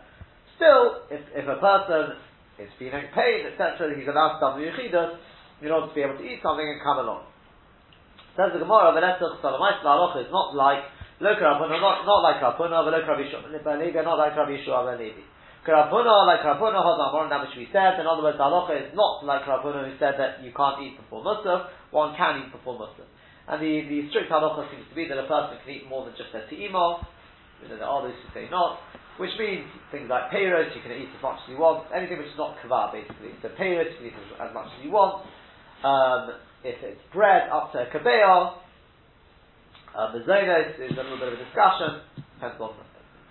still, 0.58 1.02
if, 1.10 1.22
if 1.34 1.46
a 1.50 1.58
person 1.58 2.18
is 2.62 2.70
feeling 2.78 3.10
pain, 3.14 3.50
etc., 3.50 3.98
he's 3.98 4.06
allowed 4.06 4.38
to 4.38 4.40
daven 4.42 4.62
yichidas 4.70 5.18
in 5.66 5.74
order 5.74 5.90
to 5.90 5.96
be 5.98 6.06
able 6.06 6.18
to 6.18 6.26
eat 6.26 6.46
something 6.46 6.66
and 6.66 6.78
come 6.82 7.02
along. 7.02 7.26
Says 8.38 8.54
the 8.54 8.62
Gemara, 8.62 8.94
Salamais 8.98 9.82
Laloch 9.82 10.18
is 10.22 10.30
not 10.30 10.54
like 10.54 10.82
Lo 11.24 11.32
Rapuna, 11.40 11.80
not, 11.80 12.04
not 12.04 12.20
like 12.20 12.44
Rapuna, 12.44 12.84
but 12.84 12.92
Lo 12.92 13.00
Rabbi 13.00 13.32
Shua, 13.32 13.48
not 13.48 14.20
like 14.20 14.36
Rabbi 14.36 14.60
Shua 14.68 14.84
Ben 14.92 15.00
Levi. 15.00 15.24
Karapuna, 15.64 16.28
like 16.28 16.44
Karapuna, 16.44 16.84
Hodamor, 16.84 17.32
that 17.32 17.40
which 17.48 17.56
we 17.56 17.72
said. 17.72 17.96
In 17.96 18.04
other 18.04 18.20
words, 18.20 18.36
halacha 18.36 18.76
is 18.76 18.92
not 18.92 19.24
like 19.24 19.48
Karapuna 19.48 19.88
who 19.88 19.96
said 19.96 20.20
that 20.20 20.44
you 20.44 20.52
can't 20.52 20.84
eat 20.84 21.00
before 21.00 21.24
Musaf, 21.24 21.72
one 21.92 22.12
can 22.20 22.44
eat 22.44 22.52
before 22.52 22.76
Musaf. 22.76 23.08
And 23.48 23.64
the, 23.64 23.88
the 23.88 24.12
strict 24.12 24.28
halacha 24.28 24.68
seems 24.68 24.84
to 24.92 24.96
be 24.96 25.08
that 25.08 25.16
a 25.16 25.24
person 25.24 25.56
can 25.64 25.72
eat 25.72 25.88
more 25.88 26.04
than 26.04 26.20
just 26.20 26.36
their 26.36 26.44
te'ima, 26.52 27.00
you 27.64 27.72
know, 27.72 27.80
there 27.80 27.88
are 27.88 28.04
those 28.04 28.20
who 28.20 28.28
say 28.36 28.52
not, 28.52 28.84
which 29.16 29.32
means 29.40 29.64
things 29.88 30.12
like 30.12 30.28
payros, 30.28 30.76
you 30.76 30.84
can 30.84 30.92
eat 30.92 31.08
as 31.08 31.24
much 31.24 31.40
as 31.40 31.48
you 31.48 31.56
want, 31.56 31.88
anything 31.96 32.20
which 32.20 32.28
is 32.28 32.36
not 32.36 32.60
kavah, 32.60 32.92
basically. 32.92 33.32
So 33.40 33.48
payros, 33.56 33.88
you 34.04 34.12
can 34.12 34.20
eat 34.20 34.20
as, 34.20 34.52
as 34.52 34.52
much 34.52 34.68
as 34.68 34.84
you 34.84 34.92
want. 34.92 35.24
Um, 35.88 36.36
if 36.68 36.76
it's 36.84 37.00
bread, 37.16 37.48
up 37.48 37.72
to 37.72 37.84
a 37.84 37.88
kabeah, 37.88 38.63
uh, 39.94 40.14
is 40.18 40.26
a 40.26 41.04
little 41.04 41.18
bit 41.18 41.30
of 41.30 41.38
a 41.38 41.42
discussion, 41.46 42.02
depends 42.38 42.60
on 42.60 42.74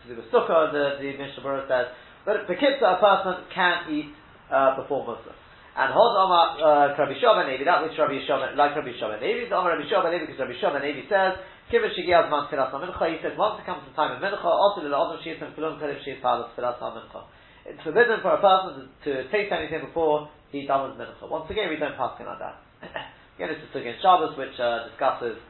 to 0.08 0.14
do 0.14 0.22
sukkah, 0.34 0.74
the, 0.74 0.98
the 0.98 1.14
Mishnah 1.14 1.66
says, 1.70 1.94
but 2.26 2.46
Bekitza, 2.46 2.86
a 2.86 2.98
person 2.98 3.46
can 3.54 3.90
eat 3.90 4.10
uh, 4.50 4.78
before 4.78 5.06
Muslim. 5.06 5.34
And 5.72 5.88
Hod 5.88 6.14
Omar 6.20 6.46
uh, 6.60 6.98
Rabbi 6.98 7.16
Shova 7.16 7.48
Nevi, 7.48 7.64
that 7.64 7.82
which 7.82 7.96
Rabbi 7.96 8.20
Shova, 8.28 8.54
like 8.54 8.76
Rabbi 8.76 8.92
Shova 8.98 9.18
Nevi, 9.18 9.48
the 9.48 9.56
Omar 9.56 9.78
Rabbi 9.78 9.88
Shova 9.88 10.12
Nevi, 10.12 10.28
because 10.28 10.42
Rabbi 10.42 10.58
Shova 10.60 10.78
Nevi 10.82 11.08
says, 11.08 11.40
Kiva 11.70 11.88
Shigiyaz 11.88 12.28
Man 12.28 12.46
Filas 12.52 12.70
Mincha, 12.76 13.04
he 13.08 13.18
says, 13.24 13.32
once 13.38 13.62
it 13.62 13.66
comes 13.66 13.82
to 13.88 13.90
time 13.96 14.12
of 14.12 14.20
Mincha, 14.20 14.44
also 14.44 14.84
the 14.84 14.92
Odom 14.92 15.18
Shiyat 15.24 15.40
and 15.40 15.56
Kulum 15.56 15.80
Kalim 15.80 15.96
Shiyat 16.04 16.20
Palas 16.20 16.52
Filas 16.52 16.76
Mincha. 16.78 17.24
It's 17.64 17.82
forbidden 17.82 18.20
for 18.20 18.36
a 18.36 18.40
person 18.42 18.90
to, 19.06 19.22
to 19.24 19.30
taste 19.32 19.50
anything 19.50 19.86
before 19.86 20.28
he 20.52 20.66
does 20.66 20.94
Mincha. 20.98 21.24
Once 21.30 21.48
again, 21.48 21.70
we 21.70 21.80
don't 21.80 21.96
pass 21.96 22.20
on 22.20 22.38
that. 22.38 22.60
again, 23.38 23.48
this 23.56 23.62
is 23.64 23.72
again 23.72 23.96
Shabbos, 24.02 24.36
which 24.36 24.54
uh, 24.60 24.92
discusses 24.92 25.40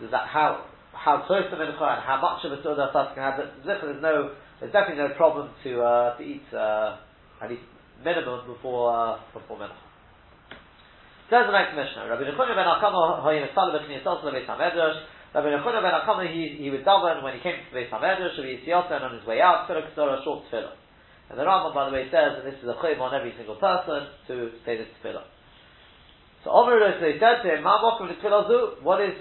is 0.00 0.10
that 0.10 0.26
how 0.28 0.66
how 0.92 1.24
close 1.26 1.46
to 1.50 1.56
Mincha 1.56 1.78
and 1.78 2.02
how 2.02 2.18
much 2.20 2.44
of 2.44 2.52
a 2.52 2.62
Suda 2.62 2.88
a 2.88 2.92
person 2.92 3.14
can 3.14 3.22
have, 3.22 3.38
there's 3.64 4.02
no 4.02 4.34
there's 4.60 4.72
definitely 4.72 5.02
no 5.02 5.14
problem 5.14 5.50
to 5.64 5.82
uh, 5.82 6.16
to 6.18 6.22
eat 6.22 6.46
uh, 6.52 6.98
at 7.42 7.50
least 7.50 7.62
minimum 8.04 8.46
before 8.46 8.94
uh, 8.94 9.18
before 9.32 9.58
mincha. 9.58 9.78
Says 11.30 11.44
the 11.44 11.52
next 11.52 11.76
Mishnah, 11.76 12.08
Rabbi 12.08 12.24
Nechon 12.24 12.48
ben 12.56 12.66
Akamo 12.66 13.22
hoyin 13.22 13.46
esal 13.46 13.70
b'chni 13.74 14.02
esal 14.02 14.24
l'beis 14.24 14.46
hamedrash. 14.46 15.02
Rabbi 15.34 15.48
Nechuna 15.48 15.82
ben 15.84 15.92
Akama, 15.92 16.24
he, 16.24 16.56
he 16.56 16.70
would 16.70 16.84
daven 16.84 17.22
when 17.22 17.34
he 17.34 17.40
came 17.40 17.60
to 17.60 17.76
Beis 17.76 17.90
HaMedrash, 17.90 18.38
Rabbi 18.38 18.64
Yisrael, 18.64 18.90
and 18.90 19.04
on 19.04 19.12
his 19.12 19.26
way 19.26 19.40
out, 19.42 19.68
Tefillah 19.68 19.92
Kesora, 19.92 20.24
short 20.24 20.44
Tefillah. 20.48 20.72
And 21.28 21.38
the 21.38 21.44
Rambam, 21.44 21.74
by 21.74 21.84
the 21.84 21.92
way, 21.92 22.08
says 22.08 22.40
that 22.40 22.44
this 22.44 22.56
is 22.62 22.64
a 22.64 22.80
chayv 22.80 22.98
on 22.98 23.12
every 23.12 23.34
single 23.36 23.56
person 23.56 24.08
to 24.26 24.50
say 24.64 24.78
this 24.78 24.88
Tefillah. 25.04 25.24
So 26.44 26.50
Omer 26.50 26.80
they 27.00 27.20
said 27.20 27.44
to 27.44 27.48
him, 27.54 27.62
Ma 27.62 27.76
Mokum 27.76 28.08
Tefillah 28.08 28.48
zu, 28.48 28.82
what 28.82 29.04
is, 29.04 29.12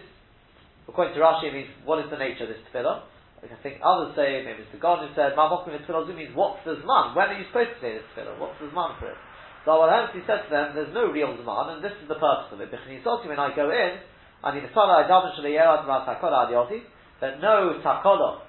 according 0.88 1.14
to 1.14 1.22
Rashi, 1.22 1.52
it 1.52 1.54
means, 1.54 1.70
what 1.84 2.00
is 2.00 2.10
the 2.10 2.18
nature 2.18 2.48
of 2.48 2.50
this 2.50 2.64
Tefillah? 2.72 3.04
I 3.38 3.54
think 3.62 3.80
others 3.86 4.18
say, 4.18 4.42
maybe 4.42 4.66
it's 4.66 4.74
the 4.74 4.82
God 4.82 5.06
who 5.06 5.14
said, 5.14 5.38
Ma 5.38 5.46
Mokum 5.52 5.76
Tefillah 5.76 6.10
means, 6.16 6.34
what's 6.34 6.64
the 6.66 6.80
Zman? 6.82 7.16
When 7.16 7.30
are 7.32 7.38
you 7.38 7.46
supposed 7.52 7.78
to 7.78 7.80
say 7.84 7.92
this 8.00 8.08
Tefillah? 8.16 8.40
What's 8.40 8.58
the 8.60 8.72
Zman 8.74 8.98
for 9.00 9.12
it? 9.12 9.20
So 9.68 9.76
what 9.84 9.92
he 10.16 10.24
said 10.24 10.48
to 10.48 10.50
them, 10.50 10.72
there's 10.80 10.96
no 10.96 11.12
real 11.12 11.36
Zman, 11.36 11.76
and 11.76 11.84
this 11.84 11.92
is 12.00 12.08
the 12.08 12.16
purpose 12.16 12.56
of 12.56 12.64
it. 12.64 12.72
When 12.72 13.40
I 13.40 13.52
go 13.52 13.68
in, 13.68 14.00
I 14.44 14.56
need 14.56 14.64
a 14.64 14.72
salah 14.74 15.04
adaven 15.04 15.36
shaliyerad 15.36 15.84
takola 15.84 16.48
adioti, 16.48 16.86
that 17.22 17.42
no 17.42 17.82
takola, 17.84 18.48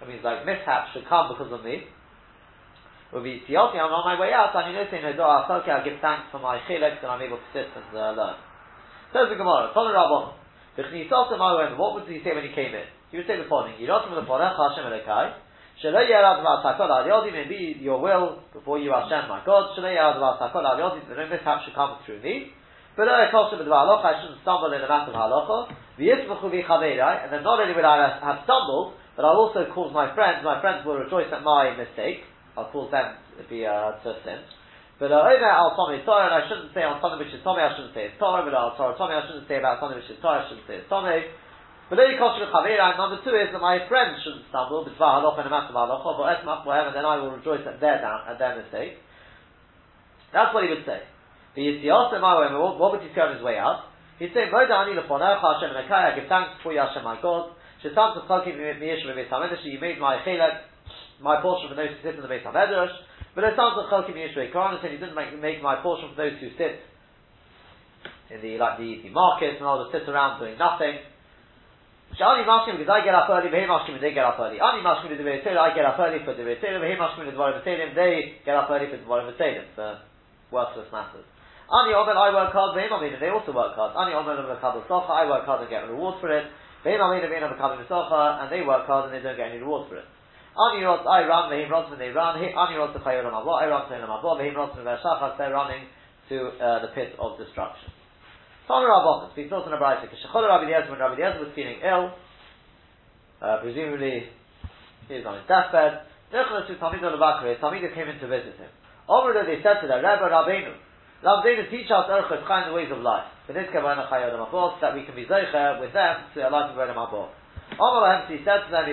that 0.00 0.08
means 0.08 0.22
like 0.22 0.46
mishap 0.46 0.94
should 0.94 1.06
come 1.08 1.34
because 1.34 1.52
of 1.52 1.64
me. 1.64 1.84
Will 3.12 3.22
be 3.24 3.42
tioti, 3.48 3.80
I'm 3.80 3.92
on 3.92 4.04
my 4.04 4.20
way 4.20 4.32
out, 4.32 4.54
and 4.54 4.72
you 4.72 4.78
know 4.78 4.86
saying 4.90 5.02
no 5.02 5.28
okay, 5.60 5.72
I 5.72 5.84
give 5.84 5.98
thanks 6.00 6.28
for 6.30 6.38
my 6.38 6.60
chilek 6.68 7.00
that 7.02 7.08
I'm 7.08 7.20
able 7.20 7.38
to 7.38 7.48
sit 7.52 7.66
and 7.72 7.88
uh, 7.92 8.12
learn. 8.12 8.36
Says 9.12 9.32
the 9.32 9.36
Gemara, 9.36 9.72
Tol 9.72 9.88
Rabbon, 9.88 10.36
what 10.78 11.94
would 11.94 12.06
he 12.06 12.22
say 12.22 12.30
when 12.34 12.46
he 12.46 12.54
came 12.54 12.70
in? 12.70 12.86
He 13.10 13.18
would 13.18 13.26
say 13.26 13.34
the 13.34 13.50
following, 13.50 13.74
Yirotim 13.82 14.14
lefonech 14.14 14.54
Hashem 14.54 14.86
Elekai, 14.86 15.34
Shalei 15.82 16.06
Yerad 16.06 16.38
Takola 16.62 17.02
adioti, 17.02 17.32
maybe 17.32 17.78
your 17.80 18.00
will 18.00 18.38
before 18.52 18.78
you 18.78 18.92
Hashem, 18.94 19.28
my 19.28 19.42
God, 19.44 19.74
Shalei 19.74 19.98
Yerad 19.98 20.38
Takola 20.38 20.78
adioti, 20.78 21.02
that 21.08 21.18
no 21.18 21.58
should 21.64 21.74
come 21.74 21.98
through 22.06 22.22
me. 22.22 22.52
But 22.96 23.08
I 23.08 23.30
call 23.30 23.50
Shahaloh, 23.50 24.04
I 24.04 24.22
shouldn't 24.22 24.42
stumble 24.42 24.72
in 24.72 24.82
a 24.82 24.88
matter 24.88 25.10
of 25.10 25.18
halacha. 25.18 25.74
And 25.98 27.32
then 27.32 27.42
not 27.42 27.60
only 27.60 27.74
will 27.74 27.86
I 27.86 28.18
have 28.22 28.42
stumbled, 28.44 28.94
but 29.16 29.24
I'll 29.24 29.50
also 29.50 29.66
cause 29.74 29.92
my 29.92 30.14
friends, 30.14 30.44
my 30.44 30.60
friends 30.60 30.86
will 30.86 30.94
rejoice 30.94 31.26
at 31.32 31.42
my 31.42 31.74
mistake. 31.76 32.22
I'll 32.56 32.70
cause 32.70 32.90
them 32.90 33.14
to 33.38 33.48
be 33.48 33.66
uh, 33.66 33.98
to 34.02 34.14
sin. 34.24 34.38
But 34.98 35.14
uh, 35.14 35.22
over 35.22 35.46
al 35.46 35.78
Tommy 35.78 36.02
Torah, 36.02 36.26
and 36.26 36.34
I 36.34 36.42
shouldn't 36.50 36.74
say 36.74 36.82
on 36.82 36.98
something 36.98 37.22
which 37.22 37.30
is 37.30 37.38
Tommy, 37.46 37.62
I 37.62 37.70
shouldn't 37.78 37.94
say 37.94 38.10
it's 38.10 38.18
Torah, 38.18 38.42
but 38.42 38.50
al 38.50 38.74
Torah 38.74 38.98
Tommy, 38.98 39.14
I 39.14 39.22
shouldn't 39.30 39.46
say 39.46 39.62
about 39.62 39.78
something 39.78 39.94
which 39.94 40.10
is 40.10 40.18
Torah, 40.18 40.42
I 40.42 40.50
shouldn't 40.50 40.66
say 40.66 40.82
it's 40.82 40.90
Tommy. 40.90 41.22
But 41.88 41.96
then 41.96 42.18
number 42.20 43.16
two 43.24 43.32
is 43.32 43.48
that 43.48 43.62
my 43.64 43.80
friends 43.88 44.20
shouldn't 44.20 44.44
stumble, 44.52 44.84
but 44.84 44.92
halacha 45.00 45.40
and 45.40 45.48
a 45.48 45.52
matter 45.54 45.72
of 45.72 45.78
halacha, 45.78 46.10
but 46.20 46.68
and 46.68 46.92
then 46.92 47.06
I 47.06 47.16
will 47.16 47.32
rejoice 47.32 47.64
at 47.64 47.80
their 47.80 48.02
down, 48.04 48.28
at 48.28 48.36
their 48.36 48.60
mistake. 48.60 49.00
That's 50.34 50.52
what 50.52 50.66
he 50.66 50.70
would 50.70 50.84
say. 50.84 51.00
But 51.56 51.62
he 51.62 51.88
also 51.88 52.20
my 52.20 52.36
way. 52.44 52.52
What 52.52 52.92
would 52.92 53.00
he 53.00 53.08
say 53.14 53.24
on 53.24 53.40
his 53.40 53.42
way 53.42 53.56
out? 53.56 53.88
He'd 54.18 54.34
say, 54.34 54.50
Moda 54.52 54.84
ani 54.84 54.98
lefonach 54.98 55.40
Hashem 55.40 55.72
I 55.72 56.12
give 56.18 56.28
thanks 56.28 56.60
for 56.60 56.74
you 56.74 56.82
Hashem 56.82 57.04
my 57.06 57.16
God. 57.22 57.56
Shetam 57.80 58.20
tzchakim 58.20 58.58
miyesh 58.58 59.06
bebeis 59.06 59.30
hamedrash. 59.30 59.64
You 59.64 59.80
made 59.80 59.98
my 59.98 60.20
chelak, 60.26 60.68
my 61.22 61.40
portion 61.40 61.70
for 61.70 61.76
those 61.76 61.94
who 61.96 62.02
sit 62.02 62.16
in 62.16 62.22
the 62.22 62.28
Beis 62.28 62.44
Hamedrash. 62.44 62.92
But 63.38 63.54
it 63.54 63.54
sounds 63.54 63.78
Shetam 63.78 63.86
tzchakim 63.86 64.18
miyesh 64.18 64.34
bebeis 64.34 64.82
said 64.82 64.90
he 64.90 64.98
didn't 64.98 65.14
make, 65.14 65.30
make 65.38 65.62
my 65.62 65.78
portion 65.78 66.10
for 66.10 66.18
those 66.18 66.34
who 66.42 66.50
sit 66.58 66.82
in 68.34 68.42
the 68.42 68.58
like 68.58 68.82
the, 68.82 69.06
the 69.06 69.14
markets 69.14 69.62
and 69.62 69.66
all 69.70 69.78
the 69.78 69.94
sit 69.94 70.10
around 70.10 70.42
doing 70.42 70.58
nothing. 70.58 70.98
Shani 72.18 72.42
mashkim 72.42 72.82
because 72.82 72.90
I 72.90 73.06
get 73.06 73.14
up 73.14 73.30
early, 73.30 73.46
Vehim 73.46 73.70
mashkim 73.70 73.94
they 74.02 74.10
get 74.10 74.26
up 74.26 74.42
early. 74.42 74.58
Ani 74.58 74.82
mashkim 74.82 75.14
the 75.14 75.22
I 75.22 75.70
get 75.70 75.86
up 75.86 75.94
early 76.02 76.18
for 76.26 76.34
the 76.34 76.42
Vehim 76.42 76.98
mashkim 76.98 77.30
the 77.30 77.38
Dvarim 77.38 77.94
they 77.94 78.42
get 78.42 78.58
up 78.58 78.66
early 78.74 78.90
for 78.90 78.98
the 78.98 79.06
Dvarim 79.06 79.30
for 79.78 80.02
worthless 80.50 80.90
matters. 80.90 81.22
Ani 81.70 81.94
Omer, 81.94 82.18
I 82.18 82.34
work 82.34 82.50
hard, 82.50 82.74
Ve'im 82.74 82.90
Amin, 82.90 83.14
they 83.20 83.30
also 83.30 83.54
work 83.54 83.78
hard. 83.78 83.94
Ani 83.94 84.18
Omer, 84.18 84.34
Socha, 84.90 85.10
I 85.14 85.30
work 85.30 85.46
hard 85.46 85.60
and 85.60 85.70
get 85.70 85.84
a 85.84 85.86
reward 85.86 86.18
for 86.20 86.26
it. 86.34 86.42
Ve'im 86.82 86.98
Amin, 86.98 87.22
Amin, 87.22 87.86
Socha, 87.86 88.42
and 88.42 88.50
they 88.50 88.66
work 88.66 88.84
hard 88.90 89.06
and 89.06 89.14
they 89.14 89.22
don't 89.22 89.36
get 89.36 89.54
any 89.54 89.62
reward 89.62 89.86
for 89.88 89.94
it. 89.94 90.04
Ani 90.58 90.82
Rot, 90.82 91.06
I 91.06 91.22
run, 91.22 91.54
Ve'im 91.54 91.70
Rot, 91.70 91.90
when 91.90 91.98
they 91.98 92.10
run. 92.10 92.34
Ani 92.42 92.74
Rot, 92.74 92.92
the 92.92 92.98
Chayyot 92.98 93.22
Amavot, 93.22 93.62
I 93.62 93.70
run 93.70 93.86
to 93.86 93.94
Amavot, 93.94 94.42
Ve'im 94.42 94.56
Rot, 94.56 94.74
Ve'ashachas, 94.74 95.38
they're 95.38 95.54
running 95.54 95.86
to 96.28 96.50
uh, 96.58 96.82
the 96.82 96.90
pit 96.94 97.14
of 97.18 97.38
destruction. 97.38 97.94
Tana 98.66 98.84
Rabban, 98.84 99.32
speaks 99.32 99.48
also 99.48 99.70
in 99.70 99.74
a 99.74 99.80
Brayta, 99.80 100.10
Kishachol 100.10 100.44
Rabbi 100.44 100.68
Eliezer, 100.68 100.90
when 100.90 101.00
Rabbi 101.00 101.16
Eliezer 101.16 101.40
was 101.40 101.54
feeling 101.54 101.80
ill, 101.80 102.12
uh, 103.40 103.62
presumably 103.62 104.28
he 105.08 105.14
was 105.14 105.24
on 105.24 105.40
his 105.40 105.46
deathbed, 105.48 106.04
Nechla 106.34 106.66
to 106.68 106.74
Talmid 106.76 107.00
al-Bakri, 107.00 107.56
Talmid 107.62 107.80
came 107.94 108.12
in 108.12 108.20
to 108.20 108.28
visit 108.28 108.60
him. 108.60 108.68
Over 109.08 109.32
there 109.32 109.48
they 109.48 109.62
said 109.64 109.80
to 109.80 109.88
the 109.88 109.96
Rebbe 109.96 110.26
Rabbeinu, 110.28 110.76
Rabbeinu 111.24 111.70
teach 111.70 111.88
us 111.88 112.12
Erchot 112.12 112.44
kind 112.46 112.68
of 112.68 112.76
ways 112.76 112.92
of 112.92 113.00
life. 113.00 113.24
But 113.46 113.54
this 113.54 113.72
Kavanah 113.72 114.10
Chayodam 114.12 114.44
Abot, 114.44 114.82
that 114.82 114.92
we 114.94 115.08
can 115.08 115.16
be 115.16 115.24
Zeicher 115.24 115.80
with 115.80 115.96
them 115.96 116.28
to 116.34 116.44
a 116.44 116.50
life 116.52 116.76
of 116.76 116.76
Abot. 116.76 117.30
Omar 117.76 118.26
he 118.28 118.38
said 118.44 118.64
to 118.64 118.70
them, 118.72 118.86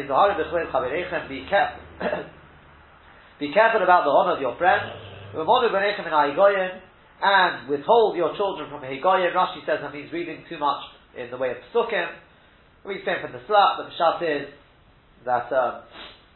be 1.30 1.46
careful. 1.50 1.82
be 3.40 3.54
careful 3.54 3.84
about 3.84 4.04
the 4.04 4.12
honor 4.12 4.36
of 4.36 4.42
your 4.42 4.58
friends. 4.58 4.92
And 7.22 7.70
withhold 7.70 8.18
your 8.18 8.36
children 8.36 8.70
from 8.70 8.82
Higoyim. 8.82 9.34
Rashi 9.34 9.66
says 9.66 9.80
that 9.82 9.94
means 9.94 10.12
reading 10.12 10.44
too 10.50 10.60
much 10.60 10.84
in 11.18 11.32
the 11.32 11.38
way 11.38 11.52
of 11.52 11.58
Psukim. 11.74 12.08
We 12.86 13.00
stand 13.02 13.22
from 13.22 13.32
the 13.32 13.42
slat, 13.48 13.82
the 13.82 13.90
shat 13.98 14.22
is 14.22 14.48
that, 15.26 15.50
um, 15.50 15.82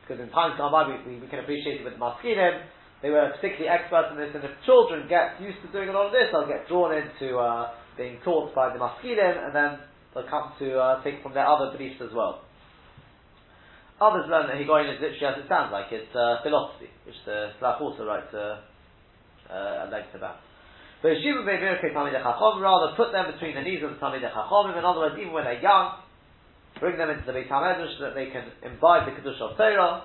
because 0.01 0.17
in 0.17 0.29
times 0.33 0.57
gone 0.57 0.71
by 0.71 0.89
we, 0.89 1.19
we, 1.19 1.27
can 1.27 1.39
appreciate 1.39 1.81
it 1.81 1.85
with 1.85 1.93
Maskinim, 2.01 2.65
they 3.03 3.11
were 3.11 3.29
particularly 3.35 3.69
expert 3.69 4.09
in 4.11 4.17
this, 4.17 4.33
and 4.33 4.43
if 4.43 4.51
children 4.65 5.05
get 5.07 5.39
used 5.39 5.61
to 5.61 5.71
doing 5.71 5.89
a 5.89 5.93
lot 5.93 6.07
of 6.07 6.11
this, 6.11 6.33
they'll 6.33 6.49
get 6.49 6.67
drawn 6.67 6.91
into 6.97 7.37
uh, 7.37 7.71
being 7.95 8.17
taught 8.25 8.55
by 8.55 8.73
the 8.73 8.79
Maskilim, 8.79 9.45
and 9.45 9.53
then 9.53 9.79
they'll 10.13 10.29
come 10.29 10.53
to 10.59 10.77
uh, 10.79 11.03
take 11.03 11.21
from 11.21 11.33
their 11.33 11.47
other 11.47 11.75
beliefs 11.75 12.01
as 12.01 12.09
well. 12.13 12.41
Others 14.01 14.31
learn 14.31 14.47
that 14.47 14.55
Higoyin 14.55 14.95
is 14.95 15.01
literally 15.01 15.27
as 15.27 15.43
it 15.43 15.49
sounds 15.49 15.71
like, 15.71 15.91
it's 15.91 16.15
uh, 16.15 16.39
philosophy, 16.41 16.87
which 17.05 17.19
the 17.25 17.51
Slach 17.59 17.81
also 17.81 18.05
writes 18.07 18.31
uh, 18.33 18.63
uh, 19.51 19.89
length 19.91 20.15
about. 20.15 20.39
But 21.01 21.19
Yeshiva 21.19 21.43
rather 21.43 22.95
put 22.95 23.11
them 23.11 23.31
between 23.31 23.55
the 23.55 23.61
knees 23.61 23.83
of 23.83 23.91
the 23.91 23.99
Talmid 23.99 24.23
Chachomim, 24.23 24.77
in 24.77 24.85
other 24.85 24.99
words, 24.99 25.15
even 25.19 25.33
when 25.33 25.43
they're 25.43 25.61
young, 25.61 25.99
bring 26.79 26.97
them 26.97 27.09
into 27.09 27.25
the 27.25 27.33
Beit 27.33 27.49
HaMedrash 27.49 27.97
so 27.99 28.03
that 28.05 28.15
they 28.15 28.31
can 28.31 28.51
imbibe 28.63 29.03
the 29.07 29.11
Kedusha 29.19 29.51
of 29.51 29.57
Torah, 29.57 30.03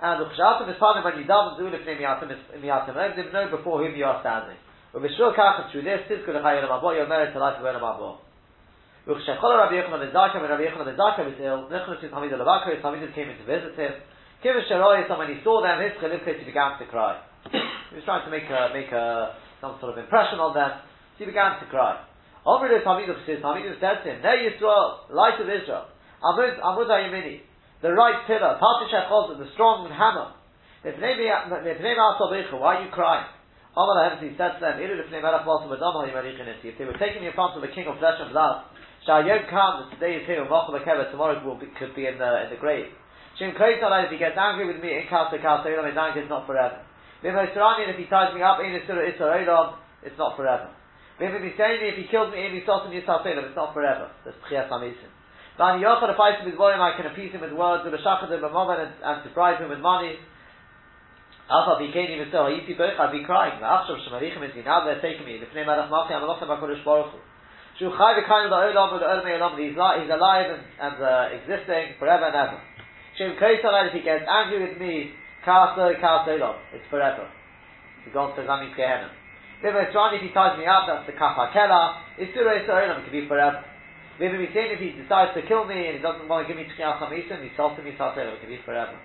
and 0.00 0.20
the 0.20 0.26
Chshatim 0.32 0.68
is 0.68 0.80
when 0.80 1.18
you 1.18 1.24
daven 1.24 1.56
do 1.56 1.64
miyatim 1.70 2.36
miyatim 2.60 2.96
egdim, 2.96 3.32
know 3.32 3.56
before 3.56 3.84
whom 3.84 3.96
you 3.96 4.04
are 4.04 4.20
standing. 4.20 4.56
Kach, 4.94 5.72
through 5.72 5.82
this, 5.82 6.06
life 6.06 6.62
of 6.62 7.66
Olam 7.66 7.82
Abo. 7.82 8.18
Uchshechol 9.04 9.52
Rabbi 9.58 9.74
Yochanan 9.74 10.00
ben 10.00 10.14
Zakkai, 10.14 10.40
when 10.40 10.48
Rabbi 10.48 10.64
Yochanan 10.64 10.86
ben 10.86 10.96
Zakkai 10.96 11.26
was 11.26 11.34
ill, 11.42 11.68
Nechon 11.68 12.00
to 12.00 12.08
Talmid 12.08 12.32
al-Bakar, 12.32 12.72
Talmid 12.80 13.14
came 13.14 13.28
in 13.28 13.36
to 13.36 13.44
visit 13.44 13.74
him. 13.76 13.92
When 14.44 15.28
he 15.28 15.40
saw 15.42 15.60
them, 15.60 15.80
his 15.82 15.92
chalifkes, 16.00 16.38
he 16.38 16.44
began 16.44 16.78
to 16.78 16.86
cry. 16.86 17.20
he 17.50 17.96
was 17.96 18.04
trying 18.04 18.24
to 18.24 18.30
make 18.30 18.44
a, 18.48 18.70
make 18.72 18.92
a, 18.92 19.34
some 19.60 19.76
sort 19.80 19.92
of 19.92 19.98
impression 19.98 20.38
on 20.38 20.54
them, 20.54 20.70
so 21.18 21.24
he 21.24 21.26
began 21.26 21.58
to 21.60 21.66
cry. 21.66 22.00
Over 22.46 22.68
the 22.68 22.80
Talmid 22.86 23.10
says, 23.26 23.42
Talmid 23.42 23.66
said 23.80 24.04
to 24.04 24.14
him, 24.14 24.22
Nei 24.22 24.46
Yisrael, 24.46 25.10
light 25.10 25.40
of 25.40 25.48
Israel, 25.48 25.90
Amud, 26.22 26.60
Amud 26.60 26.88
Ayimini, 26.88 27.40
the 27.82 27.92
right 27.92 28.24
pillar, 28.26 28.56
Patish 28.62 28.94
the 29.36 29.48
strong 29.52 29.90
hammer. 29.90 30.32
Why 30.84 32.76
are 32.76 32.84
you 32.84 32.90
crying? 32.90 33.26
He 33.74 34.30
said 34.38 34.54
to 34.54 34.60
them, 34.62 34.78
If 34.78 34.86
they 36.78 36.86
were 36.86 36.98
taking 37.02 37.26
in 37.26 37.34
front 37.34 37.58
of 37.58 37.62
the 37.62 37.74
king 37.74 37.90
of 37.90 37.98
flesh 37.98 38.22
and 38.22 38.30
blood, 38.30 38.70
Shayom 39.02 39.50
comes, 39.50 39.90
today 39.90 40.22
is 40.22 40.26
here, 40.30 40.46
tomorrow 40.46 41.42
will 41.42 41.58
be, 41.58 41.66
could 41.74 41.90
be 41.94 42.06
in 42.06 42.16
the, 42.16 42.44
in 42.46 42.50
the 42.54 42.60
grave. 42.62 42.86
Shem 43.34 43.50
if 43.50 44.10
he 44.10 44.18
gets 44.18 44.38
angry 44.38 44.70
with 44.70 44.78
me, 44.78 44.94
in 44.94 45.10
Kasa 45.10 45.42
Kasa 45.42 45.66
his 45.66 45.98
anger 45.98 46.22
is 46.22 46.30
not 46.30 46.46
forever. 46.46 46.86
If 47.22 47.34
he 47.34 48.06
ties 48.06 48.34
me 48.34 48.42
up, 48.42 48.58
it's 48.62 50.18
not 50.18 50.36
forever. 50.36 50.70
If 51.18 51.96
he 51.98 52.06
kills 52.10 52.30
me, 52.32 52.46
it's 52.46 52.66
not 53.56 53.74
forever. 53.74 54.10
That's 54.24 54.36
Pchias 54.46 54.70
Amisim. 54.70 55.10
Vani 55.58 55.82
Yochad, 55.82 56.10
if 56.14 56.18
I 56.18 56.44
with 56.44 56.56
volume, 56.56 56.80
I 56.80 56.94
can 56.96 57.06
appease 57.06 57.32
him 57.32 57.40
with 57.40 57.52
words, 57.52 57.84
with 57.84 57.94
a 57.94 58.02
shachad 58.02 58.30
and 58.30 58.42
and 58.42 59.22
to 59.22 59.30
bribe 59.34 59.60
him 59.60 59.70
with 59.70 59.78
money. 59.78 60.18
Alpha 61.44 61.76
became 61.76 62.08
even 62.08 62.32
so, 62.32 62.48
I'd 62.48 62.64
be 62.64 63.24
crying. 63.24 63.60
The 63.60 63.68
Achshav 63.68 64.00
Shemarichem 64.00 64.40
is 64.48 64.56
now 64.64 64.84
they're 64.84 65.00
taking 65.04 65.28
me. 65.28 65.36
Lifnei 65.36 65.68
Melech 65.68 65.92
Malchi, 65.92 66.16
I'm 66.16 66.24
Malachim 66.24 66.48
HaKadosh 66.48 66.84
Baruch 66.84 67.12
Hu. 67.12 67.18
Shu 67.78 67.90
Chai 67.92 68.16
V'kain 68.16 68.48
V'Olam 68.48 68.96
V'Olam 68.96 69.20
V'Olam 69.20 69.52
He's 69.60 69.76
he's 69.76 70.12
alive 70.12 70.48
and, 70.48 70.64
and 70.80 70.96
uh, 71.04 71.36
existing 71.36 72.00
forever 72.00 72.32
and 72.32 72.36
ever. 72.36 72.58
Shem 73.18 73.36
Kreisalai, 73.36 73.88
if 73.88 73.92
he 73.92 74.00
gets 74.00 74.24
angry 74.24 74.64
with 74.64 74.80
me, 74.80 75.12
Kasa 75.44 75.92
Kasa 76.00 76.32
Olam, 76.32 76.56
it's 76.72 76.88
forever. 76.88 77.28
He 78.06 78.10
goes 78.10 78.32
to 78.36 78.42
Zami 78.42 78.74
Gehenna. 78.74 79.12
If 79.60 79.72
he 79.72 80.28
ties 80.32 80.58
me 80.58 80.64
up, 80.64 80.88
that's 80.88 81.06
the 81.06 81.12
Kafa 81.12 81.52
Kela. 81.52 82.00
It's 82.16 82.32
Surah 82.32 82.64
Olam, 82.64 83.00
it 83.00 83.04
can 83.04 83.12
be 83.12 83.28
forever. 83.28 83.64
Say 84.18 84.32
if 84.32 84.80
he 84.80 84.96
decides 84.96 85.34
to 85.34 85.42
kill 85.44 85.64
me 85.64 85.92
and 85.92 85.96
he 85.96 86.02
doesn't 86.02 86.28
want 86.28 86.46
to 86.46 86.48
give 86.48 86.56
me 86.56 86.68
Tchiyah 86.72 87.00
Chamisim, 87.00 87.42
he 87.42 87.50
tells 87.56 87.76
me 87.82 87.92
Saltel, 87.98 88.32
it 88.32 88.40
can 88.40 88.48
be 88.48 88.60
forever. 88.64 88.96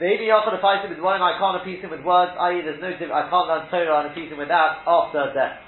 Maybe 0.00 0.32
Yochad 0.32 0.56
if 0.56 0.64
I 0.64 0.80
with 0.88 0.96
one, 1.04 1.20
I 1.20 1.36
can't 1.36 1.60
appease 1.60 1.84
him 1.84 1.92
with 1.92 2.00
words, 2.00 2.32
i.e. 2.32 2.64
there's 2.64 2.80
no, 2.80 2.88
I 2.88 3.28
can't 3.28 3.48
learn 3.52 3.68
Torah 3.68 4.00
and 4.00 4.08
appease 4.08 4.32
him 4.32 4.40
with 4.40 4.48
that 4.48 4.80
after 4.88 5.28
death. 5.36 5.60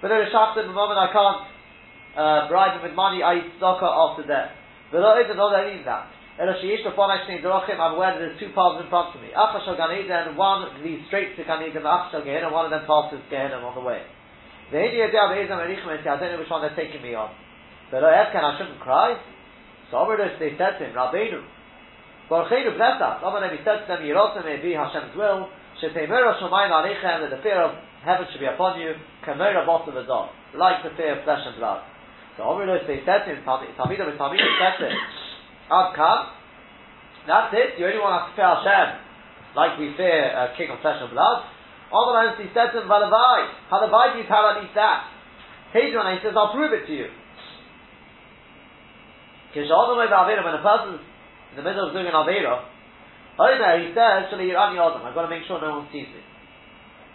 But 0.00 0.08
there 0.08 0.24
is 0.24 0.32
Shachtim, 0.32 0.64
the 0.64 0.72
moment 0.72 0.96
I 0.96 1.12
can't 1.12 1.40
uh, 2.16 2.48
bribe 2.48 2.80
him 2.80 2.82
with 2.88 2.96
money, 2.96 3.20
i.e. 3.20 3.44
tzedakah 3.60 3.84
after 3.84 4.24
death. 4.24 4.56
But 4.88 5.04
not 5.04 5.20
that 5.20 5.68
means 5.68 5.84
that. 5.84 6.08
I'm 6.40 6.48
aware 6.48 8.10
that 8.10 8.18
there's 8.18 8.40
two 8.40 8.50
paths 8.56 8.82
in 8.82 8.88
front 8.90 9.14
of 9.14 9.20
me. 9.22 9.30
And 9.36 10.36
one 10.36 10.66
leads 10.82 11.06
straight 11.06 11.36
to 11.36 11.44
Gan 11.44 11.62
Eden, 11.62 11.84
Achashal 11.84 12.24
one 12.50 12.64
of 12.64 12.72
them 12.72 12.82
passes 12.88 13.22
Gehenna 13.30 13.62
on 13.62 13.74
the 13.76 13.84
way. 13.84 14.02
The 14.72 14.78
Erichem 14.78 15.12
I 15.20 16.16
don't 16.18 16.32
know 16.32 16.38
which 16.40 16.50
one 16.50 16.62
they're 16.62 16.74
taking 16.74 17.02
me 17.02 17.14
on. 17.14 17.30
But 17.90 18.02
Efkan, 18.02 18.42
I 18.42 18.58
shouldn't 18.58 18.80
cry. 18.80 19.20
So 19.90 20.08
they 20.40 20.56
said 20.58 20.78
to 20.78 20.86
him, 20.86 20.96
Rabbeinu, 20.96 21.44
Barucheinu 22.30 22.76
bless 22.76 23.00
us. 23.00 23.20
Said 23.20 23.84
to 23.84 23.86
them, 23.88 24.00
Yerosim 24.02 24.44
may 24.44 24.60
be 24.60 24.72
Hashem's 24.72 25.16
will, 25.16 25.48
Shepeimera 25.82 26.40
Shomayim 26.40 26.72
Alechem, 26.72 27.20
that 27.20 27.30
the 27.30 27.42
fear 27.42 27.60
of 27.60 27.76
heaven 28.04 28.26
should 28.32 28.40
be 28.40 28.46
upon 28.46 28.80
you, 28.80 28.94
Kamera 29.26 29.66
Bos 29.66 29.88
of 29.88 29.94
like 30.56 30.82
the 30.82 30.90
fear 30.96 31.18
of 31.18 31.24
flesh 31.24 31.44
and 31.44 31.56
blood. 31.56 31.82
So 32.36 32.44
Amrus, 32.44 32.86
they 32.86 33.00
said 33.04 33.24
to 33.24 33.34
him, 33.34 33.44
Tamidah 33.44 34.06
with 34.06 34.16
Tamidah 34.16 34.78
to 34.80 34.86
him, 34.88 34.98
Ad 35.70 35.94
Kam, 35.96 36.18
that's 37.26 37.54
it, 37.56 37.78
you 37.80 37.86
only 37.86 37.98
want 37.98 38.20
us 38.20 38.28
to 38.30 38.36
fear 38.36 38.48
Hashem, 38.48 38.88
like 39.56 39.78
we 39.78 39.96
fear 39.96 40.28
a 40.32 40.52
king 40.56 40.68
of 40.70 40.80
flesh 40.80 41.00
and 41.00 41.10
blood. 41.12 41.48
Times 41.94 42.36
he 42.42 42.48
said 42.52 42.72
to 42.72 42.82
him, 42.82 42.88
Valavai, 42.88 43.70
Halavai, 43.70 44.12
do 44.12 44.18
you 44.20 44.26
tell 44.26 44.44
at 44.50 44.60
least 44.60 44.74
that? 44.74 45.08
Hadrian, 45.72 46.18
he 46.18 46.22
says, 46.26 46.34
I'll 46.36 46.52
prove 46.52 46.72
it 46.72 46.86
to 46.86 46.94
you. 46.94 47.08
When 49.54 49.64
a 49.70 50.62
person's 50.62 51.00
in 51.54 51.62
the 51.62 51.62
middle 51.62 51.86
of 51.86 51.94
doing 51.94 52.10
an 52.10 52.18
Avera, 52.18 52.66
Omer, 53.38 53.72
he 53.78 53.94
says, 53.94 54.26
Shali 54.30 54.50
Yirani 54.50 54.74
Adam, 54.74 55.06
I've 55.06 55.14
got 55.14 55.26
to 55.26 55.32
make 55.32 55.46
sure 55.46 55.62
no 55.62 55.78
one 55.82 55.88
sees 55.94 56.10
me. 56.10 56.22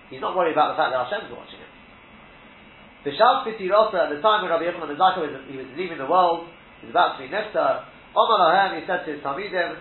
He's 0.08 0.24
not 0.24 0.36
worried 0.36 0.56
about 0.56 0.76
the 0.76 0.78
fact 0.80 0.96
that 0.96 1.04
Hashem's 1.04 1.32
watching 1.32 1.60
him. 1.60 1.72
Bishal 3.04 3.44
Spiti 3.44 3.68
Rosa, 3.68 4.08
at 4.08 4.16
the 4.16 4.20
time 4.24 4.44
when 4.44 4.52
Rabbi 4.52 4.68
Yochanan 4.68 4.92
Mizaka 4.96 5.20
was, 5.24 5.32
he 5.52 5.56
was 5.60 5.68
leaving 5.76 6.00
the 6.00 6.08
world, 6.08 6.48
he 6.80 6.88
was 6.88 6.96
about 6.96 7.20
to 7.20 7.24
be 7.24 7.32
Nefta, 7.32 7.84
Omar 8.16 8.40
Lahem, 8.40 8.80
he 8.80 8.88
said 8.88 9.04
to 9.04 9.12
his 9.12 9.22
Talmidim, 9.24 9.76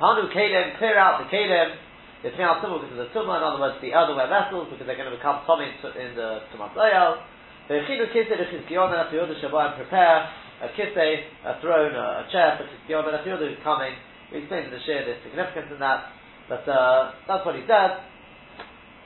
Panu 0.00 0.28
Kalem, 0.32 0.76
clear 0.76 0.96
out 0.96 1.24
the 1.24 1.28
Kalem, 1.32 1.76
the 2.24 2.30
Tmial 2.32 2.64
Tumah 2.64 2.80
because 2.80 2.96
of 2.96 3.08
the 3.08 3.12
Tumah, 3.12 3.36
in 3.36 3.44
other 3.44 3.60
words, 3.60 3.76
the 3.84 3.92
earthenware 3.92 4.28
vessels, 4.28 4.68
because 4.72 4.88
they're 4.88 4.96
going 4.96 5.10
to 5.10 5.16
become 5.16 5.44
Tommy 5.44 5.68
in 5.68 6.16
the 6.16 6.48
Tumas 6.48 6.72
Oyel. 6.72 7.20
V'echinu 7.68 8.08
kisei 8.12 8.36
l'chizkiyon 8.36 8.92
and 8.92 9.04
afiyodah 9.08 9.36
shabo 9.40 9.60
and 9.60 9.76
prepare 9.76 10.28
a 10.64 10.72
kisei, 10.72 11.28
a 11.44 11.60
throne, 11.60 11.92
a, 11.92 12.24
a 12.24 12.32
chair 12.32 12.56
for 12.56 12.64
chizkiyon 12.64 13.04
and 13.04 13.20
afiyodah 13.20 13.44
who's 13.44 13.60
coming. 13.62 13.92
We 14.32 14.40
explained 14.40 14.72
in 14.72 14.74
the 14.74 14.82
share 14.88 15.04
the 15.04 15.20
significance 15.20 15.68
in 15.68 15.78
that, 15.84 16.10
but 16.48 16.64
uh, 16.64 17.12
that's 17.28 17.44
what 17.44 17.54
he 17.54 17.62
said, 17.68 18.00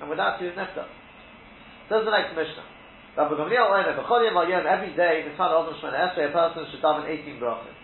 and 0.00 0.06
with 0.06 0.18
that 0.22 0.38
he 0.38 0.46
was 0.46 0.54
nefta. 0.54 0.86
So 1.88 2.04
the 2.04 2.12
next 2.14 2.36
Mishnah. 2.36 2.78
Rabbi 3.18 3.34
Gamliel 3.34 3.66
Omer, 3.66 3.98
b'chol 3.98 4.22
every 4.30 4.94
day, 4.94 5.26
in 5.26 5.34
front 5.34 5.50
of 5.50 5.66
Shemana 5.82 6.14
Esrei, 6.14 6.30
a 6.30 6.32
person 6.32 6.70
should 6.70 6.78
daven 6.78 7.08
18 7.10 7.42
brachas. 7.42 7.74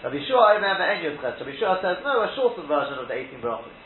Rabbi 0.00 0.16
Shua 0.24 0.56
Omer, 0.56 0.80
me'en 0.80 1.04
yotchet. 1.04 1.36
Rabbi 1.36 1.52
Shua 1.60 1.76
says, 1.84 2.00
no, 2.00 2.24
a 2.24 2.32
shortened 2.32 2.64
version 2.64 2.96
of 2.96 3.04
the 3.04 3.12
18 3.12 3.44
brachas. 3.44 3.76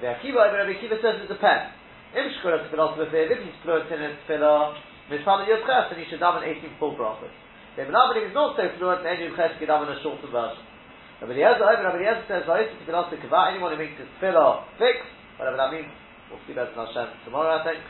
Rabbi 0.00 0.08
Akiva 0.16 0.48
Omer, 0.48 0.64
Rabbi 0.64 0.80
Akiva 0.80 0.96
says 1.04 1.20
it 1.20 1.28
depends. 1.28 1.76
Im 2.16 2.32
shkura 2.40 2.64
tefillah 2.64 2.96
if 2.96 3.38
he's 3.44 3.58
fluent 3.60 3.92
in 3.92 4.00
his 4.00 4.16
tefillah, 4.24 4.80
Mishpal 5.12 5.44
Yud 5.44 5.60
and 5.60 6.00
he 6.00 6.08
should 6.08 6.20
daven 6.24 6.40
18 6.40 6.80
full 6.80 6.96
brachas. 6.96 7.34
Ibn 7.76 7.92
Abba 7.92 8.24
is 8.24 8.32
not 8.32 8.56
so 8.56 8.64
fluent, 8.80 9.04
and 9.04 9.20
Yud 9.20 9.36
Ches 9.36 9.52
could 9.60 9.68
daven 9.68 9.92
a 9.92 10.00
shorter 10.00 10.32
version. 10.32 10.64
Rabbi 11.20 11.36
Eliezer, 11.36 11.60
Rabbi 11.60 12.00
Eliezer 12.00 12.24
says, 12.24 12.48
"Va'is 12.48 12.72
to 12.72 12.76
be 12.80 12.88
kava." 12.88 13.52
Anyone 13.52 13.72
who 13.72 13.78
makes 13.78 14.00
his 14.00 14.08
tefillah 14.16 14.64
fixed, 14.80 15.12
whatever 15.36 15.60
that 15.60 15.72
means, 15.72 15.92
we'll 16.32 16.40
see 16.48 16.56
that 16.56 16.72
in 16.72 16.76
Hashem 16.76 17.08
tomorrow, 17.28 17.60
I 17.60 17.64
think. 17.64 17.80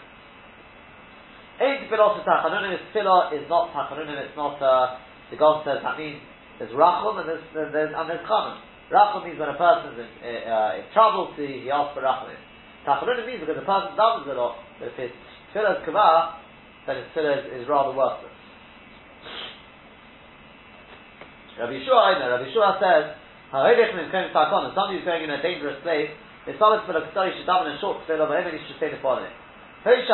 Eight 1.62 1.86
tefillah 1.86 2.18
tachanunim. 2.26 2.74
His 2.74 2.82
tefillah 2.90 3.34
is 3.38 3.46
not 3.46 3.70
tachanunim. 3.70 4.18
It's 4.26 4.34
not. 4.34 4.58
Uh, 4.58 4.98
the 5.30 5.38
God 5.38 5.62
says 5.62 5.82
that 5.82 5.98
means 5.98 6.18
there's 6.58 6.74
rachum 6.74 7.22
and 7.22 7.28
there's, 7.30 7.46
there's 7.54 7.94
and 7.94 8.06
there's 8.10 8.26
chanun. 8.26 8.58
Rachum 8.90 9.22
means 9.22 9.38
when 9.38 9.50
a 9.50 9.58
person's 9.58 9.98
in, 9.98 10.10
uh, 10.50 10.78
in 10.78 10.84
trouble, 10.94 11.34
so 11.34 11.42
he 11.42 11.70
asks 11.70 11.94
for 11.94 12.02
rachum. 12.02 12.34
Tachanunim 12.86 13.26
means 13.26 13.38
because 13.38 13.58
the 13.58 13.66
person 13.66 13.94
it 13.94 14.02
a 14.02 14.34
lot, 14.34 14.58
but 14.82 14.90
if 14.90 14.98
his 14.98 15.10
tefillah 15.54 15.78
is 15.78 15.86
kava, 15.86 16.42
then 16.86 17.02
his 17.02 17.06
tefillah 17.14 17.38
is, 17.38 17.62
is 17.62 17.68
rather 17.70 17.94
worthless. 17.94 18.34
Rabbi 21.56 21.72
Yeshua, 21.80 21.96
I 21.96 22.20
know, 22.20 22.28
Rabbi 22.36 22.52
Yeshua 22.52 22.76
says, 22.76 23.16
somebody 23.48 25.00
who's 25.00 25.08
going 25.08 25.24
in 25.24 25.30
a 25.32 25.40
dangerous 25.40 25.80
place, 25.80 26.12
the 26.44 26.52
solid 26.60 26.84
for 26.84 26.92
the 26.92 27.00
Ksari 27.10 27.32
should 27.32 27.48
daven 27.48 27.72
a 27.72 27.80
short 27.80 28.04
tefillah, 28.04 28.28
but 28.28 28.36
everybody 28.36 28.60
should 28.68 28.76
say 28.78 28.92
the 28.92 29.00
following. 29.00 29.32
Please 29.82 30.04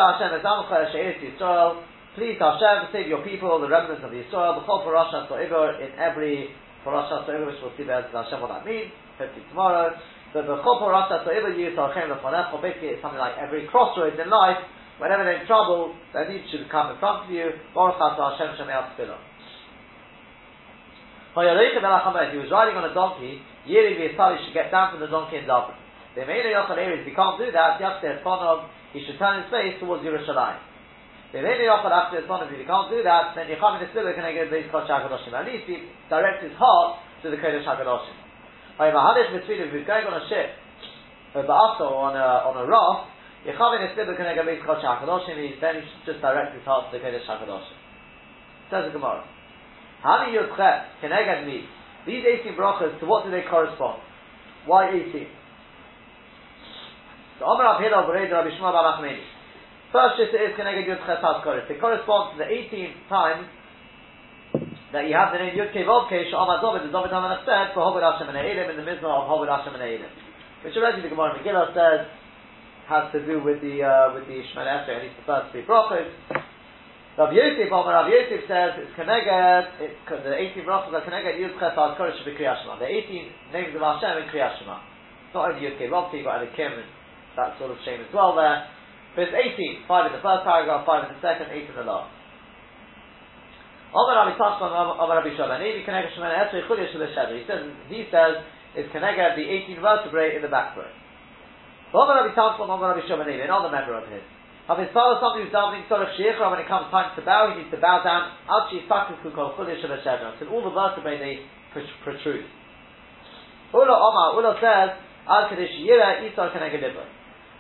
Hashem, 2.39 2.79
save 2.93 3.09
your 3.09 3.25
people, 3.25 3.59
the 3.59 3.69
remnants 3.69 4.05
of 4.05 4.13
Yisrael, 4.13 4.63
whole 4.63 4.85
parasha 4.85 5.27
so'ibor, 5.29 5.81
in 5.83 5.91
every 5.99 6.55
parasha 6.85 7.25
so'ibor, 7.27 7.47
which 7.51 7.59
we'll 7.59 7.75
see 7.77 7.85
Be'ez 7.85 8.07
Hashem 8.13 8.41
what 8.41 8.49
that 8.55 8.65
means, 8.65 8.93
hopefully 9.19 9.45
tomorrow. 9.51 9.91
But 10.33 10.47
whole 10.47 10.79
parasha 10.79 11.27
so'ibor, 11.27 11.51
Yisrael, 11.59 12.63
basically 12.63 12.95
it's 12.95 13.03
something 13.03 13.19
like 13.19 13.35
every 13.41 13.67
crossroads 13.67 14.21
in 14.23 14.31
life, 14.31 14.63
Whenever 15.03 15.25
they're 15.25 15.41
in 15.41 15.47
trouble, 15.47 15.95
their 16.13 16.31
need 16.31 16.47
should 16.51 16.71
come 16.71 16.95
in 16.95 16.99
front 17.03 17.27
of 17.27 17.31
you. 17.35 17.51
Baruch 17.75 17.99
Hashem 17.99 18.55
Shemei 18.55 18.95
Tefillah. 18.95 19.32
He 21.33 21.41
was 21.41 22.51
riding 22.53 22.77
on 22.77 22.85
a 22.85 22.93
donkey. 22.93 23.41
Yeri 23.65 23.97
V'Yisali 23.97 24.45
should 24.45 24.53
get 24.53 24.69
down 24.71 24.93
from 24.93 25.01
the 25.01 25.09
donkey 25.09 25.41
and 25.41 25.49
daven. 25.49 25.73
The 26.13 26.29
main 26.29 26.45
Yochel 26.45 26.77
areas, 26.77 27.09
he 27.09 27.17
can't 27.17 27.41
do 27.41 27.49
that. 27.49 27.81
He 27.81 29.01
should 29.01 29.17
turn 29.17 29.41
his 29.41 29.49
face 29.49 29.81
towards 29.81 30.05
Yerushalayim. 30.05 30.61
The 31.33 31.41
main 31.41 31.57
Yochel 31.65 31.89
after 31.89 32.21
his 32.21 32.29
if 32.29 32.53
he 32.53 32.69
can't 32.69 32.93
do 32.93 33.01
that, 33.01 33.33
then 33.33 33.49
Yecham 33.49 33.81
in 33.81 33.89
the 33.89 33.93
Sibir 33.97 34.13
can 34.13 34.29
get 34.37 34.53
the 34.53 34.61
Kodesh 34.69 34.93
Hakadoshim. 34.93 35.33
At 35.33 35.49
least 35.49 35.65
he 35.65 35.89
directs 36.13 36.45
his 36.45 36.53
heart 36.61 37.01
to 37.25 37.33
the 37.33 37.41
Kodesh 37.41 37.65
Hakadoshim. 37.65 38.13
If 38.77 39.73
he's 39.73 39.87
going 39.89 40.05
on 40.05 40.21
a 40.21 40.29
ship, 40.29 40.53
or 41.33 41.49
on 41.49 42.13
a 42.13 42.29
on 42.45 42.61
a 42.61 42.69
raft, 42.69 43.09
Yechavin 43.49 43.89
is 43.89 43.97
still 43.97 44.13
connected 44.13 44.45
with 44.45 44.61
Kodesh 44.69 44.85
HaKadoshim, 44.85 45.33
then 45.65 45.81
he 45.81 45.89
should 45.89 46.13
just 46.13 46.21
direct 46.21 46.53
his 46.53 46.65
heart 46.69 46.93
to 46.93 46.99
the 46.99 47.05
Kodesh 47.05 47.25
HaKadoshim. 47.25 47.81
Says 48.69 48.93
the 48.93 48.93
Gemara. 48.93 49.25
Hani 50.05 50.35
Yudchet, 50.35 51.03
Keneged 51.03 51.47
me. 51.47 51.65
These 52.07 52.25
18 52.43 52.55
brachas, 52.59 52.99
to 53.01 53.07
what 53.07 53.25
do 53.25 53.31
they 53.31 53.43
correspond? 53.49 54.03
Why 54.67 54.91
18? 54.91 55.27
So 57.39 57.47
Omer 57.47 57.65
Rav 57.65 57.81
Hillel 57.81 58.11
Bereid 58.11 58.31
Rabbi 58.31 58.51
Shmuel 58.59 58.75
Bar 58.75 58.99
Achmeni. 58.99 59.23
First 59.93 60.19
just 60.19 60.35
is 60.35 60.59
Keneged 60.59 60.89
Yudchet 60.89 61.23
HaKadosh. 61.23 61.69
They 61.69 61.79
correspond 61.79 62.39
to 62.39 62.45
the 62.45 62.51
18 62.51 63.09
times 63.09 63.47
that 64.93 65.09
you 65.09 65.15
have 65.15 65.33
the 65.33 65.39
name 65.39 65.57
Yud 65.57 65.73
Kevovke, 65.73 66.29
Sha'amad 66.29 66.61
David, 66.61 66.89
the 66.89 66.93
David 66.93 67.11
HaMelech 67.11 67.49
said, 67.49 67.73
for 67.73 67.81
Hobed 67.87 68.05
Hashem 68.05 68.29
and 68.29 68.37
Eilim, 68.37 68.71
in 68.71 68.77
the 68.77 68.85
Mizrah 68.85 69.25
of 69.25 69.29
Hobed 69.29 69.49
Hashem 69.49 69.73
and 69.73 69.83
Eilim. 69.83 70.13
Which 70.65 70.77
already 70.77 71.03
the 71.03 71.09
Gemara 71.09 71.39
Megillah 71.41 71.73
says, 71.73 72.07
has 72.87 73.11
to 73.13 73.25
do 73.25 73.43
with 73.43 73.63
the 73.63 73.83
uh, 73.83 74.15
with 74.15 74.27
the 74.29 74.43
Shemon 74.53 74.69
Esrei, 74.69 74.97
at 74.97 75.03
least 75.03 75.17
the 75.17 75.27
first 75.27 75.53
three 75.53 75.65
brachos. 75.65 76.11
Rav 77.13 77.29
Yosef, 77.29 77.69
Omer 77.69 77.93
Rav 77.93 78.09
Yosef 78.09 78.49
says 78.49 78.73
it's 78.81 78.97
Keneged, 78.97 79.85
the 80.09 80.33
18 80.33 80.65
brachos 80.65 80.97
are 80.97 81.05
Keneged 81.05 81.37
Yud 81.37 81.61
Chesad 81.61 82.01
Kodesh 82.01 82.25
Kriyashma. 82.25 82.81
The 82.81 82.89
18 82.89 83.53
names 83.53 83.77
of 83.77 83.85
Hashem 83.85 84.25
in 84.25 84.33
Kriyashma. 84.33 84.81
Not 85.37 85.53
only 85.53 85.61
Yud 85.61 85.77
Kei 85.77 85.93
Rovti, 85.93 86.25
but 86.25 86.41
Kim 86.57 86.73
and 86.73 86.89
that 87.37 87.61
sort 87.61 87.69
of 87.69 87.77
shame 87.85 88.01
as 88.01 88.09
well 88.17 88.33
there. 88.33 88.65
But 89.13 89.29
it's 89.29 89.37
18, 89.37 89.85
5 89.85 90.09
in 90.09 90.13
the 90.17 90.25
first 90.25 90.49
paragraph, 90.49 90.89
5 90.89 91.05
in 91.05 91.09
the 91.13 91.21
second, 91.21 91.53
8 91.53 91.69
in 91.69 91.77
the 91.77 91.85
last. 91.85 92.09
Omer 93.93 94.17
Rabbi 94.17 94.33
Tashman, 94.41 94.73
Omer 94.73 95.17
Rabbi 95.21 95.37
Shalom, 95.37 95.61
Nevi 95.61 95.85
Keneged 95.85 96.17
Shemon 96.17 96.33
Esrei 96.33 96.65
Chulish 96.65 96.97
He 96.97 97.45
says, 97.45 97.61
he 97.93 98.09
says, 98.09 98.41
it's 98.73 98.89
Keneged 98.89 99.37
the 99.37 99.45
18 99.69 99.85
vertebrae 99.85 100.33
in 100.37 100.41
the 100.41 100.49
backbone. 100.49 100.89
Rabbi 101.93 102.25
Rabbi 102.25 102.33
Tanchel, 102.33 102.65
Rabbi 102.65 103.05
Shomanei, 103.05 103.45
another 103.45 103.69
member 103.69 104.01
of 104.01 104.09
his. 104.09 104.25
Of 104.73 104.81
his 104.81 104.89
father, 104.97 105.21
somebody 105.21 105.45
who's 105.45 105.53
davening 105.53 105.85
of 105.85 106.17
Sheikhra, 106.17 106.49
when 106.49 106.57
it 106.57 106.65
comes 106.65 106.89
time 106.89 107.13
to 107.13 107.21
bow, 107.21 107.53
he 107.53 107.61
needs 107.61 107.69
to 107.77 107.81
bow 107.81 108.01
down, 108.01 108.33
Alchi 108.49 108.81
Sakis 108.89 109.21
Kukol 109.21 109.53
Chulish 109.53 109.85
of 109.85 109.93
until 109.93 110.49
all 110.49 110.65
the 110.65 110.73
vertebrae 110.73 111.21
they 111.21 111.45
protrude. 111.77 112.49
Ula 113.69 113.93
Omar, 113.93 114.33
Ula 114.41 114.57
says, 114.65 114.97
Al 115.29 115.53
Kadesh 115.53 115.77
Yira 115.77 116.25
Isar 116.25 116.57
Kanegedibba. 116.57 117.05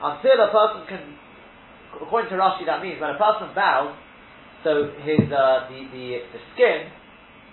Until 0.00 0.40
a 0.40 0.48
person 0.48 0.88
can, 0.88 1.02
according 2.00 2.32
to 2.32 2.40
Rashi, 2.40 2.64
that 2.64 2.80
means 2.80 2.96
when 2.96 3.12
a 3.12 3.20
person 3.20 3.52
bows, 3.52 3.92
so 4.64 4.96
his, 5.04 5.28
uh, 5.28 5.68
the, 5.68 5.84
the, 5.92 6.24
the 6.32 6.40
skin, 6.56 6.88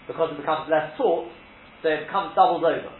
because 0.07 0.31
it 0.31 0.39
becomes 0.39 0.71
less 0.71 0.95
taut, 0.95 1.27
so 1.83 1.89
it 1.91 2.07
becomes 2.07 2.31
doubled 2.31 2.63
over 2.63 2.95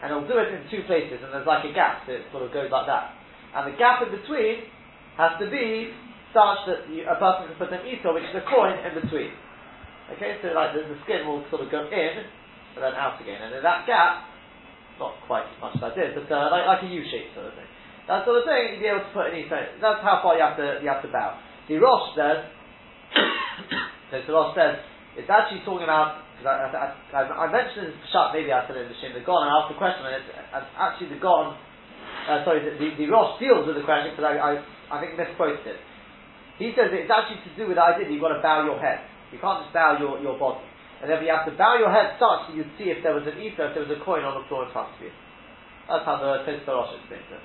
and 0.00 0.10
it'll 0.10 0.26
do 0.26 0.34
it 0.40 0.50
in 0.50 0.66
two 0.66 0.82
places, 0.88 1.22
and 1.22 1.30
there's 1.30 1.46
like 1.46 1.62
a 1.68 1.72
gap, 1.76 2.02
so 2.08 2.16
it 2.16 2.26
sort 2.32 2.42
of 2.42 2.50
goes 2.50 2.72
like 2.72 2.90
that. 2.90 3.14
And 3.54 3.70
the 3.70 3.76
gap 3.78 4.02
in 4.02 4.10
between 4.10 4.71
has 5.16 5.36
to 5.40 5.46
be 5.50 5.92
such 6.32 6.64
that 6.68 6.88
you, 6.88 7.04
a 7.04 7.16
person 7.20 7.52
can 7.52 7.56
put 7.60 7.72
an 7.72 7.84
ito, 7.84 8.12
which 8.16 8.24
is 8.24 8.36
a 8.36 8.44
coin, 8.48 8.76
in 8.80 8.92
between. 8.96 9.32
Okay, 10.16 10.40
so 10.40 10.52
like 10.56 10.72
the, 10.76 10.88
the, 10.88 10.98
skin 11.04 11.28
will 11.28 11.44
sort 11.48 11.64
of 11.64 11.68
go 11.68 11.88
in, 11.88 12.14
and 12.76 12.80
then 12.80 12.96
out 12.96 13.20
again, 13.20 13.40
and 13.40 13.52
in 13.54 13.62
that 13.62 13.84
gap, 13.84 14.28
not 14.96 15.16
quite 15.28 15.44
as 15.48 15.56
much 15.60 15.76
as 15.76 15.82
I 15.84 15.92
did, 15.92 16.16
but 16.16 16.28
uh, 16.28 16.48
like, 16.52 16.64
like 16.64 16.82
a 16.84 16.90
U 16.90 17.00
shape 17.08 17.32
sort 17.36 17.48
of 17.48 17.54
thing. 17.56 17.68
That 18.08 18.26
sort 18.26 18.42
of 18.42 18.44
thing, 18.44 18.76
you'd 18.76 18.82
be 18.82 18.90
able 18.90 19.06
to 19.06 19.12
put 19.14 19.30
an 19.30 19.38
ito. 19.38 19.56
That's 19.78 20.02
how 20.02 20.20
far 20.24 20.34
you 20.34 20.42
have 20.42 20.58
to 20.58 20.82
you 20.82 20.88
have 20.90 21.04
to 21.06 21.12
bow. 21.12 21.38
The 21.70 21.78
Rosh 21.78 22.18
says, 22.18 22.50
so 24.10 24.14
the 24.26 24.32
Rosh 24.34 24.52
says 24.58 24.82
it's 25.14 25.30
actually 25.30 25.62
talking 25.62 25.86
about. 25.86 26.24
I, 26.42 26.74
I, 26.74 26.86
I, 27.14 27.46
I, 27.46 27.52
mentioned 27.54 27.94
this 27.94 28.10
shot 28.10 28.34
maybe 28.34 28.50
I 28.50 28.66
said 28.66 28.74
it 28.74 28.82
in 28.82 28.90
the 28.90 28.98
Shem 28.98 29.14
the 29.14 29.22
Gon. 29.22 29.46
I 29.46 29.62
asked 29.62 29.70
the 29.70 29.78
question, 29.78 30.02
and 30.02 30.18
it's, 30.18 30.26
actually 30.74 31.14
the 31.14 31.22
Gon. 31.22 31.54
Uh, 32.26 32.42
sorry, 32.42 32.66
the, 32.66 32.74
the, 32.82 32.98
the 32.98 33.06
Rosh 33.06 33.38
deals 33.38 33.62
with 33.62 33.78
the 33.78 33.86
question 33.86 34.10
because 34.10 34.26
I, 34.26 34.34
I, 34.42 34.50
I 34.92 35.00
think 35.00 35.16
misquoted 35.16 35.64
it. 35.64 35.80
He 36.60 36.76
says 36.76 36.92
it's 36.92 37.08
actually 37.08 37.40
to 37.48 37.50
do 37.56 37.64
with 37.72 37.80
the 37.80 37.84
idea 37.84 38.04
that 38.04 38.12
you've 38.12 38.20
got 38.20 38.36
to 38.36 38.44
bow 38.44 38.68
your 38.68 38.76
head. 38.76 39.00
You 39.32 39.40
can't 39.40 39.64
just 39.64 39.72
bow 39.72 39.96
your, 39.96 40.20
your 40.20 40.36
body. 40.36 40.60
And 41.00 41.08
then 41.08 41.24
you 41.24 41.32
have 41.32 41.48
to 41.48 41.56
bow 41.56 41.80
your 41.80 41.88
head 41.88 42.20
such 42.20 42.52
that 42.52 42.54
you'd 42.54 42.70
see 42.76 42.92
if 42.92 43.00
there 43.00 43.16
was 43.16 43.24
an 43.24 43.40
ether, 43.40 43.72
if 43.72 43.74
there 43.74 43.82
was 43.88 43.90
a 43.90 43.98
coin 44.04 44.22
on 44.22 44.36
the 44.36 44.44
floor 44.46 44.68
in 44.68 44.70
front 44.70 44.92
of 44.92 45.00
you. 45.00 45.10
That's 45.88 46.04
how 46.04 46.20
the 46.20 46.44
Tosfos 46.44 47.00
explains 47.00 47.26
it. 47.32 47.42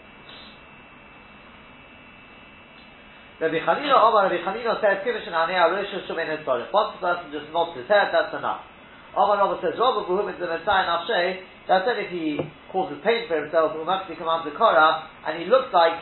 Rabbi 3.38 3.64
Chanina 3.64 3.96
Omar, 3.96 4.28
Rabbi 4.28 4.44
Chanina 4.44 4.78
says, 4.84 5.02
Kivin 5.08 5.24
Shananei 5.24 5.56
Arosha 5.56 6.04
Shumen 6.06 6.28
Hitzorich. 6.28 6.70
Once 6.74 6.98
the 6.98 7.02
person 7.02 7.32
just 7.32 7.48
nods 7.56 7.78
his 7.80 7.88
head, 7.88 8.12
that's 8.12 8.36
enough. 8.36 8.62
Omar 9.16 9.40
Rabbi 9.40 9.62
says, 9.64 9.80
Rabbi 9.80 10.06
Buhum 10.06 10.30
is 10.30 10.38
the 10.38 10.52
Messiah 10.52 10.86
Nafshe, 10.86 11.42
that's 11.68 11.86
it 11.86 11.98
if 12.08 12.10
he 12.10 12.40
causes 12.72 12.98
pain 13.04 13.28
for 13.28 13.42
himself, 13.42 13.76
Umakti 13.76 14.16
commands 14.18 14.48
the 14.48 14.56
Korah, 14.56 15.10
and 15.28 15.42
he 15.42 15.46
looks 15.50 15.70
like 15.74 16.00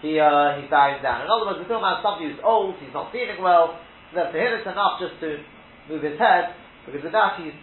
he, 0.00 0.18
uh, 0.18 0.58
he's 0.60 0.70
bowing 0.70 1.02
down. 1.02 1.24
In 1.24 1.28
other 1.30 1.46
words, 1.46 1.58
the 1.58 1.68
film 1.68 1.82
has 1.82 2.02
somebody 2.02 2.30
who's 2.30 2.42
old, 2.44 2.78
he's 2.78 2.94
not 2.94 3.10
feeling 3.10 3.40
well, 3.42 3.78
so 4.10 4.22
that 4.22 4.32
for 4.32 4.38
him 4.38 4.54
it's 4.54 4.68
enough 4.68 5.02
just 5.02 5.18
to 5.20 5.42
move 5.90 6.02
his 6.02 6.18
head, 6.18 6.54
because 6.86 7.02
with 7.02 7.12
that 7.12 7.38
he's 7.40 7.56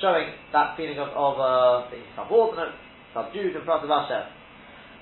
showing 0.00 0.32
that 0.52 0.76
feeling 0.76 0.98
of, 0.98 1.10
of 1.14 1.34
uh, 1.40 1.88
being 1.88 2.06
subordinate, 2.14 2.74
subdued 3.16 3.56
in 3.56 3.62
front 3.64 3.84
of 3.84 3.90
Hashem. 3.90 4.24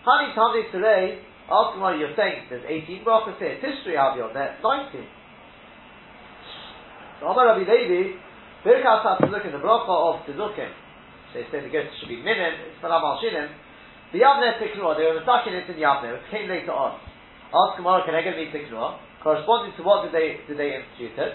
Honey 0.04 0.32
Tamdi 0.32 0.70
today, 0.72 1.20
Ask 1.50 1.74
him 1.74 1.82
what 1.82 1.98
you're 1.98 2.14
saying. 2.14 2.46
There's 2.46 2.62
18 2.62 3.02
brachas 3.02 3.34
here. 3.42 3.58
History 3.58 3.98
have 3.98 4.14
you 4.14 4.22
on 4.22 4.30
there. 4.30 4.54
19. 4.62 5.02
So 7.18 7.26
Omar 7.26 7.58
Rabbi 7.58 7.66
Levi, 7.66 8.14
Birkas 8.62 9.02
HaTzidukim, 9.02 9.50
the 9.50 9.58
bracha 9.58 9.90
of 9.90 10.22
Tzidukim. 10.30 10.70
They 11.34 11.42
say 11.50 11.66
the 11.66 11.74
ghost 11.74 11.90
should 11.98 12.08
be 12.08 12.22
minim, 12.22 12.54
it's 12.70 12.78
Malam 12.78 13.02
Al 13.02 13.18
Shinim. 13.18 13.50
The 14.12 14.18
Yavne 14.18 14.58
Tiknua, 14.58 14.98
they 14.98 15.06
were 15.06 15.22
mistaken 15.22 15.54
it 15.54 15.70
in 15.70 15.78
Yavne, 15.78 16.10
it 16.10 16.26
came 16.30 16.48
later 16.50 16.74
on. 16.74 16.98
Ask 17.50 17.78
him, 17.78 17.86
can 17.86 18.14
I 18.14 18.22
get 18.22 18.34
me 18.34 18.50
Tiknua? 18.50 18.98
Corresponding 19.22 19.76
to 19.76 19.82
what 19.82 20.06
did 20.06 20.14
they, 20.14 20.40
did 20.48 20.58
they 20.58 20.74
institute 20.74 21.18
it? 21.18 21.34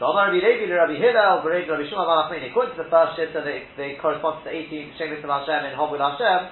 So 0.00 0.08
Omar 0.08 0.32
Rabbi 0.32 0.40
Levi, 0.40 0.72
Rabbi 0.72 0.96
Hillel, 0.96 1.44
Bered 1.44 1.68
Rabbi 1.68 1.84
Shmuel, 1.84 2.08
Malachmin, 2.08 2.48
according 2.48 2.72
to 2.80 2.84
the 2.84 2.88
first 2.88 3.20
shitta, 3.20 3.44
they, 3.44 3.68
they 3.76 4.00
correspond 4.00 4.40
to 4.40 4.48
the 4.48 4.56
18 4.56 4.96
Shemis 4.96 5.20
of 5.20 5.28
Hashem 5.28 5.68
and 5.68 5.76
Hob 5.76 5.92
Hashem, 5.92 6.48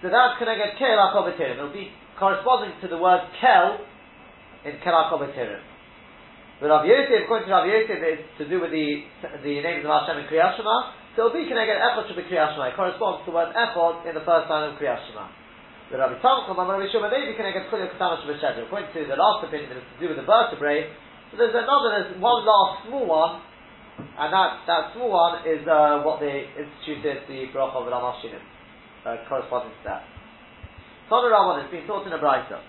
so 0.00 0.06
that's 0.08 0.38
can 0.38 0.46
I 0.46 0.54
get 0.54 0.78
kel 0.78 0.94
akovatirim. 0.94 1.58
It'll 1.58 1.74
be 1.74 1.90
corresponding 2.18 2.70
to 2.80 2.88
the 2.88 2.96
word 2.96 3.26
kel 3.40 3.82
in 4.64 4.78
kel 4.82 4.94
akovatirim. 4.94 5.58
But 6.60 6.70
Rav 6.70 6.86
Yosef, 6.86 7.26
according 7.26 7.50
to 7.50 7.54
Rav 7.54 7.66
Yosef, 7.66 7.98
is 7.98 8.22
to 8.38 8.48
do 8.48 8.60
with 8.62 8.70
the 8.70 9.02
the 9.42 9.60
names 9.62 9.82
of 9.82 9.90
Hashem 9.90 10.22
in 10.22 10.26
Kriyat 10.30 10.56
Shema. 10.56 10.94
So 11.18 11.34
be 11.34 11.50
connected 11.50 11.82
echod 11.82 12.06
should 12.06 12.14
be 12.14 12.30
Kriyat 12.30 12.54
Shema. 12.54 12.70
It 12.70 12.78
corresponds 12.78 13.26
to 13.26 13.34
the 13.34 13.34
word 13.34 13.50
echod 13.50 14.06
in 14.06 14.14
the 14.14 14.22
first 14.22 14.46
line 14.46 14.70
of 14.70 14.78
Kriyat 14.78 15.02
Shema. 15.10 15.26
The 15.90 15.98
Rabbi 15.98 16.22
Tzamchel, 16.22 16.54
Rabbi 16.54 16.86
Shuma, 16.94 17.10
maybe 17.10 17.34
connected 17.34 17.66
Chulio 17.74 17.90
Katana 17.90 18.22
Shabbat 18.22 18.38
According 18.38 18.94
to 18.94 19.02
the 19.02 19.18
last 19.18 19.42
opinion, 19.42 19.74
that 19.74 19.82
it's 19.82 19.90
to 19.98 19.98
do 19.98 20.14
with 20.14 20.22
the 20.22 20.22
vertebrae. 20.22 20.86
So 21.34 21.42
there's 21.42 21.58
another, 21.58 21.90
there's 21.90 22.14
one 22.22 22.46
last 22.46 22.86
small 22.86 23.02
one, 23.02 23.42
and 23.98 24.30
that, 24.30 24.62
that 24.70 24.94
small 24.94 25.10
one 25.10 25.42
is 25.42 25.66
uh, 25.66 26.06
what 26.06 26.22
they 26.22 26.54
instituted 26.54 27.26
the 27.26 27.50
bracha 27.50 27.82
of 27.82 27.90
Ram 27.90 28.14
Shinim 28.22 28.38
uh, 29.02 29.18
corresponding 29.26 29.74
to 29.74 29.82
that. 29.90 30.06
Tana 31.10 31.34
Rabban 31.34 31.66
has 31.66 31.70
been 31.74 31.82
taught 31.90 32.06
in 32.06 32.14
a 32.14 32.20
Brisa. 32.22 32.62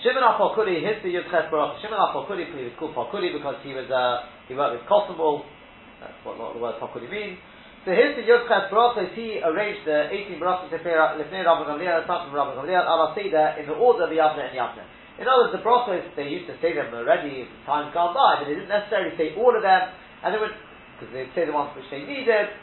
Shimon 0.00 0.24
HaPokuri, 0.24 0.80
his 0.80 1.04
the 1.04 1.12
Yudches 1.12 1.52
Baruch. 1.52 1.84
Shimon 1.84 2.00
HaPokuri, 2.00 2.48
he 2.48 2.72
was 2.72 2.72
called 2.80 2.96
Pokuri 2.96 3.28
because 3.36 3.60
he 3.60 3.76
was 3.76 3.92
uh, 3.92 4.24
he 4.48 4.56
worked 4.56 4.80
with 4.80 4.88
Kosovo. 4.88 5.57
That's 6.00 6.18
what, 6.22 6.38
what 6.38 6.54
the 6.54 6.62
word 6.62 6.78
Pokuri 6.78 7.10
means. 7.10 7.38
So 7.86 7.94
here's 7.94 8.18
the 8.18 8.26
Yudches 8.26 8.70
Baruch 8.70 8.98
as 8.98 9.10
he 9.14 9.40
arranged 9.40 9.86
the 9.86 10.10
18 10.10 10.38
Barachas 10.38 10.68
Lefnei 10.68 11.46
Rabban 11.46 11.66
Gamliel, 11.66 12.06
Samson 12.06 12.34
Rabban 12.34 12.58
Gamliel, 12.58 12.84
Al 12.84 13.14
Seder 13.14 13.56
in 13.58 13.66
the 13.66 13.74
order 13.74 14.04
of 14.04 14.10
the 14.10 14.18
Yavne 14.18 14.50
and 14.50 14.54
Yavne. 14.54 14.84
In 15.18 15.26
other 15.26 15.50
words, 15.50 15.54
the 15.58 15.62
brachos, 15.66 16.06
they 16.14 16.30
used 16.30 16.46
to 16.46 16.54
say 16.62 16.78
them 16.78 16.94
already 16.94 17.42
times 17.66 17.90
gone 17.90 18.14
by, 18.14 18.38
but 18.38 18.46
they 18.46 18.54
didn't 18.54 18.70
necessarily 18.70 19.18
say 19.18 19.34
all 19.34 19.50
of 19.50 19.62
them, 19.66 19.82
and 20.22 20.30
they 20.30 20.38
would, 20.38 20.54
because 20.94 21.10
they'd 21.10 21.34
say 21.34 21.42
the 21.42 21.50
ones 21.50 21.74
which 21.74 21.90
they 21.90 22.06
needed, 22.06 22.54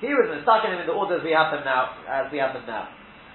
he 0.00 0.08
was 0.16 0.32
mistaken 0.32 0.72
him 0.72 0.80
in 0.80 0.88
the 0.88 0.96
order 0.96 1.20
as 1.20 1.24
we 1.24 1.36
have 1.36 1.52
them 1.52 1.64
now, 1.64 1.92
as 2.08 2.32
we 2.32 2.40
have 2.40 2.56
them 2.56 2.64
now. 2.64 2.88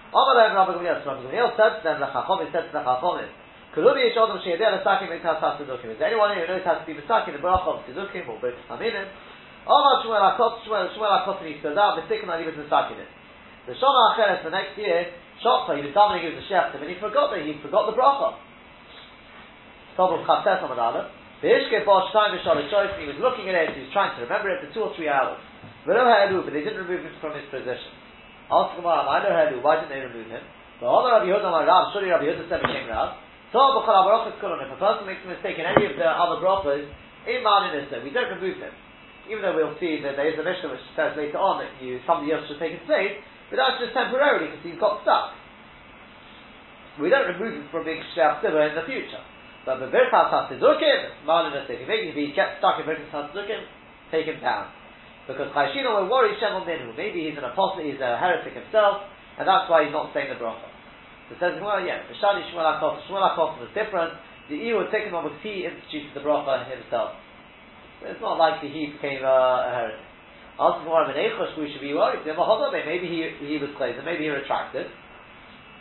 Rabbi 0.09 0.33
Gamliel, 0.49 1.05
Rabbi 1.05 1.21
Gamliel 1.29 1.49
said 1.53 1.71
to 1.77 1.83
them, 1.85 1.97
the 2.01 2.09
Chachomim 2.09 2.49
said 2.49 2.69
to 2.69 2.73
the 2.73 2.81
Chachomim, 2.81 3.29
Kulumi 3.71 4.11
Yishodom 4.11 4.35
Sheyadeh 4.43 4.83
Lesakim 4.83 5.07
Mitzvah 5.07 5.55
Tzidukim. 5.55 5.95
Is 5.95 5.99
there 5.99 6.11
anyone 6.11 6.35
who 6.35 6.43
knows 6.43 6.63
how 6.67 6.75
to 6.75 6.83
be 6.83 6.91
mistaken 6.91 7.31
the 7.31 7.39
bracha 7.39 7.71
of 7.71 7.87
Tzidukim 7.87 8.27
or 8.27 8.35
Berkos 8.43 8.67
Haminim? 8.67 9.07
Amar 9.63 10.03
Shmuel 10.03 10.19
Akot, 10.35 10.59
Shmuel, 10.67 10.91
Shmuel 10.91 11.23
Akot, 11.23 11.39
and 11.39 11.47
he 11.47 11.55
up, 11.63 11.77
ah, 11.79 11.95
mistaken 11.95 12.27
that 12.27 12.43
he 12.43 12.49
was 12.49 12.57
it. 12.57 13.09
The 13.69 13.73
Shana 13.79 14.01
Acheres, 14.11 14.43
the 14.43 14.51
next 14.51 14.75
year, 14.75 15.15
Shotza, 15.39 15.79
he 15.79 15.87
was 15.87 15.95
davening, 15.95 16.25
he 16.25 16.35
was 16.35 16.43
a 16.43 16.47
chef, 16.51 16.75
and 16.75 16.83
he 16.83 16.99
forgot 16.99 17.31
that 17.31 17.45
he 17.45 17.55
forgot 17.63 17.87
the 17.87 17.95
bracha. 17.95 18.35
Tobel 19.95 20.25
Chatzes 20.27 20.67
Amad 20.67 20.81
Aleph. 20.81 21.07
V'ishke 21.39 21.85
Bosh 21.85 22.11
Time 22.11 22.35
V'shalish 22.35 22.99
he 22.99 23.07
was 23.07 23.17
looking 23.23 23.47
at 23.47 23.55
it, 23.55 23.73
he 23.77 23.87
was 23.87 23.93
trying 23.95 24.11
to 24.19 24.27
remember 24.27 24.51
it 24.51 24.67
for 24.67 24.69
two 24.75 24.83
or 24.83 24.91
three 24.99 25.07
hours. 25.07 25.39
But 25.87 25.95
they 25.95 26.59
didn't 26.59 26.83
remove 26.83 27.07
him 27.07 27.15
from 27.21 27.39
his 27.39 27.47
position. 27.47 27.95
Ask 28.51 28.75
Gemara, 28.75 29.07
I 29.07 29.23
know 29.23 29.31
Helu, 29.31 29.63
why 29.63 29.79
didn't 29.79 29.95
they 29.95 30.03
remove 30.03 30.27
him? 30.27 30.43
But 30.83 30.91
all 30.91 31.07
Rabbi 31.07 31.31
Yehuda, 31.31 31.47
my 31.47 31.63
Rab, 31.63 31.93
surely 31.93 32.09
Rabbi 32.11 32.25
Yehuda 32.27 32.49
said 32.49 32.61
became 32.61 32.91
Rab. 32.91 33.15
So 33.51 33.59
If 33.83 34.71
a 34.71 34.79
person 34.79 35.03
makes 35.03 35.23
a 35.27 35.29
mistake 35.29 35.59
in 35.59 35.67
any 35.67 35.91
of 35.91 35.99
the 35.99 36.07
other 36.07 36.39
brachas, 36.39 36.87
in 37.27 37.43
Marninista, 37.43 37.99
we 38.01 38.09
don't 38.09 38.31
remove 38.39 38.57
him. 38.57 38.73
Even 39.27 39.43
though 39.43 39.53
we'll 39.53 39.77
see 39.77 40.01
that 40.01 40.15
there 40.17 40.31
is 40.31 40.39
a 40.39 40.43
mission 40.43 40.71
which 40.71 40.81
says 40.95 41.13
later 41.13 41.37
on 41.37 41.61
that 41.61 41.69
you 41.83 41.99
somebody 42.07 42.33
else 42.33 42.47
should 42.47 42.57
take 42.57 42.73
his 42.73 42.85
place, 42.87 43.13
but 43.51 43.59
that's 43.59 43.77
just 43.77 43.93
temporarily 43.93 44.49
because 44.49 44.63
he's 44.63 44.79
got 44.79 45.03
stuck. 45.03 45.35
We 46.97 47.11
don't 47.11 47.27
remove 47.37 47.61
him 47.61 47.67
from 47.69 47.85
being 47.85 48.01
Shef 48.15 48.41
in 48.41 48.55
the 48.55 48.87
future. 48.87 49.21
But 49.67 49.77
the 49.83 49.91
Birkas 49.93 50.31
HaTzidukim, 50.31 51.27
Marninista, 51.27 51.75
if 51.75 52.15
he 52.15 52.33
gets 52.33 52.57
stuck 52.57 52.81
in 52.81 52.87
Birkas 52.87 53.11
HaTzidukim, 53.13 53.61
take 54.09 54.25
him 54.25 54.41
down. 54.41 54.71
Because 55.27 55.53
Chayshina 55.53 56.01
will 56.01 56.09
worry 56.09 56.33
Minhu. 56.39 56.97
Maybe 56.97 57.29
he's 57.29 57.37
an 57.37 57.45
apostle, 57.45 57.83
he's 57.83 58.01
a 58.01 58.17
heretic 58.17 58.55
himself, 58.55 59.05
and 59.37 59.47
that's 59.47 59.69
why 59.69 59.85
he's 59.85 59.93
not 59.93 60.09
saying 60.15 60.33
the 60.33 60.39
bracha. 60.39 60.70
It 61.31 61.39
says, 61.39 61.55
well, 61.63 61.79
yeah, 61.79 62.03
the 62.11 62.15
Shani 62.19 62.43
Shmuel 62.51 62.67
HaKof, 62.67 63.07
Shmuel 63.07 63.23
HaKof 63.23 63.63
was 63.63 63.71
different. 63.71 64.11
The 64.51 64.59
was 64.75 64.91
taken 64.91 65.15
on 65.15 65.23
because 65.23 65.39
he 65.39 65.63
instituted 65.63 66.11
the 66.11 66.19
bracha 66.19 66.67
himself. 66.67 67.15
So 68.03 68.11
it's 68.11 68.19
not 68.19 68.35
likely 68.35 68.67
he 68.67 68.91
became 68.91 69.23
a, 69.23 69.39
a 69.63 69.71
heretic. 69.71 70.03
More 70.59 71.07
of 71.07 71.09
an 71.09 71.15
Eichosh, 71.15 71.55
we 71.55 71.71
should 71.71 71.79
be 71.79 71.95
worried. 71.95 72.27
Maybe 72.27 73.07
he, 73.07 73.23
he 73.47 73.55
was 73.57 73.71
cleansed, 73.79 74.03
maybe 74.03 74.27
he 74.27 74.29
retracted. 74.29 74.91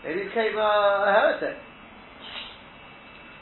Maybe 0.07 0.23
he 0.23 0.27
became 0.31 0.55
a, 0.55 0.71
a 1.05 1.11
heretic. 1.11 1.59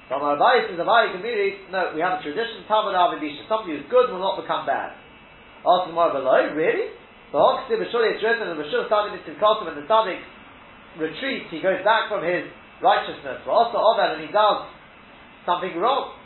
From 0.09 0.25
our 0.25 0.41
advice 0.41 0.73
is 0.73 0.81
a 0.81 0.89
Kamiri, 0.89 1.69
no, 1.69 1.93
we 1.93 2.01
have 2.01 2.19
a 2.19 2.23
tradition, 2.25 2.65
Talmud 2.65 2.97
Avidisha. 2.97 3.45
Somebody 3.45 3.77
who's 3.77 3.85
good 3.93 4.09
will 4.09 4.25
not 4.25 4.41
become 4.41 4.65
bad. 4.65 4.97
Ask 5.61 5.93
more 5.93 6.09
below, 6.09 6.49
really? 6.57 6.97
The 7.29 7.37
Hoxti 7.37 7.77
B'Shuli 7.77 8.17
it's 8.17 8.25
written, 8.25 8.49
and 8.49 8.57
B'Shul 8.57 8.89
Tzadik 8.89 9.21
Mitzvah 9.21 9.37
Kosim, 9.37 9.69
and 9.69 9.77
the 9.77 9.85
Tzadik 9.85 10.25
retreats, 10.97 11.53
he 11.53 11.61
goes 11.61 11.85
back 11.85 12.09
from 12.09 12.25
his 12.25 12.49
righteousness, 12.81 13.45
but 13.45 13.53
also 13.53 13.77
Ovel, 13.77 14.17
and 14.17 14.25
he 14.25 14.33
does 14.33 14.71
something 15.45 15.77
wrong. 15.77 16.17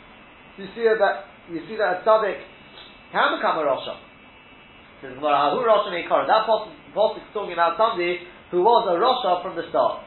You 0.55 0.69
see 0.77 0.85
that, 0.87 1.27
you 1.49 1.59
see 1.67 1.75
that 1.75 1.99
a 1.99 2.07
Tzadik 2.07 2.39
can 3.11 3.35
become 3.35 3.59
a 3.59 3.65
Rosha. 3.67 3.97
Says 5.01 5.17
Gemara, 5.17 5.51
who 5.57 5.65
Rosha 5.65 5.89
Meikara? 5.89 6.29
That 6.29 6.47
Pasuk 6.47 7.17
is 7.17 7.27
talking 7.33 7.57
about 7.57 7.75
somebody 7.75 8.23
who 8.53 8.61
was 8.61 8.87
a 8.87 8.95
Rosha 8.95 9.41
from 9.41 9.57
the 9.57 9.67
start. 9.73 10.05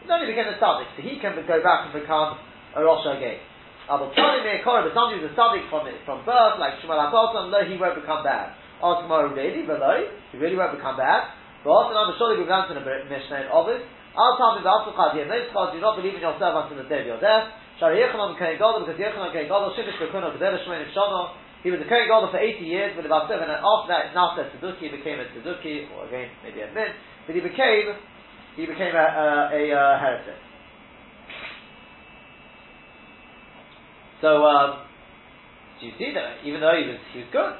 He 0.00 0.08
only 0.08 0.30
became 0.30 0.48
a 0.48 0.56
Tzadik, 0.56 0.94
so 0.96 1.02
he 1.02 1.18
can 1.20 1.34
go 1.34 1.58
back 1.60 1.90
and 1.90 1.92
become 1.92 2.38
a 2.78 2.80
Rosha 2.80 3.18
again. 3.18 3.42
But 3.84 4.16
somebody 4.16 5.20
who's 5.20 5.28
a 5.28 5.36
tzaddik 5.36 5.68
from 5.68 5.84
it, 5.86 6.00
from 6.08 6.24
birth, 6.24 6.56
like 6.56 6.80
Shmuel 6.80 6.96
HaKosim, 7.04 7.52
no, 7.52 7.60
he 7.68 7.76
won't 7.76 8.00
become 8.00 8.24
bad. 8.24 8.56
Ask 8.80 9.04
Gemara, 9.04 9.28
really? 9.28 9.60
Below, 9.66 10.08
he 10.32 10.38
really 10.38 10.56
won't 10.56 10.72
become 10.72 10.96
bad. 10.96 11.36
But 11.64 11.96
I'm 11.96 12.12
surely 12.20 12.36
we've 12.36 12.46
gone 12.46 12.68
to 12.68 12.76
the 12.76 12.84
Mishnah 12.84 13.48
in. 13.48 13.48
I'll 13.48 14.36
tell 14.38 14.54
me 14.54 14.62
about 14.62 14.86
Sukkot, 14.86 15.16
you 15.16 15.26
have 15.26 15.32
no 15.32 15.40
Sukkot, 15.50 15.74
do 15.74 15.80
not 15.80 15.96
believe 15.98 16.14
in 16.14 16.22
yourself 16.22 16.54
until 16.54 16.78
the 16.78 16.86
day 16.86 17.02
of 17.02 17.18
your 17.18 17.20
death. 17.24 17.50
Shari 17.80 17.98
Yechanan 17.98 18.38
Kohen 18.38 18.54
Gadol, 18.54 18.86
because 18.86 19.00
Yechanan 19.00 19.34
Kohen 19.34 19.50
Gadol, 19.50 19.74
Shimish 19.74 19.98
Bekuno, 19.98 20.30
Gedele 20.38 20.62
Shmein 20.62 20.86
Shono, 20.94 21.34
he 21.66 21.72
was 21.74 21.80
a 21.82 21.88
Kohen 21.90 22.06
Gadol 22.06 22.30
for 22.30 22.38
80 22.38 22.62
years, 22.62 22.92
but 22.94 23.08
about 23.08 23.26
seven, 23.26 23.50
and 23.50 23.58
after 23.58 23.90
that, 23.90 24.14
said 24.14 24.54
Tzeduki, 24.54 24.92
became 24.92 25.18
a 25.18 25.26
Tzeduki, 25.34 25.90
or 25.90 26.06
again, 26.06 26.30
maybe 26.44 26.62
a 26.62 26.70
Min, 26.70 26.94
but 27.26 27.34
he 27.34 27.42
became, 27.42 27.96
he 28.54 28.70
became 28.70 28.94
a, 28.94 29.02
a, 29.02 29.26
a, 29.50 29.60
a 29.74 29.98
heretic. 29.98 30.38
So, 34.20 34.46
um, 34.46 34.86
do 35.80 35.86
you 35.86 35.92
see 35.98 36.14
that? 36.14 36.46
Even 36.46 36.60
though 36.60 36.76
he 36.78 36.86
was, 36.86 37.00
he 37.12 37.18
was 37.26 37.28
good. 37.32 37.52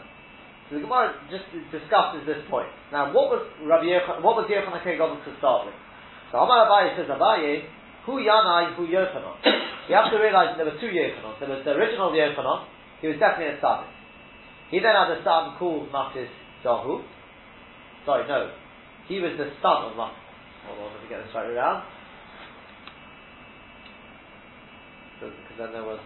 So 0.68 0.76
the 0.76 0.82
Gemara 0.82 1.12
just 1.28 1.44
discusses 1.68 2.24
this 2.24 2.40
point. 2.48 2.72
Now, 2.88 3.12
what 3.12 3.28
was 3.28 3.44
Rabbi 3.60 3.84
Yechon, 3.84 4.24
what 4.24 4.40
was 4.40 4.48
Yechon 4.48 4.72
HaKei 4.72 4.96
to 4.96 5.32
start 5.36 5.68
with? 5.68 5.76
So 6.32 6.40
Amar 6.40 6.64
Abaye 6.64 6.96
says, 6.96 7.06
Abaye, 7.12 7.68
who 8.06 8.16
Yanai, 8.24 8.74
who 8.76 8.88
Yochanan. 8.88 9.36
You 9.88 9.94
have 9.94 10.08
to 10.10 10.16
realize 10.16 10.56
there 10.56 10.64
were 10.64 10.80
two 10.80 10.88
Yochanans. 10.88 11.36
There 11.40 11.52
was 11.52 11.60
the 11.64 11.76
original 11.76 12.12
Yochanan, 12.16 12.64
he 13.04 13.08
was 13.08 13.20
definitely 13.20 13.52
a 13.52 13.60
Tzaddik. 13.60 13.92
He 14.70 14.80
then 14.80 14.96
had 14.96 15.12
a 15.12 15.20
son 15.22 15.56
called 15.58 15.92
Matis 15.92 16.32
Zahu. 16.64 17.04
Sorry, 18.06 18.26
no. 18.26 18.50
He 19.06 19.20
was 19.20 19.36
the 19.36 19.52
son 19.60 19.92
of 19.92 19.92
Matis. 19.92 20.24
Hold 20.64 20.80
on, 20.80 20.94
let 20.96 21.02
me 21.04 21.08
get 21.10 21.20
this 21.20 21.34
right 21.34 21.50
around. 21.50 21.84
Because 25.20 25.36
then 25.58 25.72
there 25.72 25.84
was 25.84 26.00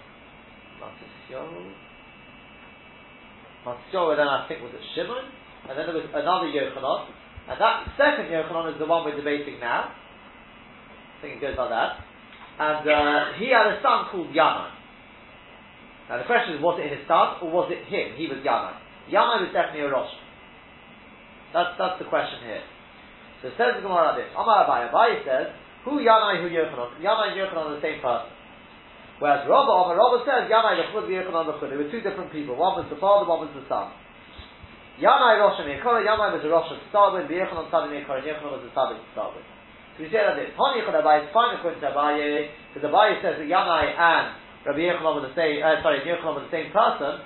Matis 0.83 1.15
Yohu. 1.31 1.88
Yohu, 3.67 4.17
then 4.17 4.29
I 4.29 4.47
think 4.47 4.63
was 4.63 4.73
it 4.75 4.85
Shimon? 4.95 5.25
And 5.69 5.75
then 5.79 5.87
there 5.87 5.97
was 5.97 6.07
another 6.15 6.49
Yochanan. 6.49 7.11
And 7.49 7.57
that 7.61 7.77
second 7.97 8.31
Yochanan 8.31 8.73
is 8.75 8.79
the 8.79 8.87
one 8.87 9.05
we're 9.05 9.17
debating 9.17 9.59
now. 9.59 9.91
I 9.91 11.17
think 11.21 11.37
it 11.37 11.41
goes 11.41 11.59
like 11.59 11.71
that. 11.71 12.05
And 12.59 12.83
uh, 12.87 13.39
he 13.39 13.51
had 13.51 13.67
a 13.75 13.83
son 13.83 14.11
called 14.11 14.31
Yanai. 14.31 14.71
Now 16.09 16.19
the 16.19 16.29
question 16.29 16.57
is, 16.57 16.63
was 16.63 16.81
it 16.81 16.89
his 16.89 17.05
son 17.07 17.43
or 17.43 17.51
was 17.51 17.69
it 17.71 17.85
him? 17.91 18.17
He 18.17 18.27
was 18.31 18.39
Yanai. 18.41 18.79
Yanai 19.11 19.45
was 19.45 19.53
definitely 19.53 19.87
a 19.87 19.91
Rosh. 19.91 20.15
That's, 21.53 21.75
that's 21.79 21.99
the 21.99 22.09
question 22.09 22.45
here. 22.45 22.65
So 23.41 23.49
it 23.49 23.55
says 23.57 23.79
the 23.79 23.83
Gemara 23.83 24.15
like 24.15 24.27
this. 24.27 24.31
Amar 24.35 24.67
Abai, 24.67 24.91
Abai 24.91 25.23
says, 25.25 25.55
who 25.85 26.03
Yanai, 26.03 26.43
who 26.43 26.51
Yochanan? 26.51 26.99
Yanai 27.01 27.35
and 27.35 27.37
Yochanan 27.39 27.73
are 27.73 27.77
the 27.77 27.85
same 27.85 28.01
person. 28.01 28.38
Whereas 29.19 29.51
Rabba, 29.51 29.73
Amar 29.75 29.99
Rabba 29.99 30.23
says, 30.23 30.47
Yanai, 30.47 30.79
the 30.79 30.87
Chud, 30.95 31.11
Yochanan, 31.11 31.51
the 31.51 31.59
Chud. 31.59 31.75
They 31.75 31.79
were 31.79 31.91
two 31.91 32.03
different 32.07 32.31
people. 32.31 32.55
One 32.55 32.79
was 32.79 32.87
the 32.87 32.99
father, 33.03 33.27
one 33.27 33.43
was 33.43 33.51
the 33.51 33.67
son. 33.67 33.91
Yanai 35.03 35.43
Rosh 35.43 35.59
and 35.59 35.71
Yekora, 35.75 36.07
Yanai 36.07 36.39
was 36.39 36.43
a 36.43 36.51
Rosh 36.51 36.71
to 36.71 36.79
start 36.91 37.19
with, 37.19 37.27
Yochanan 37.27 37.67
Tzadim 37.71 37.91
Yekora, 37.99 38.23
and 38.23 38.31
Yochanan 38.31 38.55
was 38.55 38.63
to 38.63 38.71
start 38.71 38.95
with. 38.95 39.47
So 39.99 40.07
we 40.07 40.11
say 40.15 40.23
that 40.23 40.39
this. 40.39 40.55
Hani 40.55 40.87
Yechon 40.87 40.95
Abai 40.95 41.27
is 41.27 41.35
fine 41.35 41.59
according 41.59 41.83
to 41.83 41.91
Abai, 41.91 42.51
because 42.71 42.87
Abai 42.87 43.19
says 43.19 43.43
that 43.43 43.47
Yanai 43.51 43.91
and 43.91 44.27
Rabbi 44.63 44.87
Yochanan 44.87 45.11
were 45.19 45.27
the 45.27 45.35
same, 45.35 45.67
uh, 45.67 45.83
sorry, 45.83 45.99
Yochanan 46.07 46.39
were 46.39 46.47
the 46.47 46.55
same 46.55 46.71
person, 46.71 47.19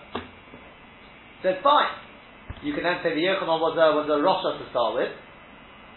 so 1.45 1.53
it's 1.53 1.61
fine. 1.61 1.93
You 2.65 2.73
can 2.73 2.89
then 2.89 3.05
say 3.05 3.13
the 3.13 3.25
Yochanan 3.25 3.61
was 3.61 3.77
a, 3.77 3.93
was 3.93 4.09
a 4.09 4.17
Rosh 4.17 4.49
to 4.49 4.65
start 4.73 4.97
with, 4.97 5.13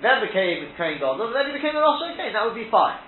then 0.04 0.20
became 0.28 0.76
Kohen 0.76 1.00
Gadol, 1.00 1.32
then 1.32 1.52
he 1.52 1.56
became 1.56 1.76
a 1.76 1.84
Rosh 1.84 2.04
again, 2.04 2.36
that 2.36 2.44
would 2.44 2.60
be 2.60 2.68
fine. 2.68 3.00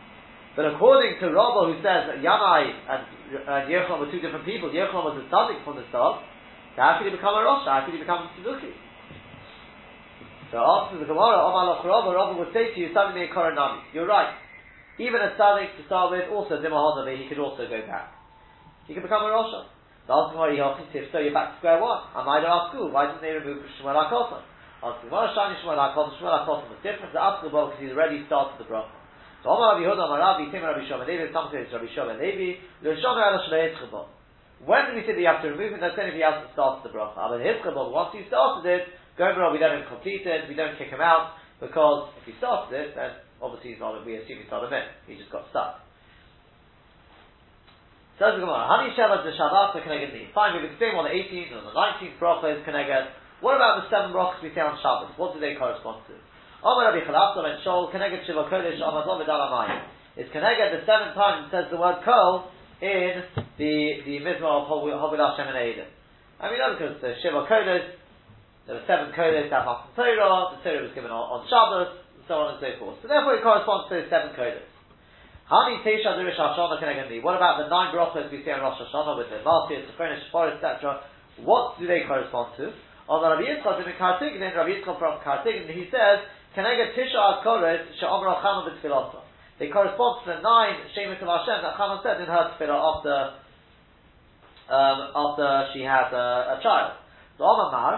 But 0.58 0.74
according 0.74 1.22
to 1.22 1.30
Rabba, 1.30 1.70
who 1.70 1.78
says 1.86 2.10
that 2.10 2.18
Yanai 2.26 2.66
and, 2.90 3.02
and 3.46 3.70
were 3.70 4.10
two 4.10 4.18
different 4.18 4.42
people, 4.42 4.74
Yochanan 4.74 5.06
was 5.06 5.22
a 5.22 5.30
tzaddik 5.30 5.62
from 5.62 5.78
the 5.78 5.86
start, 5.94 6.26
how 6.74 6.98
could 6.98 7.06
he 7.06 7.14
become 7.14 7.38
a 7.38 7.46
Rosh? 7.46 7.70
How 7.70 7.86
could 7.86 7.94
he 7.94 8.02
become 8.02 8.26
a 8.26 8.30
Tzeduki? 8.34 8.74
So 10.50 10.58
after 10.58 10.98
the 10.98 11.06
Gemara, 11.06 11.46
Omar 11.46 11.78
Rabba, 11.86 12.10
Rabba 12.10 12.34
would 12.42 12.54
say 12.58 12.74
to 12.74 12.78
you, 12.78 12.90
Sami 12.90 13.30
Koranami, 13.30 13.86
you're 13.94 14.10
right. 14.10 14.34
Even 14.98 15.22
a 15.22 15.38
tzaddik 15.38 15.78
to 15.78 15.86
start 15.86 16.10
with, 16.10 16.26
also 16.34 16.58
Dimahonami, 16.58 17.22
he 17.22 17.30
could 17.30 17.38
also 17.38 17.70
go 17.70 17.78
back. 17.86 18.18
He 18.90 18.98
could 18.98 19.06
become 19.06 19.26
a 19.26 19.30
Rosh. 19.30 19.54
The 20.10 20.14
answer 20.14 20.42
is 20.50 21.06
if 21.06 21.12
so, 21.14 21.22
you're 21.22 21.38
back 21.38 21.54
to 21.54 21.58
square 21.62 21.78
one. 21.78 22.02
I 22.18 22.26
might 22.26 22.42
ask 22.42 22.74
school, 22.74 22.90
why 22.90 23.14
didn't 23.14 23.22
they 23.22 23.38
remove 23.38 23.62
Shmuel 23.78 23.94
HaKotan? 23.94 24.42
Answer 24.82 25.06
Gemara 25.06 25.34
Shani 25.38 25.62
Shmuel 25.62 25.78
HaKotan, 25.78 26.18
Shmuel 26.18 26.34
HaKotan 26.42 26.66
was 26.74 26.82
different. 26.82 27.14
The 27.14 27.22
ask 27.22 27.46
because 27.46 27.78
he's 27.78 27.94
already 27.94 28.26
started 28.26 28.58
the 28.58 28.66
bracha. 28.66 28.98
Say. 33.48 33.72
When 34.68 34.90
do 34.90 35.00
we 35.00 35.06
say 35.06 35.14
that 35.14 35.22
you 35.22 35.30
have 35.30 35.46
to 35.46 35.54
remove 35.54 35.78
it? 35.78 35.80
That's 35.80 35.96
only 35.96 36.12
if 36.12 36.18
he 36.18 36.26
hasn't 36.26 36.52
started 36.52 36.84
the 36.84 36.92
bracha. 36.92 37.16
But 37.16 37.40
Hitzchabot, 37.40 37.94
once 37.94 38.12
you 38.18 38.26
started 38.28 38.66
it, 38.66 38.90
go 39.16 39.30
over, 39.30 39.54
we 39.54 39.62
don't 39.62 39.86
complete 39.88 40.26
it, 40.26 40.50
we 40.50 40.58
don't 40.58 40.76
kick 40.76 40.90
him 40.90 41.00
out, 41.00 41.38
because 41.62 42.10
if 42.20 42.26
he 42.26 42.34
started 42.42 42.74
it, 42.74 42.98
then 42.98 43.22
obviously 43.40 43.78
he's 43.78 43.80
not, 43.80 44.02
we 44.02 44.18
assume 44.18 44.42
he's 44.42 44.52
not 44.52 44.66
a 44.66 44.70
min. 44.70 44.84
He 45.06 45.16
just 45.16 45.30
got 45.30 45.46
stuck. 45.54 45.86
Says 48.18 48.34
the 48.34 48.42
Gemara, 48.42 48.66
Hani 48.66 48.98
Shabbat 48.98 49.30
the 49.30 49.34
Shabbat 49.38 49.78
the 49.78 49.86
Keneged 49.86 50.10
Ni. 50.10 50.26
Fine, 50.34 50.58
we've 50.58 50.74
explained 50.74 50.98
what 50.98 51.06
the 51.06 51.14
18th 51.14 51.54
and 51.54 51.70
the 51.70 51.76
19th 51.78 52.18
bracha 52.18 52.50
is 52.50 52.66
Keneged. 52.66 53.14
What 53.46 53.54
about 53.54 53.86
the 53.86 53.94
seven 53.94 54.10
brachas 54.10 54.42
we 54.42 54.50
say 54.58 54.66
on 54.66 54.74
Shabbat? 54.82 55.22
What 55.22 55.38
do 55.38 55.40
they 55.40 55.54
correspond 55.54 56.02
to? 56.10 56.18
And 56.64 56.90
Keneged. 57.94 58.26
It's 60.18 60.34
Keneged 60.34 60.74
the 60.74 60.82
seventh 60.90 61.14
time 61.14 61.46
it 61.46 61.52
says 61.54 61.66
the 61.70 61.78
word 61.78 62.02
Kol 62.02 62.50
in 62.82 63.22
the 63.58 64.02
the 64.06 64.18
Mizmah 64.26 64.66
of 64.66 64.70
Hovil 64.70 65.22
Hashem 65.22 65.48
and 65.48 65.58
Eidim. 65.58 65.86
I 66.42 66.50
mean, 66.50 66.62
because 66.78 67.02
the 67.02 67.14
Shiva 67.22 67.46
Kodesh, 67.46 67.94
there 68.66 68.78
were 68.78 68.86
seven 68.90 69.14
Kodesh 69.14 69.50
that 69.50 69.66
Matan 69.66 69.94
Torah, 69.94 70.58
the 70.58 70.62
Torah 70.66 70.82
was 70.86 70.94
given 70.94 71.10
on, 71.10 71.22
on 71.30 71.40
Shabbos, 71.50 71.98
and 72.18 72.26
so 72.26 72.34
on 72.42 72.58
and 72.58 72.60
so 72.62 72.70
forth. 72.82 72.98
So 73.02 73.10
therefore 73.10 73.38
it 73.38 73.46
corresponds 73.46 73.90
to 73.90 74.02
those 74.02 74.10
seven 74.10 74.34
Kodesh. 74.34 74.66
Hani 75.50 75.86
Teisha 75.86 76.18
Durish 76.18 76.38
Hashanah 76.38 76.82
Kenegandi. 76.82 77.22
What 77.22 77.38
about 77.38 77.62
the 77.62 77.70
nine 77.70 77.94
brachas 77.94 78.30
we 78.34 78.42
see 78.44 78.52
on 78.52 78.66
Rosh 78.66 78.82
Hashanah 78.82 79.18
with 79.18 79.30
the 79.30 79.46
Martyrs, 79.46 79.86
the 79.86 79.94
Furnish, 79.94 80.26
Forest, 80.34 80.60
etc.? 80.60 81.06
What 81.42 81.78
do 81.80 81.86
they 81.86 82.02
correspond 82.10 82.58
to? 82.58 82.74
On 83.08 83.24
the 83.24 83.30
Rabbi 83.32 83.48
Yitzchak 83.48 83.80
in 83.80 83.94
Kartigin, 83.96 84.42
Rabbi 84.42 84.82
Yitzchak 84.82 85.00
from 85.00 85.22
Kartigin, 85.24 85.72
he 85.72 85.88
says, 85.88 86.26
Kenegad 86.58 86.98
Tisha 86.98 87.46
Akoret 87.46 87.86
She'omer 88.02 88.34
Chana 88.42 88.66
B'Tfilata. 88.66 89.22
They 89.60 89.70
correspond 89.70 90.26
to 90.26 90.34
the 90.34 90.42
nine 90.42 90.90
Shemet 90.90 91.22
of 91.22 91.30
Hashem 91.30 91.62
that 91.62 91.78
Chana 91.78 92.02
said 92.02 92.18
in 92.18 92.26
her 92.26 92.58
tefillah 92.58 92.82
after, 92.82 93.16
um, 94.74 95.00
after 95.14 95.70
she 95.74 95.86
had 95.86 96.10
a, 96.10 96.58
a 96.58 96.60
child. 96.66 96.98
So 97.38 97.46
Omar 97.46 97.70
Mar, 97.70 97.94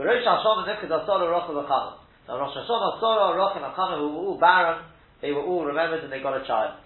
the 0.00 0.04
Rosh 0.08 0.24
Hashanah 0.24 0.64
Nifkid 0.64 0.88
Asara 0.88 1.28
Rochel 1.28 1.60
Chana. 1.68 2.00
So 2.26 2.40
Rosh 2.40 2.56
Hashanah, 2.56 2.96
Asara, 2.96 3.36
Rochel 3.36 3.68
Chana, 3.76 3.98
who 4.00 4.08
were 4.16 4.24
all 4.32 4.40
barren, 4.40 4.80
they 5.20 5.32
were 5.32 5.44
all 5.44 5.66
remembered 5.66 6.02
and 6.02 6.10
they 6.10 6.22
got 6.22 6.40
a 6.40 6.46
child. 6.46 6.80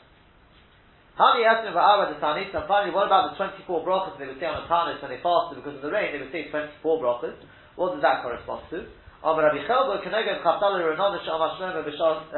Hani 1.15 1.47
Va'ara 1.47 2.11
the 2.11 2.19
Tanis, 2.19 2.51
and 2.51 2.67
finally, 2.67 2.93
what 2.93 3.07
about 3.07 3.31
the 3.31 3.37
24 3.39 3.87
brachas 3.87 4.19
they 4.19 4.27
would 4.27 4.41
say 4.43 4.47
on 4.47 4.63
the 4.63 4.67
Tanis 4.67 4.99
when 4.99 5.15
they 5.15 5.23
fasted 5.23 5.63
because 5.63 5.79
of 5.79 5.83
the 5.83 5.95
rain? 5.95 6.11
They 6.11 6.19
would 6.19 6.35
say 6.35 6.51
24 6.51 6.75
brachas. 6.99 7.39
What 7.77 7.95
does 7.95 8.03
that 8.03 8.27
correspond 8.27 8.67
to? 8.71 8.83
Oh, 9.25 9.33
Amar 9.33 9.49
Rabbi 9.49 9.65
Chelba, 9.65 10.05
Keneged 10.05 10.45
Chaftalah 10.45 10.85
Renona 10.85 11.17
Shama 11.25 11.57
Shlomo 11.57 11.81
B'Shas, 11.81 12.29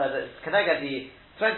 Keneged 0.47 0.79
uh, 0.79 0.87
the 0.87 1.11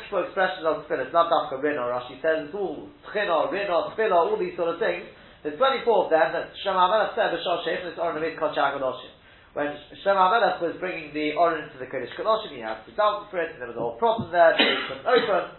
24 0.09 0.25
expressions 0.25 0.65
of 0.65 0.89
Tefillah, 0.89 1.13
not 1.13 1.29
Dafka 1.29 1.61
Rina, 1.61 1.85
Rashi 1.85 2.17
says 2.25 2.49
it's 2.49 2.57
all 2.57 2.89
Tchina, 3.13 3.53
Rina, 3.53 3.93
Tefillah, 3.93 4.25
all 4.25 4.41
these 4.41 4.57
sort 4.57 4.73
of 4.73 4.81
things. 4.81 5.05
There's 5.45 5.61
24 5.61 5.85
of 5.85 6.09
them 6.09 6.33
that 6.33 6.57
Shema 6.65 6.81
Amelech 6.81 7.13
said 7.13 7.37
B'Shas 7.37 7.61
Sheikh, 7.69 7.85
and 7.85 7.93
it's 7.93 8.01
Ornamid 8.01 8.41
Kol 8.41 8.57
Shagadoshim 8.57 9.13
when 9.53 9.75
Shlomo 10.01 10.33
Amelech 10.33 10.63
was 10.63 10.77
bringing 10.81 11.13
the 11.13 11.37
Oren 11.37 11.67
into 11.67 11.77
the 11.77 11.91
Kodesh 11.91 12.15
Kedoshim, 12.17 12.55
he 12.57 12.65
had 12.65 12.85
to 12.87 12.93
dump 12.97 13.29
for 13.29 13.43
it, 13.43 13.53
and 13.53 13.61
there 13.61 13.69
was 13.69 13.77
a 13.77 13.85
whole 13.85 14.01
problem 14.01 14.33
there, 14.33 14.57
it 14.57 14.81
couldn't 14.89 15.05
open. 15.05 15.51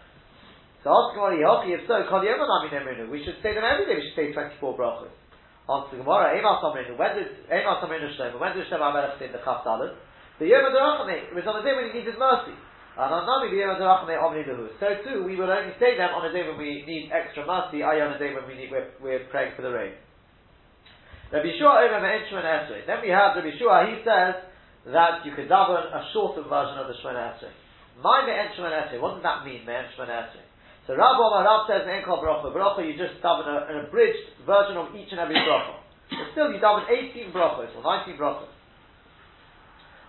So 0.82 0.88
ask 0.88 1.14
Gemara, 1.14 1.36
Yochi, 1.36 1.76
if 1.76 1.84
so, 1.86 2.08
Kol 2.10 2.24
Yom 2.24 2.40
Aminu 2.40 3.12
we 3.12 3.22
should 3.28 3.36
say 3.44 3.54
them 3.54 3.68
every 3.68 3.86
day, 3.86 4.00
we 4.00 4.08
should 4.08 4.16
say 4.16 4.32
24 4.32 4.74
brachos. 5.70 5.86
Answer 5.86 5.98
Gemara, 5.98 6.34
Emas 6.34 6.64
Aminu, 6.66 6.98
when 6.98 7.16
did, 7.16 7.28
Emas 7.50 7.84
Aminu 7.86 8.10
Shlomo, 8.18 8.40
when 8.40 8.58
did 8.58 8.66
Shlomo 8.68 8.90
Amelech 8.90 9.20
say 9.20 9.32
the 9.32 9.38
Chaf 9.46 9.64
Dalet? 9.64 9.94
The 10.40 10.48
Yom 10.48 10.64
HaDorachane, 10.66 11.30
it 11.30 11.36
was 11.36 11.46
on 11.46 11.62
the 11.62 11.68
day 11.68 11.76
when 11.76 11.92
he 11.92 12.00
needed 12.00 12.18
mercy. 12.18 12.56
And 12.98 13.14
on 13.14 13.28
Nami, 13.28 13.52
the 13.54 13.62
Yom 13.62 13.78
HaDorachane 13.78 14.18
Omni 14.18 14.44
Behu. 14.44 14.68
So 14.80 14.88
too, 15.06 15.24
we 15.24 15.36
will 15.36 15.52
only 15.52 15.76
say 15.78 15.98
them 15.98 16.16
on 16.16 16.26
a 16.26 16.34
day 16.34 16.48
when 16.48 16.58
we 16.58 16.82
need 16.88 17.12
extra 17.14 17.46
mercy, 17.46 17.84
i.e. 17.84 18.02
on 18.02 18.16
a 18.16 18.20
day 18.20 18.34
when 18.34 18.48
we 18.48 18.56
need, 18.56 18.72
we're, 18.72 18.90
we're 19.04 19.30
praying 19.30 19.54
for 19.56 19.62
the 19.62 19.70
rain. 19.70 19.94
Rabbi 21.30 21.54
Shua 21.60 21.86
Omer 21.86 22.02
Me'enshman 22.02 22.42
Esrei. 22.42 22.88
Then 22.90 23.06
we 23.06 23.14
have 23.14 23.38
Rabbi 23.38 23.54
Shua, 23.60 23.86
he 23.86 24.02
says 24.02 24.42
that 24.90 25.22
you 25.22 25.36
could 25.38 25.46
daven 25.46 25.94
a 25.94 26.02
shorter 26.10 26.42
version 26.42 26.82
of 26.82 26.90
the 26.90 26.98
Shemana 27.04 27.38
Esrei. 27.38 27.54
My 28.02 28.26
Me'enshman 28.26 28.74
Esrei, 28.74 28.98
what 28.98 29.14
does 29.20 29.24
that 29.24 29.46
mean, 29.46 29.62
Me'enshman 29.68 30.10
Esrei? 30.10 30.49
So 30.90 30.98
Rabbi 30.98 31.22
Omar 31.22 31.46
Rab 31.46 31.70
says 31.70 31.86
Me'en 31.86 32.02
Kol 32.02 32.18
Bracha. 32.18 32.50
Bracha, 32.50 32.82
you 32.82 32.98
just 32.98 33.22
daven 33.22 33.46
an 33.46 33.86
abridged 33.86 34.42
version 34.42 34.74
of 34.74 34.90
each 34.98 35.14
and 35.14 35.22
every 35.22 35.38
bracha. 35.38 35.86
But 36.10 36.34
still, 36.34 36.50
you 36.50 36.58
daven 36.58 36.90
18 36.90 37.30
brachos, 37.30 37.70
or 37.78 37.86
19 37.86 38.18
brachos. 38.18 38.50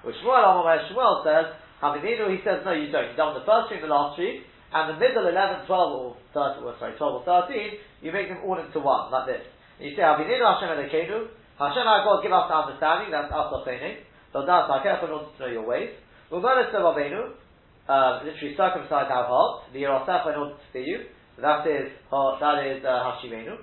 Which 0.09 0.17
Shmuel 0.25 0.41
Omar 0.41 0.81
Shmuel 0.89 1.21
says, 1.21 1.53
Hamininu, 1.85 2.33
he 2.33 2.41
says, 2.41 2.65
no, 2.65 2.73
you 2.73 2.89
don't. 2.89 3.13
You 3.13 3.17
daven 3.21 3.37
the 3.37 3.45
first 3.45 3.69
three 3.69 3.77
and 3.77 3.85
the 3.85 3.93
last 3.93 4.17
three, 4.17 4.41
and 4.73 4.97
the 4.97 4.97
middle 4.97 5.29
11, 5.29 5.69
12, 5.69 5.69
or 5.69 6.17
13, 6.33 6.65
or 6.65 6.73
sorry, 6.81 6.97
12 6.97 7.13
or 7.13 7.25
13, 7.29 7.77
you 8.01 8.09
make 8.09 8.33
them 8.33 8.41
all 8.49 8.57
into 8.57 8.81
one, 8.81 9.13
like 9.13 9.29
this. 9.29 9.45
You 9.85 9.93
say, 9.93 10.01
Avininu 10.01 10.41
Hashem 10.41 10.81
Elokeinu, 10.81 11.29
Hashem 11.61 11.85
our 11.85 12.09
God 12.09 12.25
give 12.25 12.33
us 12.33 12.49
understanding, 12.49 13.13
that's 13.13 13.29
us 13.29 13.53
obtaining. 13.53 14.01
So 14.33 14.49
that's 14.49 14.73
our 14.73 14.81
careful 14.81 15.13
in 15.13 15.15
order 15.21 15.29
to 15.29 15.41
know 15.45 15.53
your 15.61 15.69
ways. 15.69 15.93
Umanis 16.33 16.73
Rabbeinu, 16.73 17.37
um, 17.91 18.23
literally 18.23 18.55
circumcise 18.55 19.11
our 19.11 19.27
hearts, 19.27 19.67
the 19.75 19.83
Yerosef 19.83 20.31
in 20.31 20.39
order 20.39 20.55
to 20.55 20.67
see 20.73 20.87
you. 20.87 21.11
That 21.43 21.67
is, 21.67 21.91
uh, 22.13 22.39
that 22.39 22.63
is, 22.63 22.85
uh, 22.85 23.03
Hashimenu. 23.03 23.59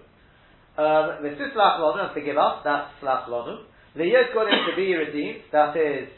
Um, 0.77 1.23
the 1.23 1.29
Sislach 1.39 1.79
Lonu, 1.79 2.03
and 2.03 2.13
forgive 2.13 2.37
us, 2.37 2.61
that's 2.63 2.91
Slach 3.01 3.29
Lonu. 3.29 3.63
The 3.95 4.05
Yod 4.05 4.35
Godim 4.35 4.69
to 4.69 4.75
be 4.75 4.93
redeemed, 4.93 5.43
that 5.51 5.77
is, 5.77 6.09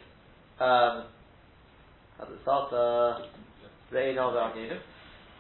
um, 0.60 1.06
how 2.18 2.26
does 2.26 2.34
it 2.34 2.42
start? 2.42 2.74
Uh, 2.74 3.28
Reino 3.92 4.32
V'Aminu. 4.32 4.80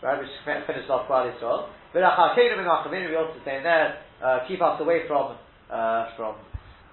Right, 0.01 0.17
which 0.19 0.29
finished 0.45 0.89
off 0.89 1.07
Quali 1.07 1.31
Yisrael. 1.31 1.67
V'Rachakenu 1.93 2.55
V'Machaminu, 2.55 3.09
we 3.09 3.15
also 3.15 3.39
say 3.43 3.59
there, 3.63 3.97
uh, 4.23 4.39
keep 4.47 4.61
us 4.61 4.79
away 4.79 5.01
from 5.07 5.35
uh, 5.71 6.05
from 6.15 6.35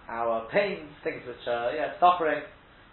our 0.09 0.49
pains, 0.53 0.89
things 1.03 1.23
which 1.27 1.47
are 1.49 1.73
yeah 1.75 1.93
suffering. 2.01 2.43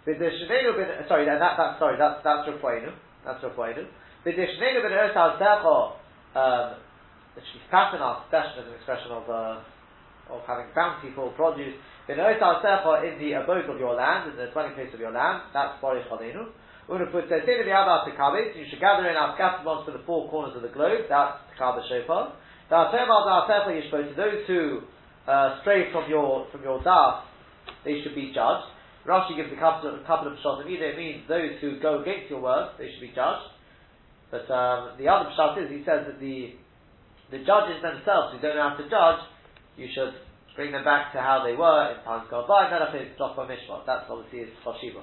Shemenu 0.06 0.76
bin 0.76 0.88
sorry, 1.08 1.24
that, 1.24 1.40
that, 1.40 1.56
that 1.56 1.78
sorry, 1.78 1.96
that's 1.96 2.20
that's 2.22 2.48
Rafainu. 2.48 2.92
That's 3.24 3.42
Rafainu. 3.42 3.88
V'dishnei 4.24 4.76
ben 4.84 4.92
eretz 4.92 5.16
al 5.16 5.96
um, 6.36 6.76
which 7.34 7.44
is 7.56 7.62
kasana, 7.72 8.22
expression 8.22 8.62
is 8.62 8.68
an 8.68 8.74
expression 8.74 9.10
of 9.12 9.24
uh, 9.30 9.64
of 10.28 10.40
having 10.46 10.66
bountiful 10.74 11.32
produce. 11.36 11.74
In 12.06 12.16
the 12.18 13.32
abode 13.32 13.64
of 13.70 13.80
your 13.80 13.94
land, 13.94 14.30
in 14.30 14.36
the 14.36 14.52
dwelling 14.52 14.74
place 14.74 14.92
of 14.92 15.00
your 15.00 15.12
land, 15.12 15.48
that's 15.54 15.80
Borish 15.80 16.04
Chalenu. 16.08 16.52
Una 16.90 17.06
put 17.06 17.30
the 17.30 17.40
the 17.40 17.72
other 17.72 18.12
Tekabit, 18.12 18.56
you 18.56 18.66
should 18.68 18.80
gather 18.80 19.08
in 19.08 19.16
our 19.16 19.34
scattered 19.36 19.64
ones 19.64 19.86
to 19.86 19.92
the 19.92 20.04
four 20.04 20.28
corners 20.28 20.54
of 20.54 20.60
the 20.60 20.68
globe, 20.68 21.08
that's 21.08 21.40
Tekabah 21.56 21.88
Shofar. 21.88 22.34
The 22.68 22.76
Atemal 22.76 23.24
Da'atecha 23.24 23.72
Yishbo, 23.72 24.08
to 24.08 24.14
those 24.14 24.44
who 24.46 24.80
uh, 25.26 25.60
stray 25.62 25.90
from 25.92 26.10
your 26.10 26.46
from 26.52 26.62
your 26.62 26.82
da'at, 26.82 27.22
they 27.86 28.02
should 28.02 28.14
be 28.14 28.32
judged. 28.34 28.68
Rashi 29.06 29.36
gives 29.36 29.52
a 29.52 29.60
couple 29.60 29.92
of, 29.92 30.00
a 30.00 30.04
couple 30.04 30.32
of 30.32 30.38
shots, 30.42 30.64
and 30.64 30.70
either 30.72 30.92
it 30.92 30.96
means 30.96 31.28
those 31.28 31.60
who 31.60 31.78
go 31.80 32.00
against 32.00 32.30
your 32.32 32.40
word, 32.40 32.72
they 32.78 32.88
should 32.88 33.04
be 33.04 33.12
judged. 33.12 33.52
But 34.32 34.48
um, 34.48 34.96
the 34.96 35.08
other 35.08 35.28
shot 35.36 35.60
is, 35.60 35.68
he 35.68 35.84
says 35.84 36.08
that 36.08 36.18
the 36.18 36.56
the 37.32 37.40
judges 37.42 37.80
themselves 37.80 38.36
who 38.36 38.38
don't 38.38 38.54
know 38.56 38.68
how 38.68 38.76
to 38.76 38.86
judge, 38.86 39.20
you 39.80 39.88
should 39.90 40.12
bring 40.54 40.70
them 40.70 40.84
back 40.84 41.10
to 41.12 41.18
how 41.18 41.42
they 41.42 41.56
were 41.56 41.90
in 41.90 41.98
times 42.04 42.30
gone 42.30 42.46
by, 42.46 42.70
and 42.70 42.78
if 42.78 42.94
it's 42.94 43.18
Joshua 43.18 43.48
Mishpat, 43.48 43.82
that's 43.86 44.06
obviously 44.06 44.46
his 44.46 44.54
Choshiva. 44.62 45.02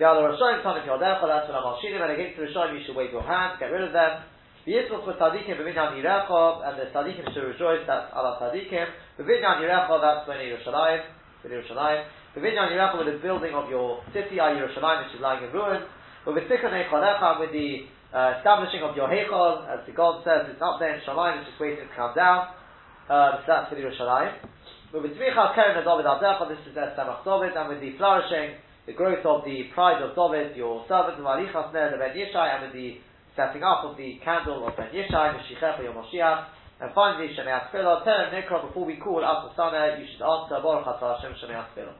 The 0.00 0.08
other 0.08 0.32
Rishonim, 0.32 0.64
Tanif 0.64 0.88
Yodecha, 0.88 1.26
that's 1.28 1.44
what 1.52 1.60
I'm 1.60 1.68
Alshinim, 1.68 2.00
and 2.00 2.16
against 2.16 2.40
the 2.40 2.48
Rishonim 2.48 2.80
you 2.80 2.84
should 2.88 2.96
wave 2.96 3.12
your 3.12 3.26
hands, 3.26 3.60
get 3.60 3.68
rid 3.68 3.84
of 3.84 3.92
them. 3.92 4.24
The 4.64 4.72
Yisroch 4.72 5.04
for 5.04 5.12
Tzadikim, 5.20 5.60
B'minyan 5.60 6.00
Yirechov, 6.00 6.64
and 6.64 6.80
the 6.80 6.88
Tzadikim 6.88 7.28
should 7.34 7.44
rejoice, 7.44 7.84
that's 7.84 8.08
Allah 8.16 8.40
Tzadikim. 8.40 8.88
B'minyan 9.20 9.60
Yirechov, 9.60 10.00
that's 10.00 10.24
when 10.24 10.40
Yerushalayim, 10.40 11.04
with 11.44 11.52
Yerushalayim. 11.52 12.04
B'minyan 12.30 12.70
Yirechov, 12.70 13.02
with 13.02 13.10
the 13.10 13.18
building 13.18 13.54
of 13.58 13.66
your 13.66 14.06
city, 14.14 14.38
Ay 14.38 14.54
Yerushalayim, 14.54 15.02
which 15.02 15.18
is 15.18 15.20
lying 15.20 15.42
in 15.42 15.50
ruins. 15.50 15.82
With 16.22 16.38
the 16.38 16.46
Tikkun 16.46 16.70
with 16.70 17.50
the 17.50 17.90
uh, 18.14 18.38
establishing 18.38 18.86
of 18.86 18.94
your 18.94 19.10
Heichal, 19.10 19.66
as 19.66 19.82
the 19.82 19.90
God 19.90 20.22
says, 20.22 20.46
it's 20.46 20.62
up 20.62 20.78
there 20.78 20.94
in 20.94 21.02
Shalayim, 21.02 21.42
it's 21.42 21.50
just 21.50 21.58
waiting 21.58 21.82
to 21.82 21.90
come 21.98 22.14
down. 22.14 22.54
Uh, 23.10 23.42
so 23.42 23.50
that's 23.50 23.74
the 23.74 23.82
Yerushalayim. 23.82 24.46
With 24.94 25.10
the 25.10 25.18
Tzmicha 25.18 25.54
Keren 25.58 25.82
David 25.82 26.06
Adecha, 26.06 26.46
this 26.46 26.62
is 26.70 26.74
Samach 26.78 27.26
David, 27.26 27.58
and 27.58 27.66
with 27.66 27.82
the 27.82 27.98
flourishing, 27.98 28.62
the 28.86 28.94
growth 28.94 29.26
of 29.26 29.42
the 29.42 29.66
pride 29.74 29.98
of 29.98 30.14
David, 30.14 30.54
your 30.54 30.86
servant, 30.86 31.18
of 31.18 31.26
Alichas 31.26 31.74
Ner, 31.74 31.90
the 31.90 31.98
Ben 31.98 32.14
Yishai, 32.14 32.46
and 32.54 32.70
with 32.70 32.74
the 32.78 33.02
setting 33.34 33.62
up 33.66 33.82
of 33.82 33.96
the 33.98 34.22
candle 34.22 34.66
of 34.66 34.76
Ben 34.78 34.94
Yishai, 34.94 35.34
the 35.34 35.42
Mashiach, 35.42 35.82
your 35.82 35.98
Moshiach, 35.98 36.46
and 36.80 36.88
finally, 36.96 37.28
Shemei 37.36 37.68
Tefillah, 37.68 38.08
Terem 38.08 38.32
Nikra, 38.32 38.66
before 38.66 38.86
we 38.88 38.96
call 38.96 39.20
out 39.20 39.44
the 39.44 39.52
Sana, 39.52 40.00
you 40.00 40.08
should 40.08 40.24
answer, 40.24 40.64
Baruch 40.64 40.88
Atah 40.88 41.20
Hashem 41.20 41.36
Shemei 41.36 41.60
Tefillah. 41.76 41.92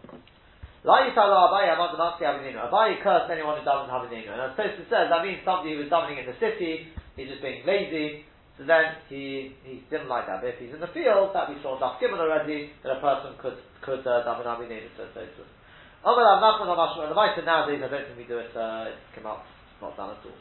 La 0.85 1.05
yitala 1.05 1.53
Abaye 1.53 1.68
Amad 1.76 1.93
Mansi 2.01 2.24
Avininu. 2.24 2.64
Abaye 2.64 2.97
cursed 3.05 3.28
anyone 3.28 3.61
who 3.61 3.64
doesn't 3.64 3.93
have 3.93 4.09
Avininu. 4.09 4.33
And 4.33 4.41
as 4.41 4.57
Tosfos 4.57 4.89
says, 4.89 5.12
that 5.12 5.20
means 5.20 5.45
somebody 5.45 5.76
who 5.76 5.85
was 5.85 5.93
davening 5.93 6.24
in 6.24 6.24
the 6.24 6.33
city, 6.41 6.89
he's 7.20 7.28
just 7.28 7.45
being 7.45 7.61
lazy, 7.68 8.24
so 8.57 8.64
then 8.64 8.97
he, 9.12 9.53
he 9.68 9.85
didn't 9.93 10.09
like 10.09 10.24
that. 10.24 10.41
But 10.41 10.57
if 10.57 10.59
he's 10.64 10.72
in 10.72 10.81
the 10.81 10.89
field, 10.97 11.37
that 11.37 11.53
we 11.53 11.61
saw 11.61 11.76
Daf 11.76 12.01
given 12.01 12.16
already, 12.16 12.72
that 12.81 12.97
a 12.97 13.01
person 13.05 13.37
could, 13.37 13.61
could 13.85 14.01
uh, 14.09 14.24
daven 14.24 14.49
Avininu, 14.49 14.89
so 14.97 15.05
Tosfos. 15.12 15.45
Amar 16.01 16.24
Rav 16.24 16.41
Nachman 16.41 16.72
Amar 16.72 16.97
Shmuel. 16.97 17.12
The 17.12 17.20
Maisa 17.20 17.45
nowadays, 17.45 17.85
I 17.85 17.89
don't 17.93 18.09
think 18.09 18.16
we 18.16 18.24
do 18.24 18.41
it, 18.41 18.57
uh, 18.57 18.89
it's 18.89 19.05
come 19.12 19.28
out, 19.28 19.45
it's 19.45 19.85
not 19.85 19.93
done 20.01 20.16
at 20.16 20.24
all. 20.24 20.41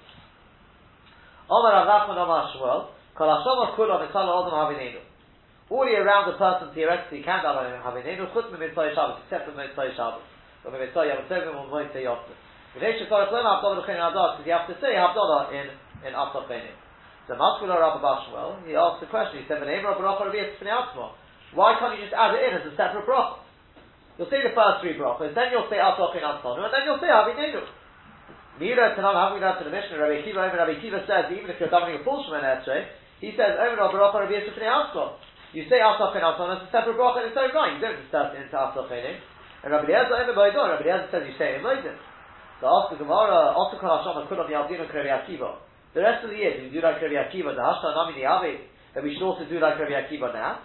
Amar 1.52 1.84
Rav 1.84 1.88
Nachman 1.92 2.16
Amar 2.16 2.56
All 3.20 3.28
year 5.86 6.02
round 6.08 6.32
a 6.32 6.40
person 6.40 6.72
theoretically 6.74 7.22
can 7.22 7.44
daven 7.44 7.84
Havinenu 7.84 8.32
chutz 8.32 8.48
mitzvah 8.56 8.96
Shabbos, 8.96 9.20
except 9.28 9.44
for 9.44 9.52
mitzvah 9.60 9.92
Shabbos. 9.92 10.24
But 10.64 10.80
mitzvah 10.80 11.04
Yom 11.04 11.28
Tovim 11.28 11.52
or 11.52 11.68
mitzvah 11.68 12.00
l'chein 12.00 14.00
adas, 14.00 14.40
because 14.40 14.48
you 14.48 14.56
have 14.56 14.72
to 14.72 14.80
say 14.80 14.96
Havdalah 14.96 15.52
in, 15.52 15.68
in 16.08 16.16
Asaf 16.16 16.48
Chenim. 16.48 16.72
So 17.28 17.36
Maskula 17.36 17.76
Rabbi 17.76 18.00
Bashmuel, 18.00 18.64
he 18.66 18.72
asked 18.80 19.04
the 19.04 19.12
question, 19.12 19.44
he 19.44 19.48
said, 19.52 19.60
Why 19.60 19.68
can't 21.78 21.94
you 22.00 22.08
just 22.08 22.16
add 22.16 22.32
it 22.34 22.42
in 22.48 22.56
as 22.56 22.64
a 22.72 22.74
separate 22.80 23.04
bracha? 23.06 23.44
You'll 24.18 24.30
say 24.32 24.42
the 24.42 24.56
first 24.56 24.80
three 24.80 24.96
brachas, 24.96 25.36
then 25.36 25.52
you'll 25.52 25.68
say 25.68 25.76
Asaf 25.78 26.16
Chein 26.16 26.24
Antonu, 26.24 26.64
and 26.64 26.72
then 26.72 26.88
you'll 26.88 27.04
say 27.04 27.12
Havinenu. 27.12 27.68
Mira 28.60 28.92
how 28.98 29.36
we 29.36 29.40
learned 29.40 29.60
to 29.60 29.64
the 29.64 29.72
Mishnah, 29.72 29.96
Rabbi 29.96 30.26
Kiva, 30.26 30.52
Rabbi 30.52 30.82
Kiva 30.82 31.06
says, 31.08 31.32
even 31.32 31.48
if 31.48 31.60
you're 31.60 31.72
davening 31.72 32.02
a 32.02 32.04
full 32.04 32.26
Shemoneh 32.28 32.60
Esrei, 32.60 32.92
he 33.20 33.36
says, 33.36 33.60
Omer 33.60 33.76
Rabbi 33.76 33.94
Baruch 33.94 34.16
Rabbi 34.16 34.36
Yitzpnei 34.36 35.20
you 35.50 35.66
say 35.66 35.82
Asaf 35.82 36.14
and 36.14 36.22
Asaf 36.22 36.46
as 36.46 36.62
a 36.62 36.70
separate 36.70 36.94
bracha 36.94 37.26
in 37.26 37.34
its 37.34 37.40
own 37.40 37.50
right. 37.58 37.74
You 37.74 37.82
don't 37.82 37.98
discuss 37.98 38.38
it 38.38 38.46
into 38.46 38.54
Asaf 38.54 38.86
and 38.86 39.18
And 39.66 39.70
Rabbi 39.74 39.90
Eliezer, 39.90 40.14
Emer 40.22 40.38
Boidon, 40.38 40.78
Rabbi 40.78 40.86
Eliezer 40.86 41.10
says 41.10 41.26
you 41.26 41.34
say 41.42 41.58
in 41.58 41.66
Moedim. 41.66 41.98
So 42.62 42.70
the 42.92 43.02
Gemara, 43.02 43.56
also 43.58 43.82
Kol 43.82 43.90
Hashem 43.90 44.30
Akul 44.30 44.38
of 44.38 44.52
Yaldino 44.52 44.86
Krevi 44.94 45.10
Akiva. 45.10 45.58
The 45.96 46.06
rest 46.06 46.22
of 46.22 46.30
the 46.30 46.38
year, 46.38 46.60
do 46.60 46.68
we 46.68 46.70
do 46.70 46.86
like 46.86 47.02
Krevi 47.02 47.18
Akiva, 47.18 47.56
the 47.56 47.64
Hashta 47.66 47.98
Nami 47.98 48.22
Niyavi, 48.22 48.68
that 48.94 49.02
we 49.02 49.16
should 49.16 49.26
also 49.26 49.48
do 49.50 49.58
like 49.58 49.80
Krevi 49.80 49.98
Akiva 49.98 50.30
now? 50.36 50.62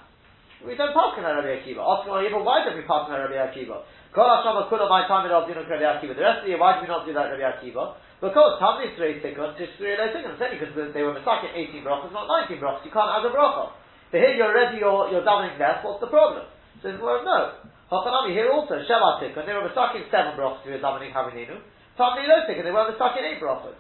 We 0.61 0.77
don't 0.77 0.93
pass 0.93 1.17
on 1.17 1.25
Rabbi 1.25 1.65
Akiva. 1.65 1.81
Ask 1.81 2.05
the 2.05 2.13
Gemara, 2.13 2.45
why 2.45 2.67
don't 2.69 2.77
we 2.77 2.85
pass 2.85 3.09
on 3.09 3.17
Rabbi 3.17 3.41
Akiva? 3.41 3.89
Kol 4.13 4.29
Hashem 4.29 4.69
Akul 4.69 4.85
of 4.85 4.93
my 4.93 5.09
time 5.09 5.25
in 5.25 5.33
Yaldino 5.33 5.65
Krevi 5.65 5.87
Akiva. 5.89 6.13
The 6.13 6.27
rest 6.29 6.45
of 6.45 6.45
the 6.45 6.53
year, 6.53 6.61
why 6.61 6.77
do 6.77 6.85
we 6.85 6.93
not 6.93 7.09
do 7.09 7.17
like 7.17 7.33
Rabbi 7.33 7.47
Akiva? 7.57 7.97
Because 8.21 8.59
Tamni 8.63 8.95
three 8.97 9.19
tikkun, 9.21 9.57
three 9.57 9.95
tikkun. 9.97 10.35
It's 10.35 10.43
only 10.43 10.59
because 10.59 10.73
they 10.75 11.03
were 11.03 11.15
mistaken 11.15 11.51
18 11.55 11.83
brachas, 11.83 12.13
not 12.15 12.31
19 12.49 12.63
brachas. 12.63 12.85
You 12.87 12.95
can't 12.95 13.11
add 13.11 13.27
a 13.27 13.33
bracha. 13.35 13.75
So 14.11 14.19
here 14.19 14.35
you're 14.39 14.51
already 14.51 14.79
you're, 14.79 15.11
you're 15.11 15.27
davening 15.27 15.59
less. 15.59 15.83
What's 15.83 16.01
the 16.01 16.09
problem? 16.09 16.47
So 16.83 16.95
well, 17.03 17.25
no. 17.27 17.67
Hachanami 17.91 18.33
here 18.33 18.51
also 18.51 18.81
Shelatik, 18.87 19.37
and 19.37 19.45
they 19.47 19.53
were 19.53 19.67
in 19.67 19.75
seven 19.75 20.39
brachas. 20.39 20.65
We 20.65 20.73
were 20.73 20.83
davening 20.83 21.13
Havininu. 21.13 21.59
Tamni 21.99 22.27
Lotik, 22.27 22.59
and 22.59 22.67
they 22.67 22.75
were 22.75 22.89
in 22.91 22.97
eight 22.99 23.43
brachas. 23.43 23.77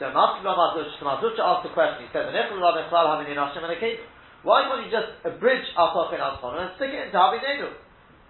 So 0.00 0.08
Mazucha 0.08 1.44
asked 1.44 1.68
the 1.68 1.76
question. 1.76 2.08
He 2.08 2.12
said, 2.12 2.32
Why 4.42 4.64
can't 4.64 4.80
you 4.86 4.90
just 4.90 5.12
abridge 5.28 5.68
Asach 5.76 6.16
and 6.16 6.24
and 6.56 6.70
stick 6.80 6.88
it 6.96 7.04
into 7.04 7.20
Havininu? 7.20 7.68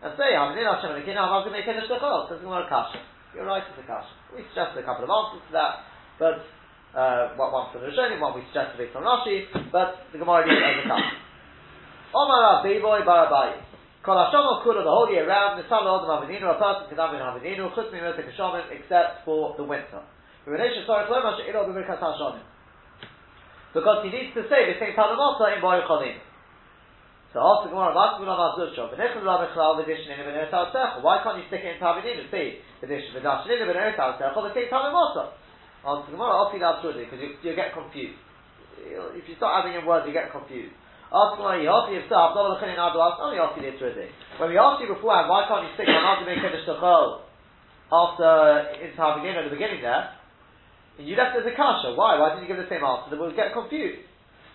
And 0.03 0.11
say, 0.19 0.35
Havininu 0.35 0.67
Hashem 0.67 0.91
and 0.91 1.05
Akeinu, 1.07 1.23
I'm 1.23 1.31
going 1.31 1.45
to 1.47 1.51
make 1.55 1.69
it 1.71 1.79
a 1.79 1.87
Shechol. 1.87 2.29
Says 2.29 2.41
Gemara 2.43 2.67
Kasha. 2.69 2.99
You're 3.35 3.47
right, 3.47 3.63
it's 3.63 3.79
a 3.79 3.87
Kasha. 3.87 4.11
We 4.35 4.43
suggested 4.51 4.83
a 4.83 4.87
couple 4.87 5.07
of 5.07 5.11
answers 5.15 5.47
to 5.47 5.53
that, 5.55 5.87
but 6.19 6.43
uh, 6.99 7.39
one 7.39 7.71
from 7.71 7.87
the 7.87 7.95
Rishonim, 7.95 8.19
one 8.19 8.35
we 8.35 8.43
suggested 8.51 8.75
based 8.75 8.99
on 8.99 9.07
Rashi, 9.07 9.47
but 9.71 10.03
the 10.11 10.19
Gemara 10.19 10.43
it 10.43 10.59
as 10.59 10.83
a 10.83 10.89
cut. 10.91 10.99
Omar 12.11 12.59
Abiboy 12.59 13.07
Barabai. 13.07 13.63
Kol 14.03 14.19
Hashem 14.19 14.67
Kula 14.67 14.83
the 14.83 14.91
whole 14.91 15.13
year 15.13 15.29
round, 15.29 15.63
Nisan 15.63 15.87
Odom 15.87 16.11
Avininu, 16.11 16.51
a 16.51 16.59
person 16.59 16.89
can 16.91 16.99
have 16.99 17.15
in 17.15 17.23
Avininu, 17.23 17.71
Chutz 17.77 17.95
Mimotek 17.95 18.27
Hashem, 18.35 18.67
except 18.75 19.25
for 19.25 19.55
the 19.57 19.63
winter. 19.63 20.03
Because 23.75 23.99
he 24.03 24.11
needs 24.11 24.35
to 24.35 24.43
say 24.49 24.73
the 24.73 24.81
same 24.81 24.97
Talamasa 24.99 25.55
in 25.55 25.61
Boy 25.61 25.79
Cholim. 25.87 26.19
So 27.31 27.39
ask 27.39 27.63
the 27.63 27.71
Gemara, 27.71 27.95
Why 27.95 28.19
can't 31.23 31.39
you 31.39 31.47
stick 31.47 31.63
it 31.63 31.79
in 31.79 31.79
Tavininu? 31.79 32.27
Say, 32.27 32.59
the 32.83 32.91
Dish 32.91 33.07
Vidashininu, 33.15 33.71
but 33.71 33.79
Eretz 33.79 33.95
the 33.95 34.51
same 34.51 34.67
Gemara, 36.11 36.35
see 36.51 36.59
that 36.59 36.83
because 36.83 37.23
you, 37.23 37.39
you 37.47 37.55
get 37.55 37.71
confused. 37.71 38.19
If 39.15 39.31
you 39.31 39.39
start 39.39 39.63
adding 39.63 39.79
in 39.79 39.87
words, 39.87 40.11
you 40.11 40.13
get 40.13 40.35
confused. 40.35 40.75
Ask 41.15 41.39
Gemara, 41.39 41.63
you 41.63 41.71
ask 41.71 41.95
you 41.95 42.03
yourself, 42.03 42.35
not 42.35 42.51
looking 42.51 42.75
in 42.75 42.83
our 42.83 42.91
ask 42.99 43.23
only 43.23 43.39
ask 43.39 43.55
you 43.55 43.63
already. 43.79 44.11
When 44.43 44.51
we 44.51 44.59
asked 44.59 44.83
you 44.83 44.91
beforehand, 44.91 45.31
why 45.31 45.47
can't 45.47 45.71
you 45.71 45.75
stick 45.79 45.87
on 45.87 46.27
making 46.27 46.51
the 46.51 46.67
shachol 46.67 47.31
after 47.95 48.75
into 48.75 48.99
beginning 49.23 49.39
at 49.39 49.47
the 49.47 49.55
beginning 49.55 49.87
there? 49.87 50.19
And 50.99 51.07
you 51.07 51.15
left 51.15 51.39
as 51.39 51.47
a 51.47 51.55
kasha. 51.55 51.95
Why? 51.95 52.19
Why 52.19 52.35
didn't 52.35 52.47
you 52.47 52.51
give 52.51 52.59
the 52.59 52.67
same 52.67 52.83
answer? 52.83 53.15
Then 53.15 53.23
we'll 53.23 53.39
get 53.39 53.55
confused. 53.55 54.10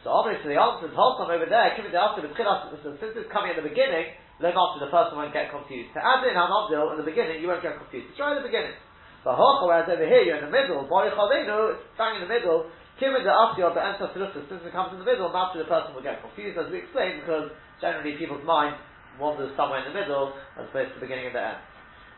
So 0.06 0.14
obviously 0.14 0.54
the 0.54 0.62
answer 0.62 0.86
is 0.86 0.94
wholesome 0.94 1.34
over 1.34 1.50
there, 1.50 1.74
given 1.74 1.90
the 1.90 1.98
answer 1.98 2.22
after 2.22 2.78
the 2.78 2.94
since 3.02 3.18
it's 3.18 3.32
coming 3.34 3.50
at 3.50 3.58
the 3.58 3.66
beginning, 3.66 4.14
then 4.38 4.54
after 4.54 4.86
the 4.86 4.94
person 4.94 5.18
won't 5.18 5.34
get 5.34 5.50
confused. 5.50 5.98
To 5.98 6.00
add 6.06 6.22
in 6.22 6.38
Hanabdil 6.38 6.94
in 6.94 7.02
the 7.02 7.08
beginning, 7.10 7.42
you 7.42 7.50
won't 7.50 7.66
get 7.66 7.82
confused. 7.82 8.14
Right 8.22 8.38
at 8.38 8.46
the 8.46 8.46
beginning. 8.46 8.78
But 9.26 9.42
whereas 9.42 9.90
over 9.90 10.06
here 10.06 10.22
you're 10.22 10.38
in 10.38 10.46
the 10.46 10.54
middle, 10.54 10.86
Bori 10.86 11.10
Chavenu, 11.10 11.74
it's 11.74 11.90
bang 11.98 12.22
in 12.22 12.30
the 12.30 12.30
middle, 12.30 12.70
Kimin 13.02 13.26
the 13.26 13.34
Asya, 13.34 13.74
the 13.74 13.82
answer 13.82 14.06
Philistus, 14.14 14.46
since 14.46 14.62
it 14.62 14.70
comes 14.70 14.94
in 14.94 15.02
the 15.02 15.10
middle, 15.10 15.34
naturally 15.34 15.66
the 15.66 15.74
person 15.74 15.98
will 15.98 16.06
get 16.06 16.22
confused, 16.22 16.54
as 16.54 16.70
we 16.70 16.86
explained, 16.86 17.26
because 17.26 17.50
generally 17.82 18.14
people's 18.14 18.46
mind 18.46 18.78
wanders 19.18 19.52
somewhere 19.58 19.82
in 19.82 19.90
the 19.90 19.98
middle, 19.98 20.38
as 20.56 20.70
opposed 20.70 20.94
to 20.94 21.02
the 21.02 21.04
beginning 21.04 21.34
and 21.34 21.36
the 21.36 21.42
end. 21.42 21.60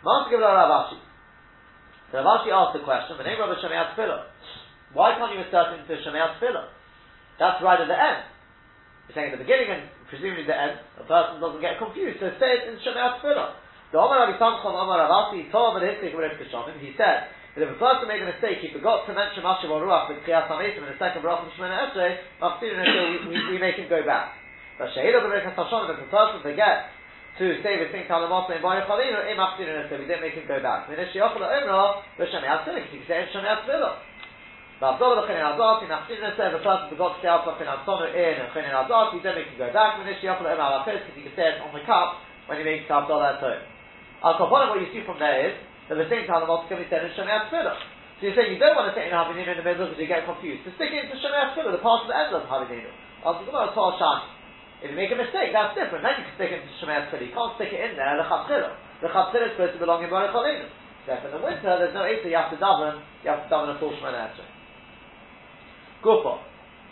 Master 0.04 0.36
Gibla 0.36 0.52
Rav 0.52 0.92
Ashi. 0.92 1.00
So 2.12 2.20
Rav 2.20 2.44
Ashi 2.44 2.52
asked 2.52 2.76
the 2.76 2.84
question, 2.84 3.16
the 3.16 3.24
name 3.24 3.40
of 3.40 3.50
Shemei 3.58 3.96
Tefillah. 3.96 4.28
Why 4.92 5.16
can't 5.16 5.32
you 5.32 5.42
insert 5.42 5.80
into 5.80 5.98
Shemei 6.04 6.22
Tefillah? 6.36 6.77
That's 7.38 7.62
right 7.62 7.78
at 7.78 7.88
the 7.88 7.98
end. 7.98 8.22
You're 9.08 9.16
saying 9.16 9.30
at 9.32 9.36
the 9.38 9.44
beginning 9.46 9.70
and 9.70 9.84
presumably 10.10 10.44
the 10.44 10.58
end, 10.58 10.82
a 10.98 11.06
person 11.06 11.40
doesn't 11.40 11.62
get 11.62 11.78
confused, 11.78 12.20
so 12.20 12.34
say 12.42 12.60
it 12.60 12.68
in 12.68 12.82
Shemei 12.82 13.22
Tefillah. 13.22 13.56
The 13.94 14.00
Omar 14.04 14.28
Rabbi 14.28 14.36
Samchon 14.36 14.76
Omar 14.76 15.00
Ravasi 15.00 15.48
told 15.48 15.80
the 15.80 15.86
Hitzik 15.88 16.12
Reb 16.12 16.36
Kishonim, 16.36 16.76
he 16.84 16.92
said 17.00 17.32
that 17.56 17.64
if 17.64 17.72
a 17.72 17.80
person 17.80 18.12
made 18.12 18.20
a 18.20 18.28
mistake, 18.28 18.60
he 18.60 18.68
forgot 18.76 19.08
to 19.08 19.16
mention 19.16 19.48
Mashav 19.48 19.72
Ruach 19.72 20.12
with 20.12 20.28
Kriyat 20.28 20.52
HaMesim 20.52 20.84
in 20.84 20.92
the 20.92 21.00
second 21.00 21.24
Baruch 21.24 21.48
Shemana 21.56 21.88
Esrei, 21.88 22.20
Mafsirin 22.44 22.84
until 22.84 23.32
we, 23.32 23.56
make 23.58 23.80
him 23.80 23.88
go 23.88 24.04
back. 24.04 24.36
But 24.76 24.92
Shehila 24.92 25.24
B'Rekas 25.24 25.56
Hashonim, 25.56 25.96
if 25.96 26.04
a 26.04 26.10
person 26.12 26.44
forgets 26.44 26.92
to 27.40 27.46
say 27.64 27.80
the 27.80 27.88
thing 27.96 28.12
Talamata 28.12 28.60
in 28.60 28.62
Baruch 28.62 28.92
Chalinu, 28.92 29.24
Im 29.24 29.34
eh, 29.34 29.40
Mafsirin 29.40 29.88
until 29.88 30.04
we 30.04 30.06
didn't 30.06 30.22
make 30.22 30.36
him 30.36 30.52
go 30.52 30.60
back. 30.60 30.92
Min 30.92 31.00
Eshiyachal 31.00 31.40
Omra, 31.40 32.04
V'Shem 32.20 32.44
Yatzillah, 32.44 32.76
because 32.76 32.92
he 32.92 33.00
can 33.02 33.08
say 33.08 33.24
Shem 33.32 33.48
V'avdol 34.78 35.18
v'chein 35.26 35.42
azati, 35.42 35.90
nachsin 35.90 36.22
said 36.38 36.54
the 36.54 36.62
person 36.62 36.94
forgot 36.94 37.18
to 37.18 37.22
say 37.26 37.30
out 37.30 37.50
in 37.50 37.66
Antonu 37.66 38.14
in 38.14 38.38
then 38.46 39.34
they 39.34 39.46
can 39.50 39.58
go 39.58 39.74
back, 39.74 39.98
when 39.98 40.06
ishi 40.06 40.30
yachol 40.30 40.46
em 40.46 40.62
alachos, 40.62 41.02
because 41.02 41.18
you 41.18 41.26
can 41.26 41.34
say 41.34 41.50
it 41.50 41.62
on 41.66 41.74
the 41.74 41.82
cup 41.82 42.22
when 42.46 42.62
he 42.62 42.64
makes 42.64 42.86
avdol 42.86 43.26
at 43.26 43.42
home. 43.42 43.66
Al 44.22 44.38
Kaponim, 44.38 44.74
what 44.74 44.82
you 44.82 44.90
see 44.94 45.02
from 45.02 45.18
there 45.18 45.50
is, 45.50 45.58
that 45.90 45.98
the 45.98 46.10
same 46.10 46.28
time 46.28 46.44
the 46.44 46.50
multi 46.50 46.68
can 46.68 46.78
be 46.78 46.86
said 46.92 47.06
in 47.06 47.12
Shemei 47.16 47.48
Tefillah. 47.48 47.74
So 48.20 48.28
you're 48.28 48.36
saying 48.36 48.54
you 48.54 48.60
don't 48.60 48.76
want 48.76 48.92
to 48.92 48.96
say 48.98 49.08
in 49.08 49.14
Havininu 49.14 49.56
in 49.56 49.58
the 49.62 49.66
middle 49.66 49.88
because 49.88 50.02
you 50.02 50.10
get 50.10 50.28
confused. 50.28 50.66
So 50.68 50.74
stick 50.76 50.92
it 50.92 51.08
into 51.08 51.16
Shemei 51.22 51.54
Tefillah, 51.56 51.74
the 51.74 51.82
part 51.82 52.06
of 52.06 52.12
the 52.12 52.18
end 52.18 52.34
of 52.36 52.44
Havininu. 52.46 52.92
Al 53.24 53.40
Gemara 53.42 53.72
Tor 53.72 53.96
Shani. 53.96 54.30
If 54.84 54.94
you 54.94 54.98
make 55.00 55.10
a 55.10 55.18
mistake, 55.18 55.56
that's 55.56 55.74
different. 55.74 56.06
Then 56.06 56.22
you 56.22 56.26
can 56.28 56.36
stick 56.36 56.52
it 56.54 56.62
into 56.62 56.74
Shemei 56.82 57.08
Tefillah. 57.08 57.30
You 57.30 57.34
can't 57.34 57.54
stick 57.58 57.72
it 57.72 57.82
in 57.82 57.92
there, 57.96 58.14
the 58.20 58.28
Chavchillah. 58.28 58.74
The 59.02 59.10
Chavchillah 59.10 59.48
is 59.48 59.54
supposed 59.58 59.74
to 59.74 59.82
belong 59.82 60.04
in 60.04 60.12
Baruch 60.12 60.36
Aleinu. 60.36 60.68
So 61.08 61.16
in 61.16 61.34
the 61.34 61.40
winter, 61.40 61.72
there's 61.82 61.96
no 61.96 62.04
Eitzah, 62.04 62.28
you 62.28 62.36
have 62.36 62.52
to 62.52 62.60
daven, 62.60 63.00
you 63.24 63.32
have 63.32 63.48
to 63.48 63.50
daven 63.50 63.74
a 63.74 63.80
full 63.80 63.96
Shemei 63.96 64.12
Tefillah. 64.12 64.57
Gufa. 66.04 66.44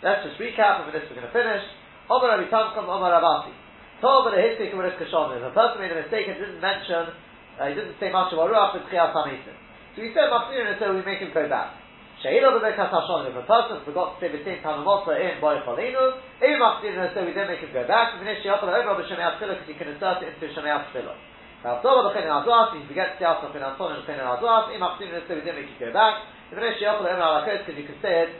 Let's 0.02 0.26
just 0.26 0.38
recap, 0.38 0.84
and 0.84 0.92
with 0.92 0.94
this 0.98 1.08
we're 1.08 1.18
going 1.18 1.30
to 1.30 1.34
finish. 1.34 1.64
Omar 2.10 2.38
Rabbi 2.38 2.50
Tamkam, 2.52 2.86
Omar 2.86 3.10
Rabati. 3.10 3.54
Told 4.00 4.28
the 4.28 4.36
Histik 4.36 4.76
of 4.76 4.78
Risk 4.78 5.00
If 5.00 5.08
a 5.08 5.52
person 5.56 5.80
made 5.80 5.90
a 5.90 5.98
mistake 6.04 6.28
and 6.28 6.36
didn't 6.36 6.60
mention, 6.60 7.16
uh, 7.56 7.72
he 7.72 7.74
didn't 7.74 7.96
say 7.96 8.12
much 8.12 8.28
about 8.36 8.52
Ruach, 8.52 8.76
it's 8.76 8.86
Chiyat 8.92 9.16
Hamisim. 9.16 9.56
So 9.96 10.04
we 10.04 10.12
said 10.12 10.28
Machmir, 10.28 10.68
and 10.68 10.76
so 10.76 10.92
we 10.92 11.00
make 11.00 11.24
him 11.24 11.32
go 11.32 11.48
back. 11.48 11.80
Shehila 12.20 12.52
Bebekas 12.60 12.92
Hashonim, 12.92 13.32
if 13.32 13.40
a 13.40 13.48
person 13.48 13.80
forgot 13.88 14.16
to 14.16 14.20
say 14.20 14.28
the 14.28 14.44
same 14.44 14.60
time 14.60 14.84
Motza 14.84 15.16
in 15.16 15.40
Boy 15.40 15.56
Cholinu, 15.64 16.20
Evi 16.44 16.60
Machmir, 16.60 16.92
and 16.92 17.08
so 17.16 17.24
we 17.24 17.32
then 17.32 17.48
make 17.48 17.64
him 17.64 17.72
go 17.72 17.88
back. 17.88 18.20
Finish 18.20 18.44
Sheyot 18.44 18.60
over 18.60 19.00
B'Shemei 19.00 19.40
Tefillah, 19.40 19.56
because 19.56 19.68
you 19.72 19.80
can 19.80 19.88
insert 19.88 20.20
it 20.20 20.36
into 20.36 20.52
Shemei 20.52 20.76
Tefillah. 20.92 21.16
Now, 21.64 21.80
Tova 21.80 22.12
B'Chein 22.12 22.28
Azuas, 22.28 22.76
if 22.76 22.84
you 22.84 22.88
forget 22.92 23.16
to 23.16 23.24
say 23.24 23.24
Asaf 23.24 23.56
in 23.56 23.64
Anton 23.64 23.96
and 23.96 24.04
B'Chein 24.04 24.20
Azuas, 24.20 24.68
Evi 24.68 24.76
Machmir, 24.76 25.08
and 25.16 25.24
so 25.24 25.32
we 25.32 25.40
then 25.40 25.56
make 25.56 25.72
you 25.72 25.80
go 25.80 25.88
back. 25.96 26.20
Finish 26.52 26.84
Sheyot 26.84 27.00
over 27.00 27.08
Alakos, 27.08 27.64
because 27.64 27.80
you 27.80 27.88
can 27.88 27.96
say 28.04 28.28
it 28.28 28.30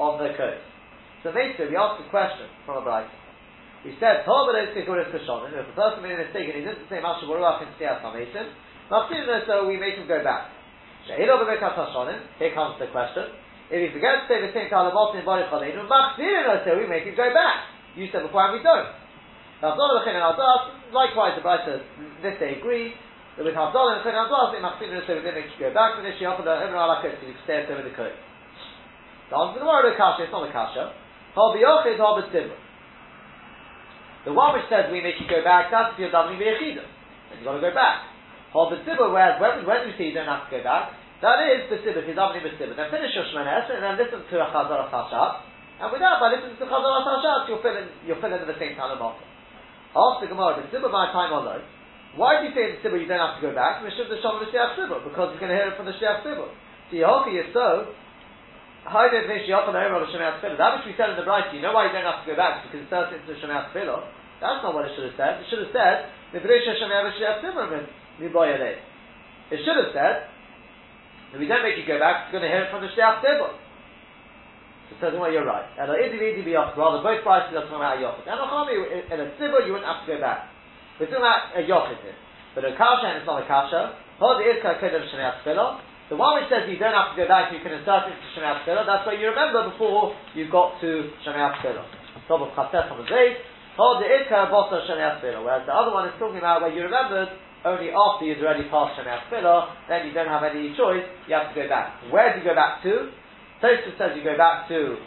on 0.00 0.16
the 0.16 0.32
coast. 0.32 0.64
So 1.20 1.36
basically, 1.36 1.68
we 1.68 1.76
asked 1.76 2.00
a 2.00 2.08
question 2.08 2.48
from 2.64 2.80
a 2.80 2.84
bright. 2.84 3.12
We 3.84 3.92
said, 4.00 4.24
Kashonim, 4.24 5.52
if 5.52 5.68
a 5.68 5.76
person 5.76 6.00
made 6.00 6.16
a 6.16 6.24
mistake 6.24 6.48
and 6.48 6.56
he 6.56 6.64
didn't 6.64 6.88
say 6.88 7.04
Masha 7.04 7.28
Baruch 7.28 7.60
in 7.64 7.68
Siyat 7.76 8.00
Hamation, 8.00 8.48
so 8.88 9.68
we 9.68 9.76
make 9.76 10.00
him 10.00 10.08
go 10.08 10.24
back. 10.24 10.48
Here 11.04 11.28
comes 11.28 12.76
the 12.80 12.88
question. 12.92 13.24
If 13.70 13.78
he 13.78 13.88
forgets 13.92 14.26
to 14.26 14.28
say 14.28 14.40
the 14.42 14.52
same 14.56 14.68
Talamot 14.72 15.16
in 15.16 15.24
Baruch 15.24 15.52
Aleinu, 15.52 15.84
so 15.86 16.70
we 16.76 16.88
make 16.88 17.04
him 17.04 17.14
go 17.16 17.32
back. 17.32 17.68
You 17.96 18.08
said 18.12 18.24
before 18.24 18.48
and 18.48 18.56
we 18.56 18.64
don't. 18.64 18.88
Likewise, 20.92 21.36
the 21.36 21.42
Bright 21.44 21.68
this 22.22 22.36
they 22.40 22.56
agree, 22.56 22.96
that 23.36 23.44
with 23.44 23.54
Havdol 23.54 23.92
and 23.92 24.02
Chen 24.04 24.16
Havdol, 24.16 24.52
they 24.52 24.60
machzir 24.60 25.06
so 25.06 25.14
we 25.16 25.22
then 25.22 25.34
make 25.34 25.52
you 25.52 25.68
go 25.68 25.72
back, 25.72 25.96
and 25.96 26.04
then 26.04 26.16
she 26.18 26.24
offered 26.24 26.44
the 26.44 26.52
Ibn 26.52 26.74
Alakot, 26.74 27.20
so 27.20 27.26
you 27.28 27.32
can 27.32 27.44
stay 27.44 27.64
over 27.68 27.84
the 27.84 27.94
coat. 27.94 28.12
The 29.30 29.38
answer 29.38 29.62
to 29.62 29.64
the 29.64 29.94
Kasha, 29.94 30.26
it's 30.26 30.34
not 30.34 30.42
a 30.42 30.50
Kasha. 30.50 30.90
The 34.26 34.34
one 34.34 34.50
which 34.58 34.66
says 34.66 34.90
we 34.90 34.98
make 35.00 35.22
you 35.22 35.30
go 35.30 35.46
back, 35.46 35.70
that's 35.70 35.94
if 35.94 36.02
you're 36.02 36.10
davening 36.10 36.42
B'yechidah. 36.42 36.82
Then 36.82 37.38
you've 37.38 37.46
got 37.46 37.54
to 37.54 37.62
go 37.62 37.70
back. 37.70 38.10
Hol 38.50 38.74
whereas 38.74 39.38
when, 39.38 39.62
when 39.62 39.86
we 39.86 39.94
say 39.94 40.10
you 40.10 40.14
don't 40.18 40.26
have 40.26 40.50
to 40.50 40.58
go 40.58 40.58
back, 40.66 40.98
that 41.22 41.38
is 41.46 41.70
B'sibba, 41.70 42.02
if 42.02 42.10
you're 42.10 42.18
davening 42.18 42.42
B'sibba. 42.42 42.74
Then 42.74 42.90
finish 42.90 43.14
your 43.14 43.30
Shemana 43.30 43.70
and 43.70 43.86
then 43.86 43.94
listen 44.02 44.18
to 44.18 44.36
a 44.42 44.50
Chazar 44.50 44.90
Chashat. 44.90 45.46
And 45.78 45.94
with 45.94 46.02
that, 46.02 46.18
by 46.18 46.34
listening 46.34 46.58
to 46.58 46.66
Chazar 46.66 46.90
Chashat, 47.06 47.46
you'll 47.46 47.62
fill 47.62 47.78
in, 47.78 47.86
you'll 48.02 48.18
fill 48.18 48.34
in 48.34 48.42
at 48.42 48.50
the 48.50 48.58
same 48.58 48.74
time 48.74 48.90
of 48.90 48.98
Malta. 48.98 49.22
Ask 49.94 50.26
the 50.26 50.28
Gemara, 50.34 50.58
B'sibba 50.58 50.90
my 50.90 51.14
time 51.14 51.30
on 51.30 51.46
those. 51.46 51.62
Why 52.18 52.42
do 52.42 52.50
you 52.50 52.54
say 52.58 52.74
in 52.74 52.82
you 52.82 53.06
don't 53.06 53.22
have 53.22 53.38
to 53.38 53.42
go 53.46 53.54
back? 53.54 53.86
Because 53.86 53.94
you're 53.94 54.10
going 54.10 55.54
to 55.54 55.54
hear 55.54 55.70
it 55.70 55.78
from 55.78 55.86
the 55.86 55.94
Shiach 55.94 56.26
Sibba. 56.26 56.50
So 56.90 56.98
Yehoki 56.98 57.38
is 57.38 57.54
That 58.80 60.72
which 60.72 60.88
we 60.88 60.96
said 60.96 61.12
in 61.12 61.16
the 61.20 61.26
Bright, 61.28 61.52
you 61.52 61.60
know 61.60 61.76
why 61.76 61.84
you 61.84 61.92
don't 61.92 62.08
have 62.08 62.24
to 62.24 62.28
go 62.32 62.36
back? 62.36 62.64
Because 62.64 62.80
it's 62.80 62.88
turns 62.88 63.12
into 63.12 63.36
Shemayat 63.36 63.76
Tefillah. 63.76 64.08
That's 64.40 64.64
not 64.64 64.72
what 64.72 64.88
it 64.88 64.96
should 64.96 65.04
have 65.12 65.20
said. 65.20 65.44
It 65.44 65.52
should 65.52 65.60
have 65.68 65.72
said, 65.76 66.08
Nibrisha 66.32 66.80
Shemayat 66.80 67.12
Shiyat 67.20 67.44
Tefillah 67.44 67.84
It 69.52 69.60
should 69.60 69.76
have 69.76 69.92
said, 69.92 70.32
if 71.36 71.38
we 71.38 71.46
don't 71.46 71.62
make 71.62 71.76
you 71.76 71.84
go 71.84 72.00
back, 72.00 72.26
it's 72.26 72.32
going 72.32 72.42
to 72.42 72.48
hear 72.48 72.64
it 72.64 72.72
from 72.72 72.80
the 72.80 72.88
Shiyat 72.96 73.20
Tefillah. 73.20 73.52
So 74.88 74.96
it 74.96 75.00
says, 75.04 75.12
well, 75.14 75.30
you're 75.30 75.44
right. 75.44 75.68
And 75.76 75.92
Idi 75.92 76.16
Idi 76.16 76.56
rather 76.56 77.04
both 77.04 77.20
prices 77.22 77.52
are 77.52 77.68
talking 77.68 77.76
about 77.76 78.00
Yochid. 78.00 78.24
And 78.26 78.40
in 78.40 79.20
a 79.20 79.28
Tzibur, 79.36 79.60
you 79.68 79.76
wouldn't 79.76 79.86
have 79.86 80.08
to 80.08 80.08
go 80.08 80.18
back. 80.18 80.48
We're 80.98 81.12
talking 81.12 81.22
about 81.22 81.52
a 81.52 81.62
Yochid 81.68 82.00
here. 82.00 82.16
But 82.56 82.64
a 82.64 82.74
Kasha, 82.74 83.06
and 83.12 83.22
it's 83.22 83.28
not 83.28 83.44
a 83.44 83.46
Kasha, 83.46 83.94
Hod 84.18 84.40
Irka 84.40 84.80
Kedem 84.80 85.04
Shemayat 85.12 85.44
Tefillah, 85.44 85.78
the 86.10 86.18
one 86.18 86.42
which 86.42 86.50
says 86.50 86.66
you 86.66 86.74
don't 86.74 86.90
have 86.90 87.14
to 87.14 87.22
go 87.22 87.30
back, 87.30 87.54
you 87.54 87.62
can 87.62 87.70
insert 87.70 88.10
it 88.10 88.18
into 88.18 88.28
Shemei 88.34 88.66
that's 88.66 89.06
what 89.06 89.14
you 89.14 89.30
remember 89.30 89.70
before 89.70 90.10
you 90.34 90.50
got 90.50 90.82
to 90.82 91.06
Shemei 91.22 91.54
Tefillah. 91.62 91.86
Top 92.26 92.42
of 92.42 92.50
Chaset 92.58 92.90
on 92.90 92.98
the 92.98 93.06
Zayt, 93.06 93.38
Hold 93.78 94.02
the 94.02 94.10
Ikka 94.10 94.50
Bosa 94.50 94.82
Shemei 94.90 95.22
Tefillah, 95.22 95.46
whereas 95.46 95.62
the 95.70 95.72
other 95.72 95.94
one 95.94 96.10
is 96.10 96.14
talking 96.18 96.42
about 96.42 96.66
where 96.66 96.74
you 96.74 96.82
remembered 96.82 97.30
only 97.62 97.94
after 97.94 98.26
you've 98.26 98.42
already 98.42 98.66
passed 98.66 98.98
Shemei 98.98 99.22
Tefillah, 99.30 99.86
then 99.86 100.10
you 100.10 100.12
don't 100.12 100.26
have 100.26 100.42
any 100.42 100.74
choice, 100.74 101.06
you 101.30 101.34
have 101.38 101.54
to 101.54 101.56
go 101.56 101.70
back. 101.70 102.02
Where 102.10 102.34
do 102.34 102.42
you 102.42 102.44
go 102.44 102.58
back 102.58 102.82
to? 102.82 103.14
Tosfos 103.62 103.94
says 103.94 104.18
you 104.18 104.26
go 104.26 104.34
back 104.34 104.66
to, 104.66 104.98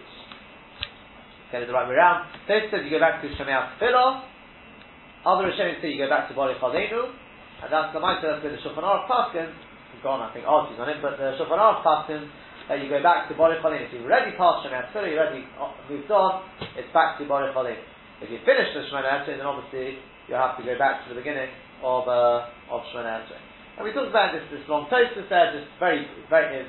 get 1.52 1.64
it 1.64 1.68
the 1.68 1.76
right 1.76 1.84
way 1.84 2.00
around, 2.00 2.32
Tosfos 2.48 2.72
says 2.72 2.88
you 2.88 2.96
go 2.96 3.04
back 3.04 3.20
to 3.20 3.28
Shemei 3.36 3.60
Tefillah, 3.76 4.24
other 5.28 5.52
Rishonim 5.52 5.84
say 5.84 5.92
you 5.92 6.00
go 6.00 6.08
back 6.08 6.32
to 6.32 6.34
Bali 6.34 6.56
Chadenu, 6.64 7.12
and 7.60 7.68
that's 7.68 7.92
the 7.92 8.00
mindset 8.00 8.40
that's 8.40 8.44
with 8.48 8.56
the 8.56 8.62
Shulchan 8.64 8.88
Aruch 8.88 9.12
Paskin, 9.12 9.52
gone, 10.04 10.22
I 10.22 10.30
think, 10.36 10.46
argues 10.46 10.78
on 10.78 10.92
it, 10.92 11.00
but 11.02 11.18
the 11.18 11.34
Shulchan 11.40 11.58
Aruch 11.58 11.82
passes 11.82 12.28
that 12.70 12.80
you 12.80 12.88
go 12.88 13.02
back 13.04 13.28
to 13.28 13.34
Borei 13.36 13.60
Cholim. 13.60 13.88
If 13.88 13.92
you've 13.92 14.08
already 14.08 14.36
passed 14.36 14.68
Shemay 14.68 14.88
Atzur, 14.88 15.08
you've 15.08 15.20
already 15.20 15.44
uh, 15.60 15.72
moved 15.90 16.12
on, 16.12 16.48
it's 16.78 16.92
back 16.94 17.18
to 17.20 17.26
Borei 17.26 17.52
Cholim. 17.52 17.80
If 18.22 18.32
you 18.32 18.40
finish 18.48 18.72
the 18.76 18.88
Shemay 18.88 19.04
Atzur, 19.04 19.40
then 19.40 19.48
obviously 19.48 20.00
you 20.28 20.36
have 20.36 20.56
to 20.60 20.64
go 20.64 20.78
back 20.80 21.04
to 21.04 21.12
the 21.12 21.20
beginning 21.20 21.52
of, 21.84 22.08
uh, 22.08 22.48
of. 22.72 22.82
And 22.94 23.84
we 23.84 23.92
talked 23.92 24.14
about 24.14 24.32
this, 24.32 24.46
this 24.54 24.64
long 24.70 24.88
Tosfos 24.88 25.28
there, 25.28 25.52
just 25.52 25.68
very, 25.80 26.06
very, 26.30 26.68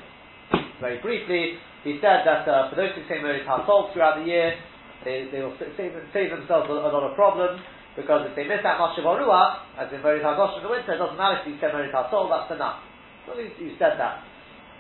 very 0.80 0.99
briefly. 0.99 1.61
He 1.85 2.01
said 2.01 2.24
that 2.24 2.49
uh, 2.49 2.72
for 2.72 2.76
those 2.76 2.97
who 2.97 3.05
say 3.07 3.20
Merit 3.20 3.47
HaSol 3.47 3.93
throughout 3.93 4.18
the 4.18 4.26
year, 4.26 4.57
they, 5.05 5.28
they 5.30 5.45
will 5.45 5.55
save, 5.61 5.93
save 6.16 6.30
themselves 6.32 6.66
a, 6.72 6.74
a, 6.80 6.89
lot 6.89 7.05
of 7.05 7.12
problems 7.14 7.61
because 7.93 8.24
if 8.24 8.32
they 8.35 8.49
miss 8.49 8.64
that 8.64 8.80
much 8.80 8.97
of 8.97 9.05
Ruach, 9.05 9.76
as 9.76 9.93
in 9.93 10.01
Merit 10.01 10.24
HaGosh 10.24 10.57
in 10.57 10.62
the 10.64 10.72
winter, 10.72 10.97
it 10.97 10.99
doesn't 10.99 11.20
matter 11.20 11.45
if 11.45 11.47
you 11.47 11.61
say 11.61 11.68
Merit 11.68 11.93
HaSol, 11.93 12.32
that's 12.32 12.51
enough. 12.57 12.80
Well, 13.26 13.40
you, 13.40 13.72
said 13.78 13.96
that. 13.96 14.20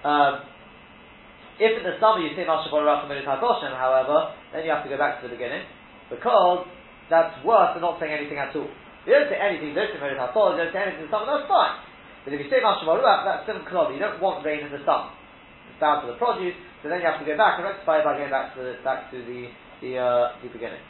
Um, 0.04 0.44
if 1.56 1.72
in 1.80 1.84
the 1.86 1.96
summer 2.02 2.20
you 2.20 2.34
say 2.36 2.44
Mashaborah 2.44 3.08
Goshen, 3.08 3.72
however, 3.72 4.34
then 4.52 4.64
you 4.66 4.70
have 4.70 4.84
to 4.84 4.90
go 4.90 4.98
back 4.98 5.22
to 5.22 5.28
the 5.28 5.34
beginning 5.34 5.64
because 6.10 6.66
that's 7.08 7.32
worse 7.44 7.72
than 7.72 7.82
not 7.82 7.96
saying 8.00 8.12
anything 8.12 8.36
at 8.36 8.52
all. 8.52 8.68
If 8.68 9.06
you 9.06 9.14
don't 9.14 9.30
say 9.30 9.38
anything, 9.38 9.72
you 9.72 9.76
don't 9.76 9.92
say 9.92 10.00
you 10.00 10.18
don't 10.18 10.72
say 10.72 10.82
anything 10.82 11.04
in 11.04 11.08
the 11.08 11.12
summer, 11.14 11.30
that's 11.30 11.48
fine. 11.48 11.78
But 12.24 12.32
if 12.34 12.40
you 12.40 12.48
say 12.50 12.58
Mashaborah, 12.60 13.24
that's 13.24 13.46
seven 13.46 13.62
klod. 13.68 13.92
You 13.92 14.00
don't 14.00 14.20
want 14.20 14.44
rain 14.44 14.64
in 14.64 14.72
the 14.72 14.82
summer. 14.82 15.12
It's 15.70 15.78
down 15.80 16.04
the 16.06 16.16
produce, 16.16 16.56
so 16.82 16.88
then 16.88 17.00
you 17.00 17.06
have 17.06 17.20
to 17.20 17.26
go 17.26 17.36
back 17.36 17.60
and 17.60 17.68
rectify 17.68 18.00
it 18.00 18.04
by 18.04 18.16
going 18.16 18.32
back 18.32 18.56
to 18.56 18.60
the 18.60 18.74
back 18.82 19.10
to 19.12 19.18
the 19.22 19.48
the, 19.80 19.98
uh, 19.98 20.36
the 20.42 20.48
beginning. 20.48 20.80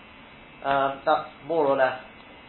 Um, 0.62 1.02
that's 1.04 1.28
more 1.46 1.66
or 1.66 1.76
less 1.76 1.98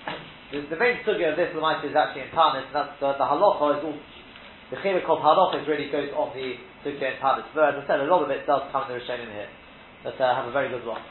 the, 0.52 0.66
the 0.70 0.78
main 0.78 1.02
sugya 1.04 1.34
of 1.34 1.38
this 1.38 1.52
Lamait 1.58 1.84
is 1.84 1.96
actually 1.96 2.30
in 2.30 2.32
Tanis, 2.32 2.70
and 2.70 2.76
that's 2.76 3.02
uh, 3.02 3.18
the 3.18 3.26
halacha 3.26 3.80
is 3.80 3.84
all 3.84 3.98
the 4.72 4.78
chiluk 4.78 5.06
of 5.06 5.20
halachas 5.20 5.68
really 5.68 5.92
goes 5.92 6.10
on 6.16 6.34
the 6.34 6.56
sugya 6.84 7.14
and 7.14 7.20
talis. 7.22 7.46
But 7.54 7.76
as 7.76 7.84
I 7.84 7.88
said, 7.88 8.00
a 8.02 8.10
lot 8.10 8.24
of 8.24 8.30
it 8.30 8.46
does 8.46 8.64
come 8.72 8.90
in 8.90 8.98
the 8.98 9.04
Rishonim 9.04 9.32
here. 9.32 9.50
But 10.04 10.20
uh, 10.22 10.36
have 10.36 10.48
a 10.48 10.52
very 10.52 10.70
good 10.70 10.86
one. 10.86 11.02